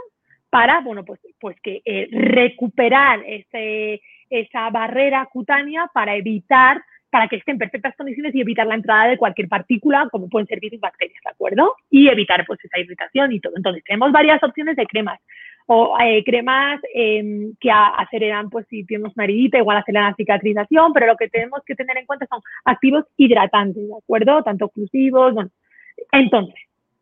para, 0.49 0.81
bueno, 0.81 1.05
pues, 1.05 1.21
pues 1.39 1.55
que 1.61 1.81
eh, 1.85 2.09
recuperar 2.11 3.21
ese, 3.25 4.01
esa 4.29 4.69
barrera 4.69 5.25
cutánea 5.31 5.89
para 5.93 6.15
evitar 6.15 6.83
para 7.09 7.27
que 7.27 7.35
esté 7.35 7.51
en 7.51 7.59
perfectas 7.59 7.95
condiciones 7.95 8.33
y 8.33 8.41
evitar 8.41 8.65
la 8.65 8.73
entrada 8.73 9.07
de 9.07 9.19
cualquier 9.19 9.47
partícula, 9.47 10.09
como 10.11 10.27
pueden 10.29 10.47
ser 10.47 10.59
virus, 10.59 10.79
bacterias, 10.79 11.21
¿de 11.23 11.29
acuerdo? 11.29 11.75
Y 11.91 12.09
evitar 12.09 12.43
pues 12.45 12.59
esa 12.65 12.79
irritación 12.79 13.31
y 13.31 13.39
todo. 13.39 13.53
Entonces, 13.55 13.83
tenemos 13.85 14.11
varias 14.11 14.41
opciones 14.41 14.75
de 14.75 14.87
cremas 14.87 15.21
o 15.67 15.97
eh, 15.99 16.23
cremas 16.23 16.81
em, 16.93 17.53
que 17.59 17.71
aceleran, 17.71 18.49
pues 18.49 18.65
si 18.69 18.85
tenemos 18.85 19.13
una 19.15 19.25
heridita, 19.25 19.57
igual 19.57 19.77
aceleran 19.77 20.11
la 20.11 20.15
cicatrización, 20.15 20.93
pero 20.93 21.07
lo 21.07 21.17
que 21.17 21.29
tenemos 21.29 21.61
que 21.65 21.75
tener 21.75 21.97
en 21.97 22.05
cuenta 22.05 22.27
son 22.27 22.41
activos 22.65 23.05
hidratantes, 23.17 23.87
¿de 23.87 23.95
acuerdo? 23.95 24.43
Tanto 24.43 24.65
oclusivos, 24.65 25.33
bueno. 25.33 25.49
Entonces, 26.11 26.55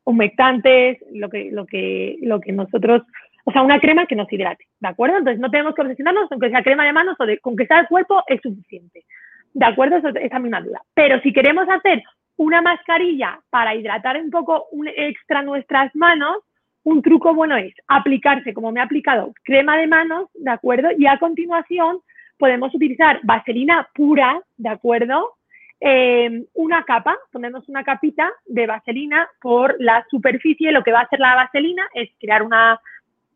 humectantes, 0.04 1.00
lo 1.12 1.30
que, 1.30 1.52
lo 1.52 1.66
que, 1.66 2.18
lo 2.22 2.40
que 2.40 2.52
nosotros, 2.52 3.04
o 3.46 3.52
sea, 3.52 3.62
una 3.62 3.80
crema 3.80 4.06
que 4.06 4.16
nos 4.16 4.32
hidrate, 4.32 4.66
¿de 4.80 4.88
acuerdo? 4.88 5.18
Entonces 5.18 5.40
no 5.40 5.50
tenemos 5.50 5.74
que 5.74 5.82
obsesionarnos 5.82 6.30
con 6.30 6.40
que 6.40 6.50
sea 6.50 6.64
crema 6.64 6.86
de 6.86 6.94
manos 6.94 7.16
o 7.20 7.26
con 7.42 7.56
que 7.56 7.66
sea 7.66 7.80
el 7.80 7.88
cuerpo 7.88 8.24
es 8.28 8.42
suficiente, 8.42 9.06
¿de 9.54 9.66
acuerdo? 9.66 9.98
Esa 9.98 10.10
es 10.10 10.42
mi 10.42 10.50
duda. 10.50 10.82
Pero 10.94 11.20
si 11.22 11.34
queremos 11.34 11.68
hacer 11.70 12.04
una 12.38 12.62
mascarilla 12.62 13.40
para 13.50 13.76
hidratar 13.76 14.18
un 14.18 14.32
poco 14.32 14.68
un 14.72 14.88
extra 14.88 15.42
nuestras 15.42 15.96
manos, 15.96 16.38
un 16.84 17.02
truco 17.02 17.34
bueno 17.34 17.58
es 17.58 17.74
aplicarse, 17.88 18.54
como 18.54 18.72
me 18.72 18.80
ha 18.80 18.84
aplicado, 18.84 19.34
crema 19.44 19.78
de 19.78 19.88
manos, 19.88 20.30
¿de 20.34 20.52
acuerdo? 20.52 20.90
Y 20.98 21.06
a 21.06 21.20
continuación 21.20 22.00
podemos 22.38 22.74
utilizar 22.74 23.20
vaselina 23.24 23.88
pura, 23.94 24.42
¿de 24.58 24.70
acuerdo? 24.70 25.36
Eh, 25.80 26.44
una 26.54 26.84
capa, 26.84 27.18
ponemos 27.32 27.68
una 27.70 27.84
capita 27.84 28.32
de 28.46 28.68
vaselina 28.68 29.28
por 29.42 29.76
la 29.80 30.06
superficie. 30.10 30.72
Lo 30.72 30.84
que 30.84 30.92
va 30.92 31.00
a 31.00 31.04
hacer 31.04 31.20
la 31.20 31.36
vaselina 31.36 31.88
es 31.94 32.10
crear 32.20 32.44
una 32.44 32.80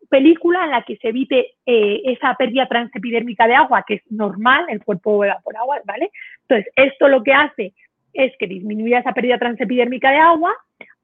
película 0.09 0.65
en 0.65 0.71
la 0.71 0.83
que 0.83 0.97
se 0.97 1.09
evite 1.09 1.55
eh, 1.65 2.01
esa 2.05 2.35
pérdida 2.35 2.67
transepidérmica 2.67 3.47
de 3.47 3.55
agua, 3.55 3.83
que 3.87 3.95
es 3.95 4.11
normal, 4.11 4.65
el 4.69 4.83
cuerpo 4.83 5.19
beba 5.19 5.39
por 5.43 5.57
agua, 5.57 5.81
¿vale? 5.85 6.11
Entonces, 6.41 6.71
esto 6.75 7.07
lo 7.07 7.23
que 7.23 7.33
hace 7.33 7.73
es 8.13 8.31
que 8.37 8.47
disminuya 8.47 8.99
esa 8.99 9.13
pérdida 9.13 9.37
transepidérmica 9.37 10.11
de 10.11 10.17
agua. 10.17 10.55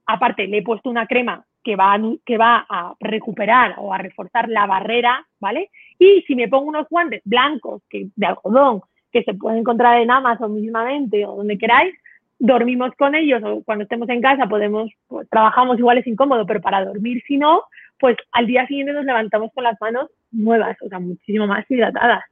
Aparte, 0.06 0.46
le 0.46 0.58
he 0.58 0.62
puesto 0.62 0.90
una 0.90 1.06
crema 1.06 1.44
que 1.62 1.76
va, 1.76 1.98
que 2.24 2.36
va 2.36 2.66
a 2.68 2.94
recuperar 3.00 3.76
o 3.78 3.92
a 3.92 3.98
reforzar 3.98 4.48
la 4.48 4.66
barrera, 4.66 5.26
¿vale? 5.40 5.70
Y 5.98 6.22
si 6.22 6.34
me 6.34 6.48
pongo 6.48 6.68
unos 6.68 6.88
guantes 6.88 7.22
blancos 7.24 7.82
que, 7.88 8.08
de 8.14 8.26
algodón 8.26 8.82
que 9.12 9.22
se 9.22 9.34
pueden 9.34 9.58
encontrar 9.60 10.00
en 10.00 10.10
Amazon 10.10 10.54
mismamente 10.54 11.24
o 11.26 11.36
donde 11.36 11.58
queráis, 11.58 11.94
dormimos 12.38 12.92
con 12.96 13.14
ellos 13.14 13.40
o 13.44 13.62
cuando 13.62 13.84
estemos 13.84 14.08
en 14.08 14.20
casa 14.20 14.48
podemos, 14.48 14.90
pues, 15.06 15.28
trabajamos 15.28 15.78
igual 15.78 15.98
es 15.98 16.06
incómodo, 16.06 16.44
pero 16.46 16.60
para 16.60 16.84
dormir 16.84 17.22
si 17.26 17.36
no, 17.36 17.62
pues 18.00 18.16
al 18.32 18.46
día 18.46 18.66
siguiente 18.66 18.92
nos 18.92 19.04
levantamos 19.04 19.52
con 19.54 19.64
las 19.64 19.80
manos 19.80 20.10
nuevas, 20.32 20.76
o 20.82 20.88
sea, 20.88 20.98
muchísimo 20.98 21.46
más 21.46 21.70
hidratadas 21.70 22.24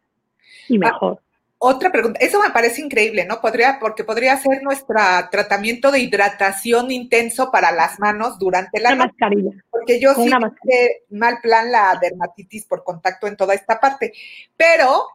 y 0.69 0.77
ah, 0.77 0.81
mejor. 0.81 1.21
Otra 1.63 1.93
pregunta, 1.93 2.19
eso 2.23 2.41
me 2.41 2.49
parece 2.49 2.81
increíble, 2.81 3.27
¿no? 3.27 3.43
Podría, 3.43 3.77
porque 3.79 4.03
podría 4.03 4.35
ser 4.39 4.63
nuestro 4.63 4.99
tratamiento 5.31 5.91
de 5.91 5.99
hidratación 5.99 6.91
intenso 6.91 7.51
para 7.51 7.71
las 7.71 8.01
manos 8.01 8.39
durante 8.39 8.81
la 8.81 8.95
mascarilla. 8.95 9.51
Porque 9.71 10.01
yo 10.01 10.15
sí 10.15 10.31
mal 11.11 11.39
plan 11.43 11.71
la 11.71 11.99
dermatitis 12.01 12.65
por 12.65 12.83
contacto 12.83 13.27
en 13.27 13.37
toda 13.37 13.53
esta 13.53 13.79
parte. 13.79 14.15
Pero 14.57 15.07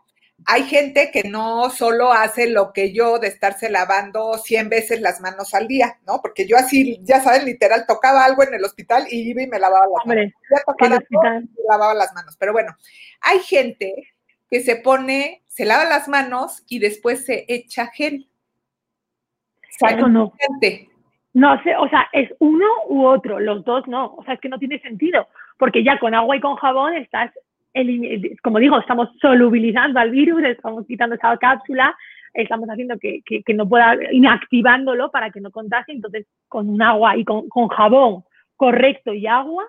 hay 0.45 0.65
gente 0.65 1.09
que 1.09 1.23
no 1.23 1.71
solo 1.71 2.13
hace 2.13 2.47
lo 2.47 2.73
que 2.73 2.93
yo 2.93 3.17
de 3.17 3.29
estarse 3.29 3.67
lavando 3.71 4.37
100 4.37 4.69
veces 4.69 5.01
las 5.01 5.21
manos 5.21 5.55
al 5.55 5.67
día, 5.67 5.97
¿no? 6.05 6.21
Porque 6.21 6.45
yo 6.45 6.57
así, 6.57 6.99
ya 7.01 7.21
saben, 7.21 7.45
literal, 7.45 7.87
tocaba 7.87 8.23
algo 8.23 8.43
en 8.43 8.53
el 8.53 8.63
hospital 8.63 9.07
y 9.09 9.31
iba 9.31 9.41
y 9.41 9.47
me 9.47 9.57
lavaba 9.57 9.87
las 9.87 10.05
manos. 10.05 10.31
Ya 10.51 10.61
tocaba 10.63 10.97
y 11.09 11.15
me 11.15 11.47
lavaba 11.67 11.95
las 11.95 12.13
manos. 12.13 12.35
Pero 12.37 12.53
bueno, 12.53 12.77
hay 13.21 13.39
gente 13.39 14.14
que 14.55 14.61
se 14.61 14.77
pone, 14.77 15.41
se 15.47 15.65
lava 15.65 15.83
las 15.83 16.07
manos 16.07 16.63
y 16.69 16.79
después 16.79 17.25
se 17.25 17.43
echa 17.49 17.87
gel. 17.87 18.25
Eso 19.77 20.07
no. 20.07 20.31
No 21.33 21.61
sé, 21.61 21.75
o 21.75 21.89
sea, 21.89 22.07
es 22.13 22.33
uno 22.39 22.65
u 22.87 23.03
otro, 23.03 23.41
los 23.41 23.65
dos 23.65 23.85
no, 23.89 24.15
o 24.15 24.23
sea, 24.23 24.35
es 24.35 24.39
que 24.39 24.47
no 24.47 24.57
tiene 24.57 24.79
sentido, 24.79 25.27
porque 25.57 25.83
ya 25.83 25.99
con 25.99 26.13
agua 26.13 26.37
y 26.37 26.39
con 26.39 26.55
jabón 26.55 26.93
estás, 26.93 27.33
como 28.41 28.59
digo, 28.59 28.79
estamos 28.79 29.09
solubilizando 29.19 29.99
al 29.99 30.11
virus, 30.11 30.41
estamos 30.45 30.87
quitando 30.87 31.15
esa 31.15 31.35
cápsula, 31.35 31.93
estamos 32.33 32.69
haciendo 32.69 32.97
que, 32.97 33.21
que, 33.25 33.53
no 33.53 33.67
pueda, 33.67 33.97
inactivándolo 34.13 35.11
para 35.11 35.31
que 35.31 35.41
no 35.41 35.51
contagie, 35.51 35.95
entonces 35.95 36.25
con 36.47 36.69
un 36.69 36.81
agua 36.81 37.17
y 37.17 37.25
con, 37.25 37.49
con 37.49 37.67
jabón 37.67 38.23
correcto 38.55 39.13
y 39.13 39.27
agua, 39.27 39.65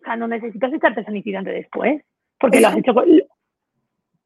o 0.00 0.04
sea, 0.04 0.16
no 0.16 0.26
necesitas 0.26 0.72
echarte 0.72 1.04
sanitizante 1.04 1.50
después, 1.50 2.02
porque 2.40 2.58
lo 2.58 2.68
has 2.68 2.78
hecho 2.78 2.94
con, 2.94 3.04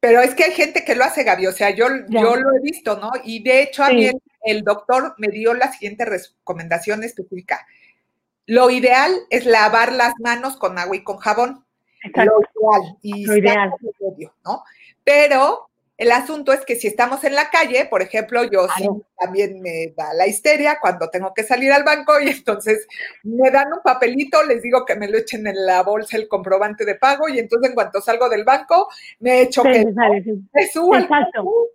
pero 0.07 0.21
es 0.21 0.37
que 0.37 0.45
hay 0.45 0.53
gente 0.53 0.85
que 0.85 0.95
lo 0.95 1.03
hace, 1.03 1.25
Gaby, 1.25 1.49
o 1.49 1.53
sea, 1.53 1.71
yo, 1.71 1.89
yo 2.09 2.37
lo 2.37 2.55
he 2.55 2.61
visto, 2.61 2.97
¿no? 2.97 3.11
Y 3.25 3.43
de 3.43 3.61
hecho 3.63 3.83
a 3.83 3.89
mí 3.89 4.09
el, 4.45 4.63
doctor 4.63 5.17
me 5.19 5.27
dio 5.27 5.53
la 5.53 5.73
siguiente 5.73 6.05
recomendación 6.05 7.03
específica. 7.03 7.67
Lo 8.47 8.71
ideal 8.71 9.13
es 9.31 9.47
lavar 9.47 9.91
las 9.91 10.15
manos 10.21 10.59
con 10.59 10.79
agua 10.79 10.95
y 10.95 11.03
con 11.03 11.17
jabón. 11.17 11.65
Lo 12.15 12.23
ideal. 12.23 12.97
Y 13.03 13.27
lo 13.27 13.37
ideal. 13.37 13.73
¿no? 14.45 14.63
Pero 15.03 15.71
el 15.99 16.13
asunto 16.13 16.53
es 16.53 16.65
que 16.65 16.77
si 16.77 16.89
estamos 16.89 17.25
en 17.25 17.35
la 17.35 17.49
calle, 17.49 17.87
por 17.87 18.03
ejemplo, 18.03 18.45
yo 18.45 18.67
sí 18.77 18.87
también 19.19 19.61
me 19.63 19.95
da 19.97 20.13
la 20.13 20.27
histeria 20.27 20.79
cuando 20.81 21.09
tengo 21.09 21.33
que 21.33 21.43
salir 21.43 21.73
al 21.73 21.85
banco 21.85 22.21
y 22.21 22.29
entonces 22.29 22.87
me 23.23 23.51
dan 23.51 23.73
un 23.73 23.81
papelito, 23.83 24.45
les 24.45 24.63
digo 24.63 24.85
que 24.85 24.95
me 24.95 25.09
lo 25.09 25.17
echen 25.17 25.47
en 25.47 25.65
la 25.65 25.83
bolsa 25.83 26.19
el 26.19 26.29
comprobante 26.29 26.85
de 26.85 26.97
pago 26.97 27.29
y 27.29 27.39
entonces 27.39 27.71
en 27.71 27.75
cuanto 27.75 28.01
salgo 28.03 28.29
del 28.29 28.45
banco 28.45 28.89
me 29.21 29.43
echo 29.43 29.63
gel, 29.63 29.95
me 30.53 30.67
subo 30.69 30.97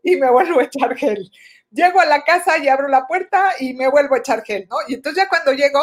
y 0.03 0.15
me 0.17 0.29
vuelvo 0.29 0.59
a 0.59 0.63
echar 0.63 0.95
gel 0.95 1.31
llego 1.71 1.99
a 1.99 2.05
la 2.05 2.23
casa 2.23 2.57
y 2.57 2.67
abro 2.67 2.87
la 2.87 3.07
puerta 3.07 3.51
y 3.59 3.73
me 3.73 3.89
vuelvo 3.89 4.15
a 4.15 4.19
echar 4.19 4.43
gel, 4.43 4.67
¿no? 4.69 4.77
Y 4.87 4.95
entonces 4.95 5.23
ya 5.23 5.29
cuando 5.29 5.53
llego, 5.53 5.79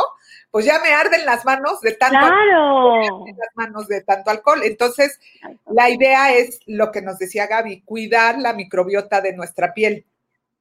pues 0.51 0.64
ya 0.64 0.78
me 0.82 0.93
arden 0.93 1.24
las 1.26 1.45
manos 1.45 1.80
de 1.80 1.93
tanto 1.95 2.18
claro. 2.18 3.24
las 3.26 3.57
manos 3.57 3.89
de 3.89 4.03
tanto 4.03 4.30
alcohol. 4.30 4.61
Entonces, 4.62 5.20
la 5.66 5.91
idea 5.91 6.32
es 6.32 6.61
lo 6.66 6.93
que 6.93 7.03
nos 7.03 7.18
decía 7.18 7.47
Gaby, 7.47 7.82
cuidar 7.82 8.39
la 8.39 8.53
microbiota 8.53 9.20
de 9.20 9.34
nuestra 9.34 9.74
piel. 9.74 10.05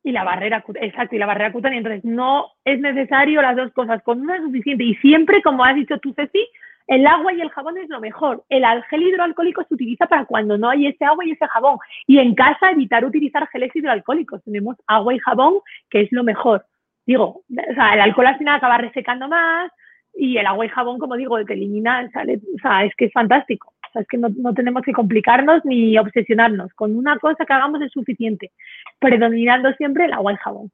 Y 0.04 0.12
la 0.12 0.24
barrera, 0.24 0.64
exacto, 0.76 1.16
y 1.16 1.20
la 1.20 1.26
barrera 1.26 1.52
cutánea. 1.52 1.80
Entonces, 1.80 2.06
no 2.06 2.46
es 2.64 2.80
necesario 2.80 3.42
las 3.42 3.58
dos 3.58 3.74
cosas, 3.74 4.02
con 4.04 4.22
una 4.22 4.38
es 4.38 4.44
suficiente. 4.44 4.84
Y 4.84 4.96
siempre, 4.96 5.42
como 5.42 5.66
has 5.66 5.76
dicho 5.76 5.98
tú, 6.00 6.14
Ceci, 6.14 6.48
el 6.88 7.06
agua 7.06 7.34
y 7.34 7.42
el 7.42 7.50
jabón 7.50 7.78
es 7.78 7.90
lo 7.90 8.00
mejor. 8.00 8.44
El 8.50 8.64
gel 8.90 9.04
hidroalcohólico 9.04 9.64
se 9.64 9.74
utiliza 9.74 10.08
para 10.08 10.26
cuando 10.26 10.58
no 10.58 10.70
hay 10.70 10.88
ese 10.88 11.04
agua 11.06 11.26
y 11.26 11.32
ese 11.32 11.48
jabón. 11.48 11.78
Y 12.06 12.20
en 12.20 12.34
casa 12.34 12.72
evitar 12.72 13.04
utilizar 13.04 13.48
geles 13.50 13.76
hidroalcohólicos. 13.76 14.44
Tenemos 14.44 14.78
agua 14.88 15.14
y 15.14 15.20
jabón, 15.20 15.60
que 15.90 16.02
es 16.02 16.12
lo 16.12 16.24
mejor. 16.24 16.66
Digo, 17.06 17.44
o 17.50 17.74
sea, 17.76 17.94
el 17.94 18.02
alcohol 18.02 18.28
al 18.28 18.38
final 18.38 18.56
acaba 18.56 18.78
resecando 18.78 19.28
más 19.28 19.72
y 20.14 20.38
el 20.38 20.48
agua 20.48 20.66
y 20.66 20.70
jabón, 20.70 20.98
como 20.98 21.16
digo, 21.16 21.44
te 21.46 21.54
elimina, 21.54 22.10
sale, 22.12 22.40
o 22.56 22.60
sea, 22.62 22.86
es 22.86 22.96
que 22.96 23.06
es 23.06 23.14
fantástico. 23.14 23.74
O 23.90 23.92
sea, 23.92 24.02
es 24.02 24.08
que 24.08 24.18
no, 24.18 24.30
no 24.30 24.54
tenemos 24.54 24.82
que 24.82 24.94
complicarnos 24.94 25.64
ni 25.66 25.98
obsesionarnos. 25.98 26.74
Con 26.74 26.98
una 26.98 27.20
cosa 27.20 27.46
que 27.46 27.54
hagamos 27.54 27.82
es 27.82 27.92
suficiente, 27.92 28.52
predominando 29.00 29.74
siempre 29.74 30.06
el 30.06 30.14
agua 30.14 30.34
y 30.34 30.38
jabón. 30.38 30.72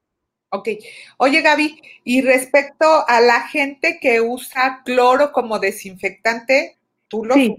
Ok. 0.53 0.69
Oye, 1.17 1.41
Gaby, 1.41 1.81
y 2.03 2.21
respecto 2.21 2.85
a 3.07 3.19
la 3.21 3.41
gente 3.47 3.97
que 3.99 4.21
usa 4.21 4.83
cloro 4.85 5.31
como 5.31 5.57
desinfectante, 5.57 6.77
¿tú 7.07 7.25
lo 7.25 7.33
sí. 7.33 7.55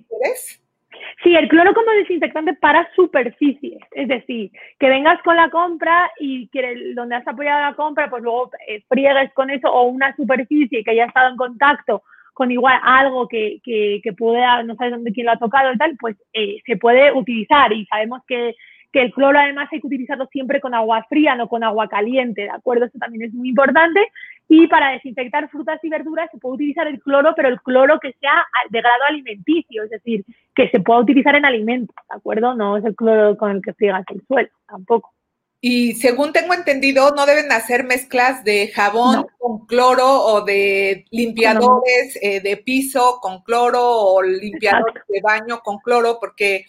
Sí, 1.22 1.34
el 1.34 1.48
cloro 1.48 1.74
como 1.74 1.90
desinfectante 1.90 2.54
para 2.54 2.88
superficies, 2.94 3.80
es 3.92 4.08
decir, 4.08 4.50
que 4.78 4.88
vengas 4.88 5.20
con 5.22 5.36
la 5.36 5.50
compra 5.50 6.10
y 6.20 6.48
que 6.48 6.92
donde 6.94 7.16
has 7.16 7.26
apoyado 7.26 7.60
la 7.60 7.74
compra, 7.74 8.08
pues 8.08 8.22
luego 8.22 8.50
eh, 8.68 8.82
friegues 8.88 9.32
con 9.32 9.50
eso 9.50 9.72
o 9.72 9.84
una 9.84 10.14
superficie 10.14 10.84
que 10.84 10.90
haya 10.92 11.06
estado 11.06 11.30
en 11.30 11.36
contacto 11.36 12.02
con 12.32 12.50
igual 12.50 12.78
algo 12.82 13.26
que, 13.26 13.60
que, 13.64 14.00
que 14.02 14.12
pueda, 14.12 14.62
no 14.62 14.76
sabes 14.76 14.92
dónde 14.92 15.12
quién 15.12 15.26
lo 15.26 15.32
ha 15.32 15.38
tocado 15.38 15.72
y 15.72 15.78
tal, 15.78 15.96
pues 15.98 16.16
eh, 16.32 16.58
se 16.64 16.76
puede 16.76 17.12
utilizar 17.12 17.72
y 17.72 17.86
sabemos 17.86 18.22
que 18.26 18.54
que 18.94 19.02
el 19.02 19.12
cloro 19.12 19.40
además 19.40 19.68
hay 19.72 19.80
que 19.80 19.88
utilizarlo 19.88 20.28
siempre 20.28 20.60
con 20.60 20.72
agua 20.72 21.04
fría, 21.08 21.34
no 21.34 21.48
con 21.48 21.64
agua 21.64 21.88
caliente, 21.88 22.42
¿de 22.42 22.50
acuerdo? 22.50 22.84
Eso 22.84 22.96
también 22.96 23.24
es 23.24 23.34
muy 23.34 23.48
importante. 23.48 24.00
Y 24.48 24.68
para 24.68 24.92
desinfectar 24.92 25.50
frutas 25.50 25.80
y 25.82 25.88
verduras 25.88 26.30
se 26.30 26.38
puede 26.38 26.54
utilizar 26.54 26.86
el 26.86 27.00
cloro, 27.00 27.32
pero 27.34 27.48
el 27.48 27.60
cloro 27.60 27.98
que 27.98 28.12
sea 28.20 28.46
de 28.70 28.80
grado 28.80 29.02
alimenticio, 29.08 29.82
es 29.82 29.90
decir, 29.90 30.24
que 30.54 30.70
se 30.70 30.78
pueda 30.78 31.00
utilizar 31.00 31.34
en 31.34 31.44
alimentos, 31.44 31.96
¿de 32.08 32.16
acuerdo? 32.16 32.54
No 32.54 32.76
es 32.76 32.84
el 32.84 32.94
cloro 32.94 33.36
con 33.36 33.50
el 33.50 33.62
que 33.62 33.72
friegas 33.72 34.04
el 34.10 34.22
suelo, 34.28 34.50
tampoco. 34.68 35.12
Y 35.60 35.94
según 35.94 36.32
tengo 36.32 36.54
entendido, 36.54 37.10
no 37.16 37.26
deben 37.26 37.50
hacer 37.50 37.82
mezclas 37.82 38.44
de 38.44 38.68
jabón 38.68 39.26
con 39.38 39.66
cloro 39.66 40.06
o 40.06 40.44
de 40.44 41.04
limpiadores 41.10 42.16
eh, 42.22 42.40
de 42.40 42.58
piso 42.58 43.18
con 43.20 43.42
cloro 43.42 43.82
o 43.82 44.22
limpiadores 44.22 45.02
de 45.08 45.20
baño 45.20 45.58
con 45.64 45.78
cloro, 45.78 46.18
porque 46.20 46.66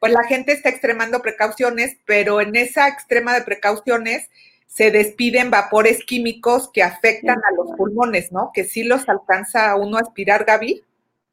pues 0.00 0.12
la 0.12 0.24
gente 0.24 0.52
está 0.52 0.68
extremando 0.68 1.20
precauciones, 1.20 1.98
pero 2.06 2.40
en 2.40 2.56
esa 2.56 2.88
extrema 2.88 3.34
de 3.34 3.42
precauciones 3.42 4.30
se 4.66 4.90
despiden 4.90 5.50
vapores 5.50 6.04
químicos 6.04 6.70
que 6.72 6.82
afectan 6.82 7.38
a 7.38 7.54
los 7.56 7.76
pulmones, 7.76 8.32
¿no? 8.32 8.50
Que 8.52 8.64
sí 8.64 8.84
los 8.84 9.08
alcanza 9.08 9.74
uno 9.76 9.96
a 9.96 10.00
aspirar, 10.00 10.44
Gaby. 10.44 10.82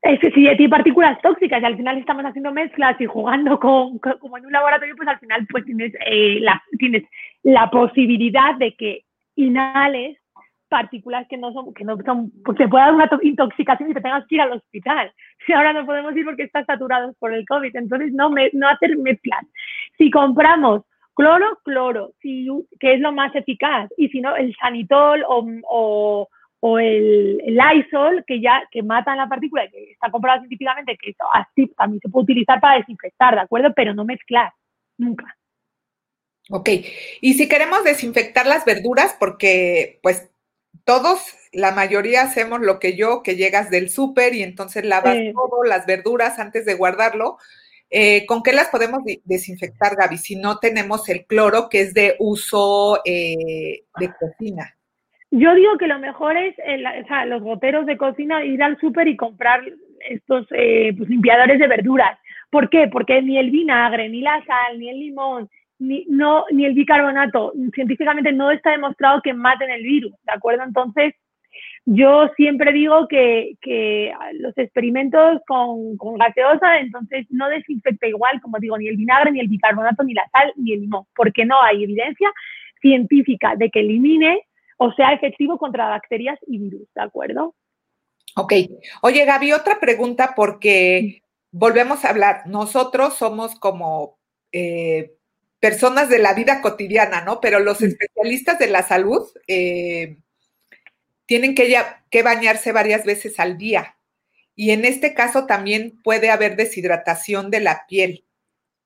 Es 0.01 0.19
que 0.19 0.31
sí, 0.31 0.47
tiene 0.57 0.69
partículas 0.69 1.21
tóxicas 1.21 1.61
y 1.61 1.65
al 1.65 1.77
final 1.77 1.97
estamos 1.97 2.25
haciendo 2.25 2.51
mezclas 2.51 2.99
y 2.99 3.05
jugando 3.05 3.59
con, 3.59 3.99
como 3.99 4.37
en 4.37 4.45
un 4.45 4.51
laboratorio, 4.51 4.95
pues 4.95 5.07
al 5.07 5.19
final 5.19 5.47
pues 5.49 5.65
tienes, 5.65 5.93
eh, 6.05 6.39
la, 6.41 6.61
tienes 6.77 7.03
la 7.41 7.69
posibilidad 7.69 8.55
de 8.55 8.75
que 8.75 9.05
inhales 9.35 10.17
partículas 10.73 11.27
que 11.29 11.37
no 11.37 11.53
son, 11.53 11.71
que 11.71 11.83
no 11.83 11.95
son, 12.03 12.31
pues 12.43 12.57
te 12.57 12.67
puede 12.67 12.85
dar 12.85 12.95
una 12.95 13.07
intoxicación 13.21 13.91
y 13.91 13.93
te 13.93 14.01
tengas 14.01 14.25
que 14.25 14.35
ir 14.35 14.41
al 14.41 14.53
hospital. 14.53 15.13
Si 15.45 15.53
ahora 15.53 15.71
no 15.71 15.85
podemos 15.85 16.17
ir 16.17 16.25
porque 16.25 16.43
están 16.43 16.65
saturados 16.65 17.15
por 17.19 17.31
el 17.31 17.45
COVID, 17.45 17.75
entonces 17.75 18.11
no, 18.11 18.31
me, 18.31 18.49
no 18.53 18.67
hacer 18.67 18.97
mezclas. 18.97 19.45
Si 19.99 20.09
compramos 20.09 20.81
cloro, 21.13 21.59
cloro, 21.63 22.13
si, 22.23 22.47
que 22.79 22.95
es 22.95 22.99
lo 22.99 23.11
más 23.11 23.35
eficaz, 23.35 23.87
y 23.97 24.09
si 24.09 24.19
no, 24.19 24.35
el 24.35 24.55
sanitol 24.55 25.23
o, 25.27 25.45
o, 25.69 26.27
o 26.59 26.79
el, 26.79 27.39
el, 27.45 27.55
Lysol, 27.55 28.23
que 28.25 28.41
ya 28.41 28.63
que 28.71 28.81
matan 28.81 29.17
la 29.17 29.29
partícula, 29.29 29.67
que 29.69 29.91
está 29.91 30.09
comprobado 30.09 30.41
científicamente 30.41 30.97
que 30.97 31.11
eso 31.11 31.25
así 31.33 31.67
también 31.77 32.01
se 32.01 32.09
puede 32.09 32.23
utilizar 32.23 32.59
para 32.59 32.79
desinfectar, 32.79 33.35
¿de 33.35 33.41
acuerdo? 33.41 33.71
Pero 33.75 33.93
no 33.93 34.05
mezclar, 34.05 34.51
nunca. 34.97 35.37
Ok, 36.49 36.69
y 37.21 37.33
si 37.35 37.47
queremos 37.47 37.83
desinfectar 37.83 38.47
las 38.47 38.65
verduras, 38.65 39.15
porque 39.19 39.99
pues 40.01 40.32
todos, 40.85 41.19
la 41.51 41.71
mayoría 41.71 42.23
hacemos 42.23 42.61
lo 42.61 42.79
que 42.79 42.95
yo, 42.95 43.23
que 43.23 43.35
llegas 43.35 43.69
del 43.69 43.89
súper 43.89 44.33
y 44.33 44.43
entonces 44.43 44.85
lavas 44.85 45.17
todo, 45.33 45.63
las 45.63 45.85
verduras 45.85 46.39
antes 46.39 46.65
de 46.65 46.73
guardarlo. 46.73 47.37
Eh, 47.89 48.25
¿Con 48.25 48.41
qué 48.41 48.53
las 48.53 48.69
podemos 48.69 49.03
desinfectar, 49.23 49.95
Gaby? 49.95 50.17
Si 50.17 50.35
no 50.35 50.57
tenemos 50.57 51.07
el 51.09 51.25
cloro, 51.25 51.69
que 51.69 51.81
es 51.81 51.93
de 51.93 52.15
uso 52.19 52.99
eh, 53.05 53.83
de 53.99 54.09
cocina. 54.19 54.75
Yo 55.29 55.53
digo 55.55 55.77
que 55.77 55.87
lo 55.87 55.99
mejor 55.99 56.35
es 56.37 56.55
o 56.57 57.07
sea, 57.07 57.25
los 57.25 57.41
boteros 57.41 57.85
de 57.85 57.97
cocina, 57.97 58.43
ir 58.43 58.61
al 58.61 58.79
súper 58.79 59.07
y 59.07 59.15
comprar 59.15 59.61
estos 60.09 60.47
eh, 60.51 60.93
pues, 60.97 61.09
limpiadores 61.09 61.59
de 61.59 61.67
verduras. 61.67 62.19
¿Por 62.49 62.69
qué? 62.69 62.87
Porque 62.91 63.21
ni 63.21 63.37
el 63.37 63.49
vinagre, 63.51 64.09
ni 64.09 64.21
la 64.21 64.43
sal, 64.45 64.79
ni 64.79 64.89
el 64.89 64.99
limón, 64.99 65.49
ni, 65.83 66.05
no, 66.07 66.45
ni 66.51 66.65
el 66.65 66.73
bicarbonato 66.73 67.53
científicamente 67.73 68.31
no 68.31 68.51
está 68.51 68.71
demostrado 68.71 69.21
que 69.21 69.33
maten 69.33 69.69
el 69.69 69.83
virus, 69.83 70.13
¿de 70.23 70.33
acuerdo? 70.33 70.63
Entonces, 70.63 71.13
yo 71.85 72.29
siempre 72.37 72.71
digo 72.71 73.07
que, 73.09 73.57
que 73.61 74.13
los 74.39 74.57
experimentos 74.57 75.41
con, 75.45 75.97
con, 75.97 76.17
gaseosa, 76.17 76.79
entonces 76.79 77.27
no 77.29 77.49
desinfecta 77.49 78.07
igual, 78.07 78.39
como 78.41 78.57
digo, 78.59 78.77
ni 78.77 78.87
el 78.87 78.95
vinagre, 78.95 79.31
ni 79.31 79.41
el 79.41 79.49
bicarbonato, 79.49 80.03
ni 80.03 80.13
la 80.13 80.27
sal, 80.31 80.53
ni 80.55 80.73
el 80.73 80.81
limón, 80.81 81.05
porque 81.15 81.45
no 81.45 81.61
hay 81.61 81.83
evidencia 81.83 82.31
científica 82.81 83.55
de 83.57 83.69
que 83.69 83.81
elimine 83.81 84.45
o 84.77 84.91
sea 84.93 85.13
efectivo 85.13 85.57
contra 85.57 85.89
bacterias 85.89 86.39
y 86.47 86.57
virus, 86.57 86.87
¿de 86.95 87.01
acuerdo? 87.01 87.55
Ok. 88.35 88.53
Oye, 89.01 89.25
Gaby, 89.25 89.51
otra 89.51 89.79
pregunta 89.79 90.33
porque 90.35 91.21
volvemos 91.51 92.03
a 92.03 92.09
hablar. 92.09 92.47
Nosotros 92.47 93.15
somos 93.15 93.55
como 93.59 94.17
eh, 94.51 95.13
personas 95.63 96.09
de 96.09 96.19
la 96.19 96.33
vida 96.33 96.59
cotidiana, 96.59 97.21
¿no? 97.21 97.39
Pero 97.39 97.59
los 97.59 97.81
especialistas 97.81 98.59
de 98.59 98.67
la 98.67 98.83
salud 98.83 99.25
eh, 99.47 100.17
tienen 101.25 101.55
que, 101.55 101.69
ya, 101.69 102.03
que 102.11 102.21
bañarse 102.21 102.73
varias 102.73 103.05
veces 103.05 103.39
al 103.39 103.57
día. 103.57 103.95
Y 104.57 104.71
en 104.71 104.83
este 104.83 105.13
caso 105.13 105.45
también 105.45 106.01
puede 106.03 106.31
haber 106.31 106.57
deshidratación 106.57 107.49
de 107.49 107.61
la 107.61 107.85
piel. 107.87 108.25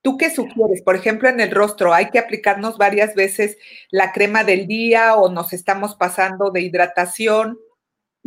¿Tú 0.03 0.17
qué 0.17 0.29
sugieres? 0.29 0.83
Por 0.83 0.95
ejemplo, 0.95 1.27
en 1.29 1.39
el 1.39 1.49
rostro, 1.49 1.95
¿hay 1.95 2.11
que 2.11 2.19
aplicarnos 2.19 2.77
varias 2.77 3.15
veces 3.15 3.57
la 3.89 4.11
crema 4.11 4.43
del 4.43 4.67
día 4.67 5.15
o 5.15 5.31
nos 5.31 5.53
estamos 5.53 5.95
pasando 5.95 6.51
de 6.51 6.61
hidratación? 6.61 7.57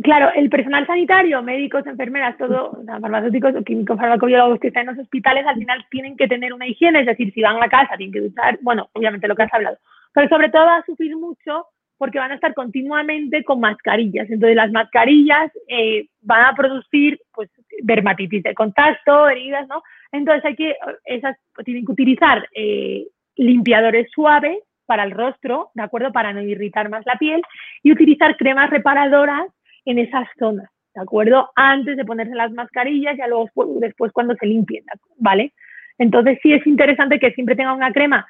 Claro, 0.03 0.31
el 0.35 0.49
personal 0.49 0.87
sanitario, 0.87 1.43
médicos, 1.43 1.85
enfermeras, 1.85 2.37
todo, 2.37 2.81
farmacéuticos 2.85 3.53
químicos, 3.65 3.97
farmacobiólogos 3.97 4.59
que 4.59 4.67
están 4.67 4.87
en 4.87 4.95
los 4.95 5.03
hospitales, 5.03 5.45
al 5.45 5.57
final 5.57 5.85
tienen 5.89 6.15
que 6.15 6.27
tener 6.27 6.53
una 6.53 6.65
higiene, 6.65 7.01
es 7.01 7.05
decir, 7.05 7.33
si 7.33 7.41
van 7.41 7.61
a 7.61 7.67
casa, 7.67 7.97
tienen 7.97 8.13
que 8.13 8.21
usar, 8.21 8.57
bueno, 8.61 8.89
obviamente 8.93 9.27
lo 9.27 9.35
que 9.35 9.43
has 9.43 9.53
hablado, 9.53 9.77
pero 10.13 10.29
sobre 10.29 10.49
todo 10.49 10.65
va 10.65 10.77
a 10.77 10.85
sufrir 10.85 11.15
mucho 11.17 11.65
porque 11.97 12.19
van 12.19 12.31
a 12.31 12.35
estar 12.35 12.53
continuamente 12.55 13.43
con 13.43 13.59
mascarillas. 13.59 14.27
Entonces, 14.27 14.55
las 14.55 14.71
mascarillas 14.71 15.51
eh, 15.67 16.07
van 16.21 16.45
a 16.45 16.55
producir, 16.55 17.19
pues, 17.31 17.49
dermatitis 17.83 18.41
de 18.41 18.55
contacto, 18.55 19.29
heridas, 19.29 19.67
¿no? 19.67 19.83
Entonces, 20.11 20.43
hay 20.45 20.55
que, 20.55 20.75
esas, 21.05 21.37
tienen 21.63 21.85
que 21.85 21.91
utilizar 21.91 22.47
eh, 22.55 23.05
limpiadores 23.35 24.09
suaves 24.09 24.57
para 24.87 25.03
el 25.03 25.11
rostro, 25.11 25.69
¿de 25.75 25.83
acuerdo? 25.83 26.11
Para 26.11 26.33
no 26.33 26.41
irritar 26.41 26.89
más 26.89 27.05
la 27.05 27.17
piel 27.17 27.43
y 27.83 27.91
utilizar 27.91 28.35
cremas 28.35 28.71
reparadoras 28.71 29.47
en 29.85 29.99
esas 29.99 30.27
zonas, 30.37 30.69
¿de 30.93 31.01
acuerdo? 31.01 31.49
Antes 31.55 31.97
de 31.97 32.05
ponerse 32.05 32.35
las 32.35 32.51
mascarillas, 32.51 33.17
ya 33.17 33.27
luego 33.27 33.49
después 33.79 34.11
cuando 34.11 34.35
se 34.35 34.45
limpien, 34.45 34.83
¿vale? 35.17 35.53
Entonces 35.97 36.39
sí 36.41 36.53
es 36.53 36.65
interesante 36.65 37.19
que 37.19 37.31
siempre 37.31 37.55
tenga 37.55 37.73
una 37.73 37.91
crema 37.91 38.27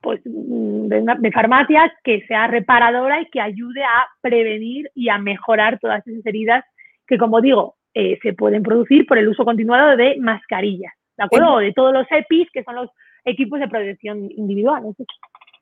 pues, 0.00 0.20
mm, 0.24 0.88
de, 0.88 1.32
farmacias 1.32 1.90
que 2.04 2.24
sea 2.26 2.46
reparadora 2.46 3.20
y 3.20 3.26
que 3.26 3.40
ayude 3.40 3.82
a 3.82 4.06
prevenir 4.20 4.90
y 4.94 5.08
a 5.08 5.18
mejorar 5.18 5.78
todas 5.80 6.06
esas 6.06 6.24
heridas 6.26 6.64
que, 7.06 7.18
como 7.18 7.40
digo, 7.40 7.76
eh, 7.94 8.18
se 8.22 8.32
pueden 8.32 8.62
producir 8.62 9.06
por 9.06 9.18
el 9.18 9.28
uso 9.28 9.44
continuado 9.44 9.96
de 9.96 10.16
mascarillas, 10.18 10.92
¿de 11.16 11.24
acuerdo? 11.24 11.54
O 11.54 11.58
de 11.58 11.72
todos 11.72 11.92
los 11.92 12.06
EPIs, 12.10 12.50
que 12.52 12.62
son 12.62 12.76
los 12.76 12.90
equipos 13.24 13.58
de 13.58 13.68
protección 13.68 14.30
individual. 14.30 14.82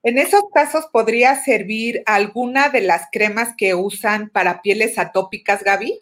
En 0.04 0.18
esos 0.18 0.44
casos, 0.52 0.86
¿podría 0.92 1.34
servir 1.34 2.02
alguna 2.04 2.68
de 2.68 2.82
las 2.82 3.08
cremas 3.10 3.54
que 3.56 3.74
usan 3.74 4.28
para 4.28 4.60
pieles 4.60 4.98
atópicas, 4.98 5.64
Gaby? 5.64 5.98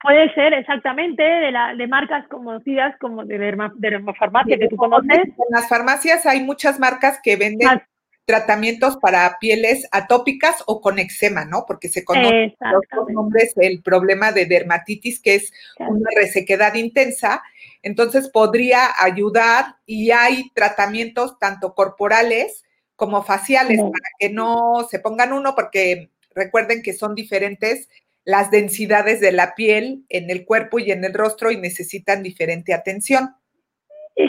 Puede 0.00 0.32
ser, 0.34 0.54
exactamente, 0.54 1.20
de, 1.20 1.50
la, 1.50 1.74
de 1.74 1.88
marcas 1.88 2.28
conocidas 2.28 2.94
como 3.00 3.24
de, 3.24 3.38
dermofarmacia 3.74 4.56
que 4.56 4.68
tú 4.68 4.76
conoces. 4.76 5.18
En 5.18 5.50
las 5.50 5.68
farmacias 5.68 6.26
hay 6.26 6.44
muchas 6.44 6.78
marcas 6.78 7.18
que 7.20 7.34
venden 7.34 7.82
tratamientos 8.24 8.96
para 8.98 9.36
pieles 9.40 9.88
atópicas 9.90 10.62
o 10.68 10.80
con 10.80 11.00
eczema, 11.00 11.44
¿no? 11.44 11.64
Porque 11.66 11.88
se 11.88 12.04
conoce 12.04 12.54
los 12.60 13.08
nombres 13.08 13.52
el 13.56 13.82
problema 13.82 14.30
de 14.30 14.46
dermatitis, 14.46 15.20
que 15.20 15.34
es 15.34 15.52
una 15.80 16.08
resequedad 16.14 16.74
intensa. 16.74 17.42
Entonces 17.82 18.30
podría 18.30 18.90
ayudar 19.00 19.74
y 19.86 20.12
hay 20.12 20.50
tratamientos 20.54 21.36
tanto 21.40 21.74
corporales 21.74 22.62
como 23.00 23.22
faciales, 23.22 23.78
para 23.80 24.10
que 24.18 24.28
no 24.28 24.86
se 24.90 24.98
pongan 24.98 25.32
uno, 25.32 25.54
porque 25.54 26.10
recuerden 26.34 26.82
que 26.82 26.92
son 26.92 27.14
diferentes 27.14 27.88
las 28.26 28.50
densidades 28.50 29.22
de 29.22 29.32
la 29.32 29.54
piel 29.54 30.04
en 30.10 30.28
el 30.28 30.44
cuerpo 30.44 30.78
y 30.78 30.92
en 30.92 31.02
el 31.02 31.14
rostro 31.14 31.50
y 31.50 31.56
necesitan 31.56 32.22
diferente 32.22 32.74
atención. 32.74 33.30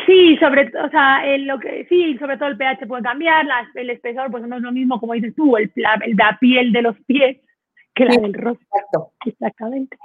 Sí, 0.05 0.37
sobre, 0.37 0.67
o 0.67 0.89
sea, 0.89 1.21
lo 1.39 1.59
que, 1.59 1.85
sí, 1.89 2.15
sobre 2.17 2.37
todo 2.37 2.47
el 2.47 2.55
pH 2.55 2.87
puede 2.87 3.03
cambiar, 3.03 3.45
el 3.75 3.89
espesor 3.89 4.31
pues 4.31 4.47
no 4.47 4.55
es 4.55 4.61
lo 4.61 4.71
mismo 4.71 5.01
como 5.01 5.15
dices 5.15 5.35
tú, 5.35 5.57
el, 5.57 5.69
la, 5.75 5.99
la 6.15 6.37
piel 6.39 6.71
de 6.71 6.81
los 6.81 6.95
pies 7.05 7.39
que 7.93 8.05
la 8.05 8.15
del 8.15 8.33
rostro. 8.33 9.11
Exactamente. 9.25 9.97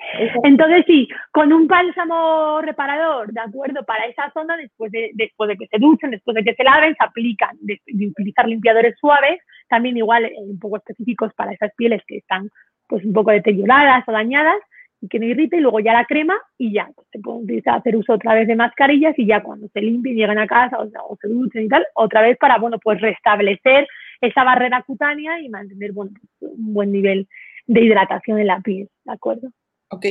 Entonces 0.42 0.84
sí, 0.86 1.08
con 1.30 1.52
un 1.52 1.66
bálsamo 1.66 2.60
reparador, 2.60 3.32
de 3.32 3.40
acuerdo, 3.40 3.84
para 3.84 4.06
esa 4.06 4.30
zona, 4.32 4.56
después 4.56 4.90
de, 4.90 5.10
después 5.14 5.48
de 5.48 5.56
que 5.56 5.66
se 5.68 5.78
duchen, 5.78 6.10
después 6.10 6.34
de 6.34 6.44
que 6.44 6.54
se 6.54 6.64
laven, 6.64 6.94
se 6.96 7.04
aplican, 7.04 7.56
de, 7.60 7.80
utilizar 8.08 8.48
limpiadores 8.48 8.96
suaves, 8.98 9.40
también 9.68 9.96
igual 9.96 10.30
un 10.36 10.58
poco 10.58 10.78
específicos 10.78 11.32
para 11.34 11.52
esas 11.52 11.72
pieles 11.76 12.02
que 12.06 12.18
están 12.18 12.50
pues 12.88 13.04
un 13.04 13.12
poco 13.12 13.32
deterioradas 13.32 14.04
o 14.08 14.12
dañadas 14.12 14.58
y 15.00 15.08
que 15.08 15.18
no 15.18 15.26
irrite 15.26 15.56
y 15.56 15.60
luego 15.60 15.80
ya 15.80 15.92
la 15.92 16.04
crema 16.04 16.36
y 16.56 16.72
ya 16.72 16.88
pues, 16.94 17.06
se 17.10 17.18
puede 17.18 17.38
utilizar, 17.38 17.78
hacer 17.78 17.96
uso 17.96 18.14
otra 18.14 18.34
vez 18.34 18.46
de 18.46 18.56
mascarillas 18.56 19.18
y 19.18 19.26
ya 19.26 19.42
cuando 19.42 19.68
se 19.68 19.80
limpien, 19.80 20.16
llegan 20.16 20.38
a 20.38 20.46
casa 20.46 20.78
o, 20.78 21.16
se 21.20 21.28
duchen 21.28 21.64
y 21.64 21.68
tal, 21.68 21.84
otra 21.94 22.22
vez 22.22 22.38
para, 22.38 22.58
bueno, 22.58 22.78
pues 22.78 23.00
restablecer 23.00 23.86
esa 24.20 24.44
barrera 24.44 24.82
cutánea 24.82 25.40
y 25.40 25.48
mantener, 25.48 25.92
bueno, 25.92 26.12
pues, 26.38 26.52
un 26.52 26.72
buen 26.72 26.92
nivel 26.92 27.28
de 27.66 27.80
hidratación 27.84 28.38
en 28.38 28.46
la 28.46 28.60
piel, 28.60 28.88
¿de 29.04 29.12
acuerdo? 29.12 29.48
Ok. 29.88 30.06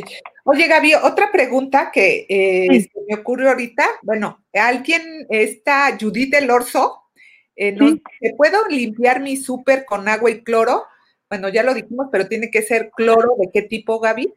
Oye, 0.45 0.67
Gaby, 0.67 0.93
otra 0.95 1.31
pregunta 1.31 1.91
que 1.93 2.25
eh, 2.29 2.87
me 3.09 3.15
ocurre 3.15 3.49
ahorita. 3.49 3.83
Bueno, 4.03 4.39
alguien, 4.53 5.01
esta 5.29 5.97
Judith 5.99 6.33
del 6.33 6.49
Orso, 6.49 7.01
eh, 7.55 7.75
puedo 8.37 8.67
limpiar 8.69 9.21
mi 9.21 9.37
súper 9.37 9.85
con 9.85 10.07
agua 10.07 10.31
y 10.31 10.43
cloro? 10.43 10.83
Bueno, 11.29 11.49
ya 11.49 11.63
lo 11.63 11.73
dijimos, 11.73 12.07
pero 12.11 12.27
tiene 12.27 12.49
que 12.51 12.61
ser 12.61 12.89
cloro. 12.95 13.35
¿De 13.37 13.49
qué 13.53 13.63
tipo, 13.63 13.99
Gaby? 13.99 14.33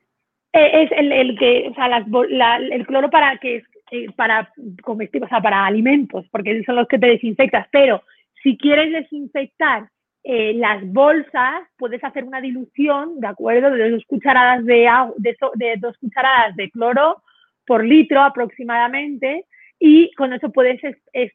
Eh, 0.53 0.83
es 0.83 0.93
el, 0.93 1.13
el, 1.13 1.39
que, 1.39 1.69
o 1.71 1.75
sea, 1.75 1.87
el 1.97 2.87
cloro 2.87 3.11
para 3.11 3.39
que 3.39 3.63
eh, 3.91 4.07
para 4.17 4.53
comestibles, 4.83 5.29
o 5.29 5.31
sea, 5.31 5.41
para 5.41 5.67
alimentos, 5.67 6.27
porque 6.31 6.63
son 6.65 6.77
los 6.77 6.89
que 6.89 6.99
te 6.99 7.07
desinfectas. 7.07 7.67
Pero 7.71 8.03
si 8.43 8.57
quieres 8.57 8.93
desinfectar 8.93 9.89
eh, 10.31 10.53
las 10.53 10.87
bolsas, 10.93 11.63
puedes 11.79 12.05
hacer 12.05 12.23
una 12.23 12.43
dilución, 12.43 13.19
¿de 13.19 13.29
acuerdo? 13.29 13.71
De 13.71 13.89
dos 13.89 14.05
cucharadas 14.07 14.63
de, 14.67 14.87
de, 15.17 15.37
de 15.55 15.77
dos 15.79 15.97
cucharadas 15.97 16.55
de 16.55 16.71
cloro 16.71 17.23
por 17.67 17.83
litro 17.83 18.21
aproximadamente, 18.21 19.47
y 19.79 20.13
con 20.17 20.35
eso 20.35 20.53
puedes 20.53 20.83
es, 20.85 21.33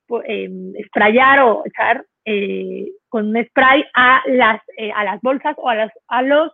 sprayar 0.86 1.40
o 1.40 1.64
echar 1.66 2.06
con 3.10 3.30
un 3.30 3.46
spray 3.46 3.84
a 3.96 4.22
las, 4.28 4.62
a 4.94 5.04
las 5.04 5.20
bolsas 5.22 5.56
o 5.58 5.70
a, 5.70 5.76
las, 5.76 5.92
a 6.08 6.22
los, 6.22 6.52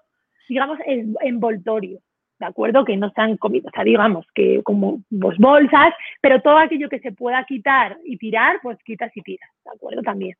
digamos, 0.47 0.79
envoltorios. 0.85 2.01
¿de 2.39 2.45
acuerdo? 2.45 2.85
Que 2.85 2.95
no 2.95 3.11
sean 3.11 3.35
comidas, 3.35 3.73
o 3.73 3.75
sea, 3.75 3.83
digamos, 3.83 4.25
que 4.33 4.63
como 4.63 5.01
pues, 5.19 5.37
bolsas, 5.37 5.93
pero 6.21 6.41
todo 6.41 6.57
aquello 6.57 6.87
que 6.87 6.99
se 6.99 7.11
pueda 7.11 7.43
quitar 7.43 7.97
y 8.05 8.17
tirar, 8.17 8.61
pues 8.63 8.77
quitas 8.85 9.11
y 9.13 9.21
tiras, 9.23 9.49
¿de 9.65 9.71
acuerdo? 9.71 10.01
También. 10.03 10.37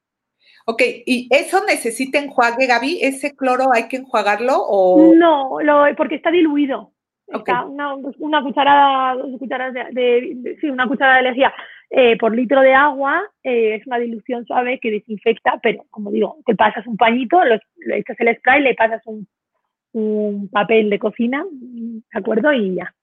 Ok, 0.66 0.82
¿y 1.06 1.28
eso 1.32 1.64
necesita 1.66 2.20
enjuague, 2.20 2.68
Gaby? 2.68 3.00
¿Ese 3.02 3.36
cloro 3.36 3.66
hay 3.74 3.88
que 3.88 3.98
enjuagarlo 3.98 4.54
o...? 4.56 5.14
No, 5.16 5.60
lo, 5.62 5.96
porque 5.96 6.16
está 6.16 6.32
diluido. 6.32 6.92
una, 7.28 8.44
cucharada, 8.44 9.16
dos 9.16 9.40
cucharadas 9.40 9.94
de, 9.94 10.58
sí, 10.62 10.70
una 10.70 10.88
cucharada 10.88 11.18
de 11.18 11.30
lejía 11.30 11.54
eh, 11.92 12.18
por 12.18 12.36
litro 12.36 12.62
de 12.62 12.74
agua 12.74 13.24
eh, 13.44 13.76
es 13.76 13.88
una 13.88 13.98
dilución 13.98 14.46
suave 14.46 14.80
que 14.80 14.92
desinfecta, 14.92 15.60
pero 15.62 15.86
como 15.90 16.12
digo, 16.12 16.38
te 16.46 16.56
pasas 16.56 16.86
un 16.86 16.98
pañito, 16.98 17.44
lo, 17.44 17.56
lo 17.78 17.96
echas 17.96 18.20
el 18.20 18.38
spray, 18.38 18.62
le 18.62 18.76
pasas 18.76 19.02
un 19.06 19.28
un 19.92 20.50
papel 20.50 20.90
de 20.90 21.00
cocina, 21.00 21.44
¿de 21.52 22.02
acuerdo? 22.14 22.54
Y 22.54 22.76
ya. 22.76 22.94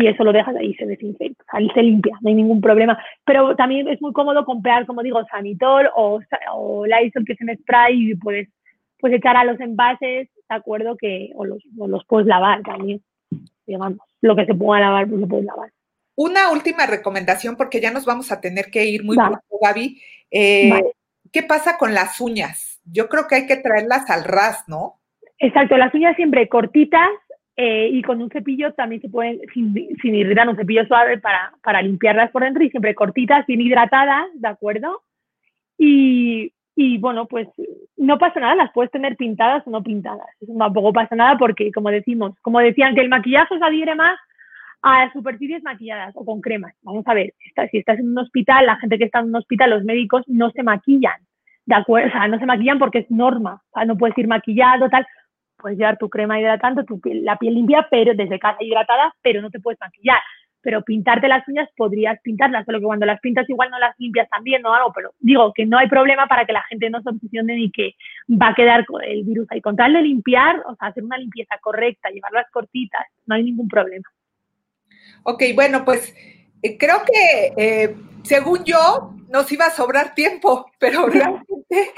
Y 0.00 0.06
eso 0.06 0.24
lo 0.24 0.32
dejas 0.32 0.56
ahí, 0.56 0.72
se 0.76 0.86
desinfecta, 0.86 1.44
ahí 1.48 1.68
se 1.74 1.82
limpia, 1.82 2.16
no 2.22 2.30
hay 2.30 2.34
ningún 2.34 2.62
problema. 2.62 2.98
Pero 3.26 3.54
también 3.54 3.86
es 3.86 4.00
muy 4.00 4.14
cómodo 4.14 4.46
comprar, 4.46 4.86
como 4.86 5.02
digo, 5.02 5.22
Sanitol 5.30 5.90
o, 5.94 6.20
o 6.54 6.86
Lysol, 6.86 7.26
que 7.26 7.34
es 7.34 7.40
en 7.42 7.54
spray, 7.58 8.12
y 8.12 8.14
puedes, 8.14 8.48
pues 8.98 9.12
echar 9.12 9.36
a 9.36 9.44
los 9.44 9.60
envases, 9.60 10.30
¿de 10.48 10.56
acuerdo? 10.56 10.96
Que, 10.96 11.32
o, 11.34 11.44
los, 11.44 11.62
los 11.76 12.02
puedes 12.06 12.26
lavar 12.26 12.62
también, 12.62 13.02
digamos. 13.66 13.98
Lo 14.22 14.34
que 14.36 14.46
se 14.46 14.54
pueda 14.54 14.80
lavar, 14.80 15.06
pues 15.06 15.20
lo 15.20 15.28
puedes 15.28 15.44
lavar. 15.44 15.70
Una 16.16 16.50
última 16.50 16.86
recomendación, 16.86 17.56
porque 17.56 17.82
ya 17.82 17.90
nos 17.90 18.06
vamos 18.06 18.32
a 18.32 18.40
tener 18.40 18.70
que 18.70 18.86
ir 18.86 19.04
muy 19.04 19.18
pronto, 19.18 19.58
Gaby. 19.60 20.00
Eh, 20.30 20.82
¿Qué 21.30 21.42
pasa 21.42 21.76
con 21.76 21.92
las 21.92 22.22
uñas? 22.22 22.80
Yo 22.90 23.10
creo 23.10 23.26
que 23.28 23.34
hay 23.34 23.46
que 23.46 23.56
traerlas 23.56 24.08
al 24.08 24.24
ras, 24.24 24.64
¿no? 24.66 24.94
Exacto, 25.38 25.76
las 25.76 25.92
uñas 25.94 26.16
siempre 26.16 26.48
cortitas 26.48 27.10
eh, 27.62 27.90
y 27.92 28.00
con 28.00 28.22
un 28.22 28.30
cepillo 28.30 28.72
también 28.72 29.02
se 29.02 29.10
pueden, 29.10 29.38
sin, 29.52 29.74
sin 30.00 30.14
irritar, 30.14 30.48
un 30.48 30.56
cepillo 30.56 30.86
suave 30.86 31.18
para, 31.18 31.52
para, 31.62 31.82
limpiarlas 31.82 32.30
por 32.30 32.42
dentro 32.42 32.64
y 32.64 32.70
siempre 32.70 32.94
cortitas, 32.94 33.44
bien 33.46 33.60
hidratadas, 33.60 34.28
¿de 34.32 34.48
acuerdo? 34.48 35.02
Y, 35.76 36.54
y, 36.74 36.96
bueno, 36.96 37.26
pues 37.26 37.48
no 37.98 38.16
pasa 38.16 38.40
nada, 38.40 38.54
las 38.54 38.72
puedes 38.72 38.90
tener 38.90 39.14
pintadas 39.14 39.62
o 39.66 39.70
no 39.70 39.82
pintadas. 39.82 40.26
Eso 40.40 40.54
tampoco 40.58 40.94
pasa 40.94 41.14
nada 41.14 41.36
porque, 41.36 41.70
como 41.70 41.90
decimos, 41.90 42.32
como 42.40 42.60
decían, 42.60 42.94
que 42.94 43.02
el 43.02 43.10
maquillaje 43.10 43.58
se 43.58 43.62
adhiere 43.62 43.94
más 43.94 44.18
a 44.80 45.12
superficies 45.12 45.62
maquilladas 45.62 46.16
o 46.16 46.24
con 46.24 46.40
cremas. 46.40 46.74
Vamos 46.80 47.06
a 47.08 47.12
ver, 47.12 47.34
si 47.70 47.76
estás 47.76 47.98
en 47.98 48.08
un 48.08 48.18
hospital, 48.20 48.64
la 48.64 48.76
gente 48.76 48.96
que 48.96 49.04
está 49.04 49.18
en 49.18 49.26
un 49.26 49.36
hospital, 49.36 49.68
los 49.68 49.84
médicos 49.84 50.22
no 50.28 50.50
se 50.52 50.62
maquillan, 50.62 51.20
¿de 51.66 51.74
acuerdo? 51.74 52.08
O 52.08 52.12
sea, 52.12 52.26
no 52.26 52.38
se 52.38 52.46
maquillan 52.46 52.78
porque 52.78 53.00
es 53.00 53.10
norma, 53.10 53.60
o 53.70 53.74
sea, 53.74 53.84
no 53.84 53.98
puedes 53.98 54.16
ir 54.16 54.28
maquillado, 54.28 54.88
tal 54.88 55.06
puedes 55.60 55.78
llevar 55.78 55.98
tu 55.98 56.08
crema 56.08 56.40
hidratante, 56.40 56.84
tu 56.84 57.00
la 57.04 57.36
piel 57.36 57.54
limpia, 57.54 57.86
pero 57.90 58.14
desde 58.14 58.38
casa 58.38 58.58
hidratada, 58.60 59.14
pero 59.22 59.40
no 59.40 59.50
te 59.50 59.60
puedes 59.60 59.80
maquillar. 59.80 60.20
Pero 60.62 60.82
pintarte 60.82 61.26
las 61.26 61.46
uñas 61.48 61.68
podrías 61.74 62.20
pintarlas, 62.22 62.66
solo 62.66 62.80
que 62.80 62.84
cuando 62.84 63.06
las 63.06 63.20
pintas 63.20 63.48
igual 63.48 63.70
no 63.70 63.78
las 63.78 63.98
limpias 63.98 64.28
también 64.28 64.64
o 64.66 64.74
algo, 64.74 64.92
pero 64.94 65.12
digo 65.18 65.52
que 65.54 65.64
no 65.64 65.78
hay 65.78 65.88
problema 65.88 66.26
para 66.26 66.44
que 66.44 66.52
la 66.52 66.62
gente 66.64 66.90
no 66.90 67.00
se 67.00 67.08
obsesione 67.08 67.54
ni 67.54 67.70
que 67.70 67.94
va 68.30 68.48
a 68.48 68.54
quedar 68.54 68.84
el 69.06 69.24
virus 69.24 69.46
ahí. 69.50 69.62
Con 69.62 69.76
tal 69.76 69.94
de 69.94 70.02
limpiar, 70.02 70.62
o 70.66 70.76
sea, 70.76 70.88
hacer 70.88 71.02
una 71.02 71.16
limpieza 71.16 71.56
correcta, 71.62 72.10
llevarlas 72.10 72.50
cortitas, 72.50 73.06
no 73.24 73.36
hay 73.36 73.44
ningún 73.44 73.68
problema. 73.68 74.04
Ok, 75.22 75.44
bueno, 75.54 75.84
pues 75.84 76.14
eh, 76.62 76.76
creo 76.78 76.98
que 77.06 77.52
eh, 77.56 77.96
según 78.22 78.64
yo 78.64 79.14
nos 79.28 79.50
iba 79.52 79.66
a 79.66 79.70
sobrar 79.70 80.14
tiempo, 80.14 80.70
pero 80.78 81.06
realmente 81.06 81.90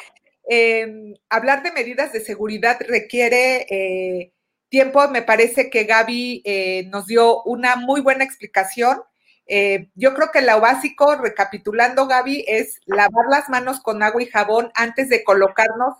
Em, 0.48 1.14
hablar 1.30 1.62
de 1.62 1.72
medidas 1.72 2.12
de 2.12 2.20
seguridad 2.20 2.78
requiere 2.88 3.66
eh, 3.70 4.32
tiempo. 4.68 5.08
Me 5.08 5.22
parece 5.22 5.70
que 5.70 5.84
Gaby 5.84 6.42
eh, 6.44 6.88
nos 6.90 7.06
dio 7.06 7.42
una 7.44 7.76
muy 7.76 8.00
buena 8.00 8.24
explicación. 8.24 8.98
Eh, 9.46 9.90
yo 9.94 10.14
creo 10.14 10.30
que 10.32 10.42
lo 10.42 10.60
básico, 10.60 11.16
recapitulando, 11.16 12.06
Gaby, 12.06 12.44
es 12.48 12.80
lavar 12.86 13.26
las 13.30 13.48
manos 13.48 13.80
con 13.80 14.02
agua 14.02 14.22
y 14.22 14.26
jabón 14.26 14.70
antes 14.74 15.08
de 15.08 15.24
colocarnos 15.24 15.96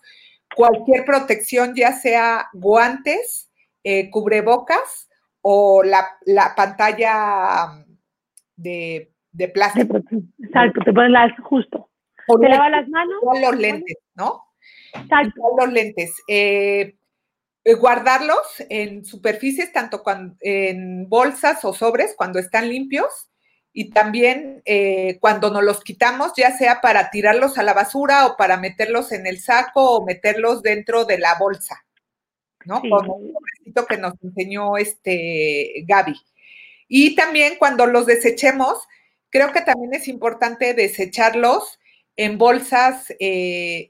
cualquier 0.55 1.05
protección, 1.05 1.75
ya 1.75 1.93
sea 1.93 2.49
guantes, 2.53 3.51
cubrebocas 4.11 5.09
o 5.41 5.83
la, 5.83 6.55
pantalla 6.55 7.85
de, 8.57 9.11
plástico. 9.53 9.99
Exacto, 10.39 10.81
te 10.85 10.93
pones 10.93 11.11
las 11.11 11.33
justo. 11.41 11.89
O 12.29 12.39
te 12.39 12.49
lavas 12.49 12.71
las 12.71 12.89
manos. 12.89 13.19
O 13.23 13.39
los 13.39 13.57
lentes, 13.57 13.97
¿no? 14.15 14.45
Los 15.59 15.73
lentes. 15.73 16.15
Eh, 16.29 16.97
eh, 17.65 17.75
guardarlos 17.75 18.41
en 18.69 19.05
superficies, 19.05 19.73
tanto 19.73 20.03
en 20.41 21.09
bolsas 21.09 21.65
o 21.65 21.73
sobres, 21.73 22.15
cuando 22.17 22.39
están 22.39 22.69
limpios. 22.69 23.29
Y 23.73 23.91
también 23.91 24.63
eh, 24.67 25.19
cuando 25.21 25.51
nos 25.51 25.65
los 25.65 25.83
quitamos, 25.83 26.33
ya 26.37 26.57
sea 26.57 26.81
para 26.83 27.11
tirarlos 27.11 27.57
a 27.57 27.63
la 27.63 27.73
basura 27.73 28.27
o 28.27 28.37
para 28.37 28.59
meterlos 28.59 29.13
en 29.13 29.27
el 29.27 29.41
saco 29.41 29.97
o 29.97 30.05
meterlos 30.05 30.63
dentro 30.63 31.07
de 31.07 31.19
la 31.19 31.39
bolsa, 31.39 31.83
¿no? 32.67 32.83
Como 32.83 33.17
un 33.17 33.33
que 33.89 33.97
nos 33.97 34.13
enseñó 34.23 34.77
este 34.77 35.85
Gaby. 35.87 36.21
Y 36.87 37.15
también 37.15 37.55
cuando 37.59 37.87
los 37.87 38.05
desechemos, 38.05 38.87
creo 39.31 39.53
que 39.53 39.63
también 39.63 39.95
es 39.95 40.09
importante 40.09 40.75
desecharlos 40.75 41.79
en 42.17 42.39
bolsas 42.39 43.07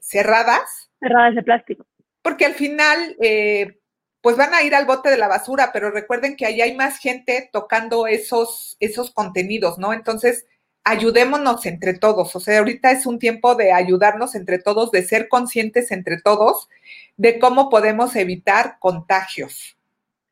cerradas 0.01 0.83
cerradas 1.03 1.35
de 1.35 1.43
plástico. 1.43 1.85
Porque 2.21 2.45
al 2.45 2.53
final, 2.53 3.15
eh, 3.21 3.79
pues 4.21 4.37
van 4.37 4.53
a 4.53 4.63
ir 4.63 4.73
al 4.73 4.85
bote 4.85 5.09
de 5.09 5.17
la 5.17 5.27
basura, 5.27 5.71
pero 5.73 5.91
recuerden 5.91 6.35
que 6.35 6.45
ahí 6.45 6.61
hay 6.61 6.75
más 6.75 6.97
gente 6.97 7.49
tocando 7.51 8.07
esos, 8.07 8.77
esos 8.79 9.11
contenidos, 9.11 9.77
¿no? 9.77 9.93
Entonces, 9.93 10.45
ayudémonos 10.85 11.65
entre 11.65 11.93
todos. 11.93 12.35
O 12.35 12.39
sea, 12.39 12.59
ahorita 12.59 12.91
es 12.91 13.05
un 13.05 13.19
tiempo 13.19 13.55
de 13.55 13.73
ayudarnos 13.73 14.35
entre 14.35 14.59
todos, 14.59 14.91
de 14.91 15.03
ser 15.03 15.27
conscientes 15.27 15.91
entre 15.91 16.21
todos 16.21 16.69
de 17.17 17.37
cómo 17.37 17.69
podemos 17.69 18.15
evitar 18.15 18.77
contagios. 18.79 19.77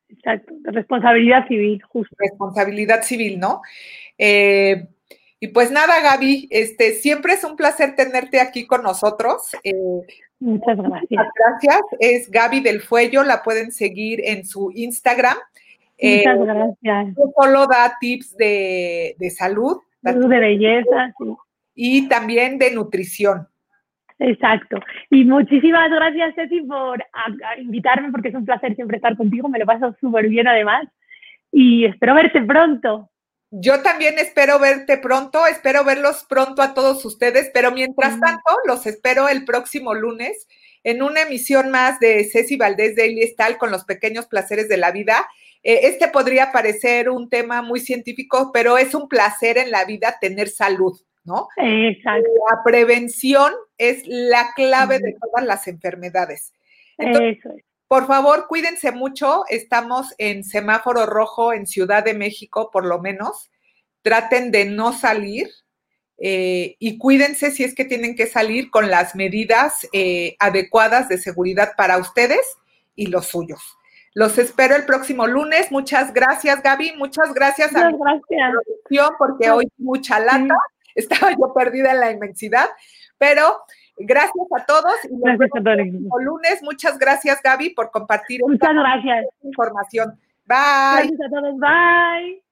Exacto, 0.08 0.52
responsabilidad 0.64 1.46
civil, 1.46 1.80
justo. 1.82 2.14
Responsabilidad 2.18 3.02
civil, 3.02 3.38
¿no? 3.38 3.62
Eh, 4.18 4.88
y 5.42 5.48
pues 5.48 5.72
nada, 5.72 6.00
Gaby, 6.00 6.46
este, 6.52 6.92
siempre 6.92 7.32
es 7.32 7.42
un 7.42 7.56
placer 7.56 7.96
tenerte 7.96 8.40
aquí 8.40 8.64
con 8.64 8.84
nosotros. 8.84 9.50
Eh, 9.64 9.72
Muchas 10.38 10.76
gracias. 10.76 11.10
Muchas 11.10 11.32
gracias. 11.34 11.80
Es 11.98 12.30
Gaby 12.30 12.60
del 12.60 12.80
Fuello, 12.80 13.24
la 13.24 13.42
pueden 13.42 13.72
seguir 13.72 14.20
en 14.22 14.44
su 14.44 14.70
Instagram. 14.72 15.36
Muchas 16.00 16.36
eh, 16.38 16.44
gracias. 16.44 17.16
Solo 17.36 17.66
da 17.66 17.96
tips 17.98 18.36
de, 18.36 19.16
salud. 19.36 19.78
Salud 20.04 20.30
de 20.30 20.38
belleza, 20.38 21.12
sí. 21.18 21.34
Y 21.74 22.08
también 22.08 22.56
de 22.56 22.72
nutrición. 22.72 23.48
Exacto. 24.20 24.78
Y 25.10 25.24
muchísimas 25.24 25.90
gracias, 25.90 26.36
Ceci, 26.36 26.60
por 26.60 27.04
invitarme, 27.58 28.12
porque 28.12 28.28
es 28.28 28.36
un 28.36 28.44
placer 28.44 28.76
siempre 28.76 28.98
estar 28.98 29.16
contigo. 29.16 29.48
Me 29.48 29.58
lo 29.58 29.66
paso 29.66 29.92
súper 30.00 30.28
bien 30.28 30.46
además. 30.46 30.86
Y 31.50 31.84
espero 31.84 32.14
verte 32.14 32.40
pronto. 32.42 33.08
Yo 33.54 33.82
también 33.82 34.18
espero 34.18 34.58
verte 34.58 34.96
pronto, 34.96 35.46
espero 35.46 35.84
verlos 35.84 36.24
pronto 36.26 36.62
a 36.62 36.72
todos 36.72 37.04
ustedes, 37.04 37.50
pero 37.52 37.70
mientras 37.70 38.18
tanto, 38.18 38.56
los 38.66 38.86
espero 38.86 39.28
el 39.28 39.44
próximo 39.44 39.92
lunes 39.92 40.48
en 40.84 41.02
una 41.02 41.20
emisión 41.20 41.70
más 41.70 42.00
de 42.00 42.24
Ceci 42.24 42.56
Valdés 42.56 42.96
Daily 42.96 43.26
Style 43.26 43.58
con 43.58 43.70
los 43.70 43.84
pequeños 43.84 44.24
placeres 44.24 44.70
de 44.70 44.78
la 44.78 44.90
vida. 44.90 45.28
Eh, 45.62 45.80
este 45.82 46.08
podría 46.08 46.50
parecer 46.50 47.10
un 47.10 47.28
tema 47.28 47.60
muy 47.60 47.80
científico, 47.80 48.52
pero 48.54 48.78
es 48.78 48.94
un 48.94 49.06
placer 49.06 49.58
en 49.58 49.70
la 49.70 49.84
vida 49.84 50.16
tener 50.18 50.48
salud, 50.48 50.98
¿no? 51.22 51.48
Exacto. 51.58 52.30
La 52.50 52.64
prevención 52.64 53.52
es 53.76 54.02
la 54.06 54.54
clave 54.56 54.98
de 54.98 55.14
todas 55.20 55.44
las 55.46 55.68
enfermedades. 55.68 56.54
Entonces, 56.96 57.36
Eso 57.38 57.50
es. 57.54 57.71
Por 57.92 58.06
favor, 58.06 58.46
cuídense 58.48 58.90
mucho. 58.90 59.44
Estamos 59.50 60.14
en 60.16 60.44
semáforo 60.44 61.04
rojo 61.04 61.52
en 61.52 61.66
Ciudad 61.66 62.02
de 62.02 62.14
México, 62.14 62.70
por 62.72 62.86
lo 62.86 63.02
menos. 63.02 63.50
Traten 64.00 64.50
de 64.50 64.64
no 64.64 64.94
salir 64.94 65.50
eh, 66.16 66.76
y 66.78 66.96
cuídense 66.96 67.50
si 67.50 67.64
es 67.64 67.74
que 67.74 67.84
tienen 67.84 68.16
que 68.16 68.26
salir 68.26 68.70
con 68.70 68.90
las 68.90 69.14
medidas 69.14 69.86
eh, 69.92 70.36
adecuadas 70.38 71.10
de 71.10 71.18
seguridad 71.18 71.72
para 71.76 71.98
ustedes 71.98 72.56
y 72.96 73.08
los 73.08 73.26
suyos. 73.26 73.60
Los 74.14 74.38
espero 74.38 74.74
el 74.74 74.86
próximo 74.86 75.26
lunes. 75.26 75.70
Muchas 75.70 76.14
gracias, 76.14 76.62
Gaby. 76.62 76.94
Muchas 76.96 77.34
gracias 77.34 77.76
a 77.76 77.90
la 77.90 77.98
producción 77.98 79.10
porque 79.18 79.50
hoy 79.50 79.70
mucha 79.76 80.18
lata. 80.18 80.56
Estaba 80.94 81.32
yo 81.32 81.52
perdida 81.52 81.90
en 81.90 82.00
la 82.00 82.10
inmensidad, 82.10 82.70
pero 83.18 83.58
Gracias 83.98 84.46
a 84.56 84.64
todos. 84.64 84.94
Y 85.04 85.20
gracias 85.20 85.50
a 85.54 85.62
todos. 85.62 85.78
El 85.78 86.24
lunes, 86.24 86.62
muchas 86.62 86.98
gracias, 86.98 87.40
Gaby, 87.42 87.70
por 87.70 87.90
compartir 87.90 88.40
muchas 88.46 88.74
gracias. 88.74 89.26
información. 89.42 90.18
Bye. 90.44 91.08
Gracias 91.08 91.20
a 91.20 91.30
todos. 91.30 91.58
Bye. 91.58 92.42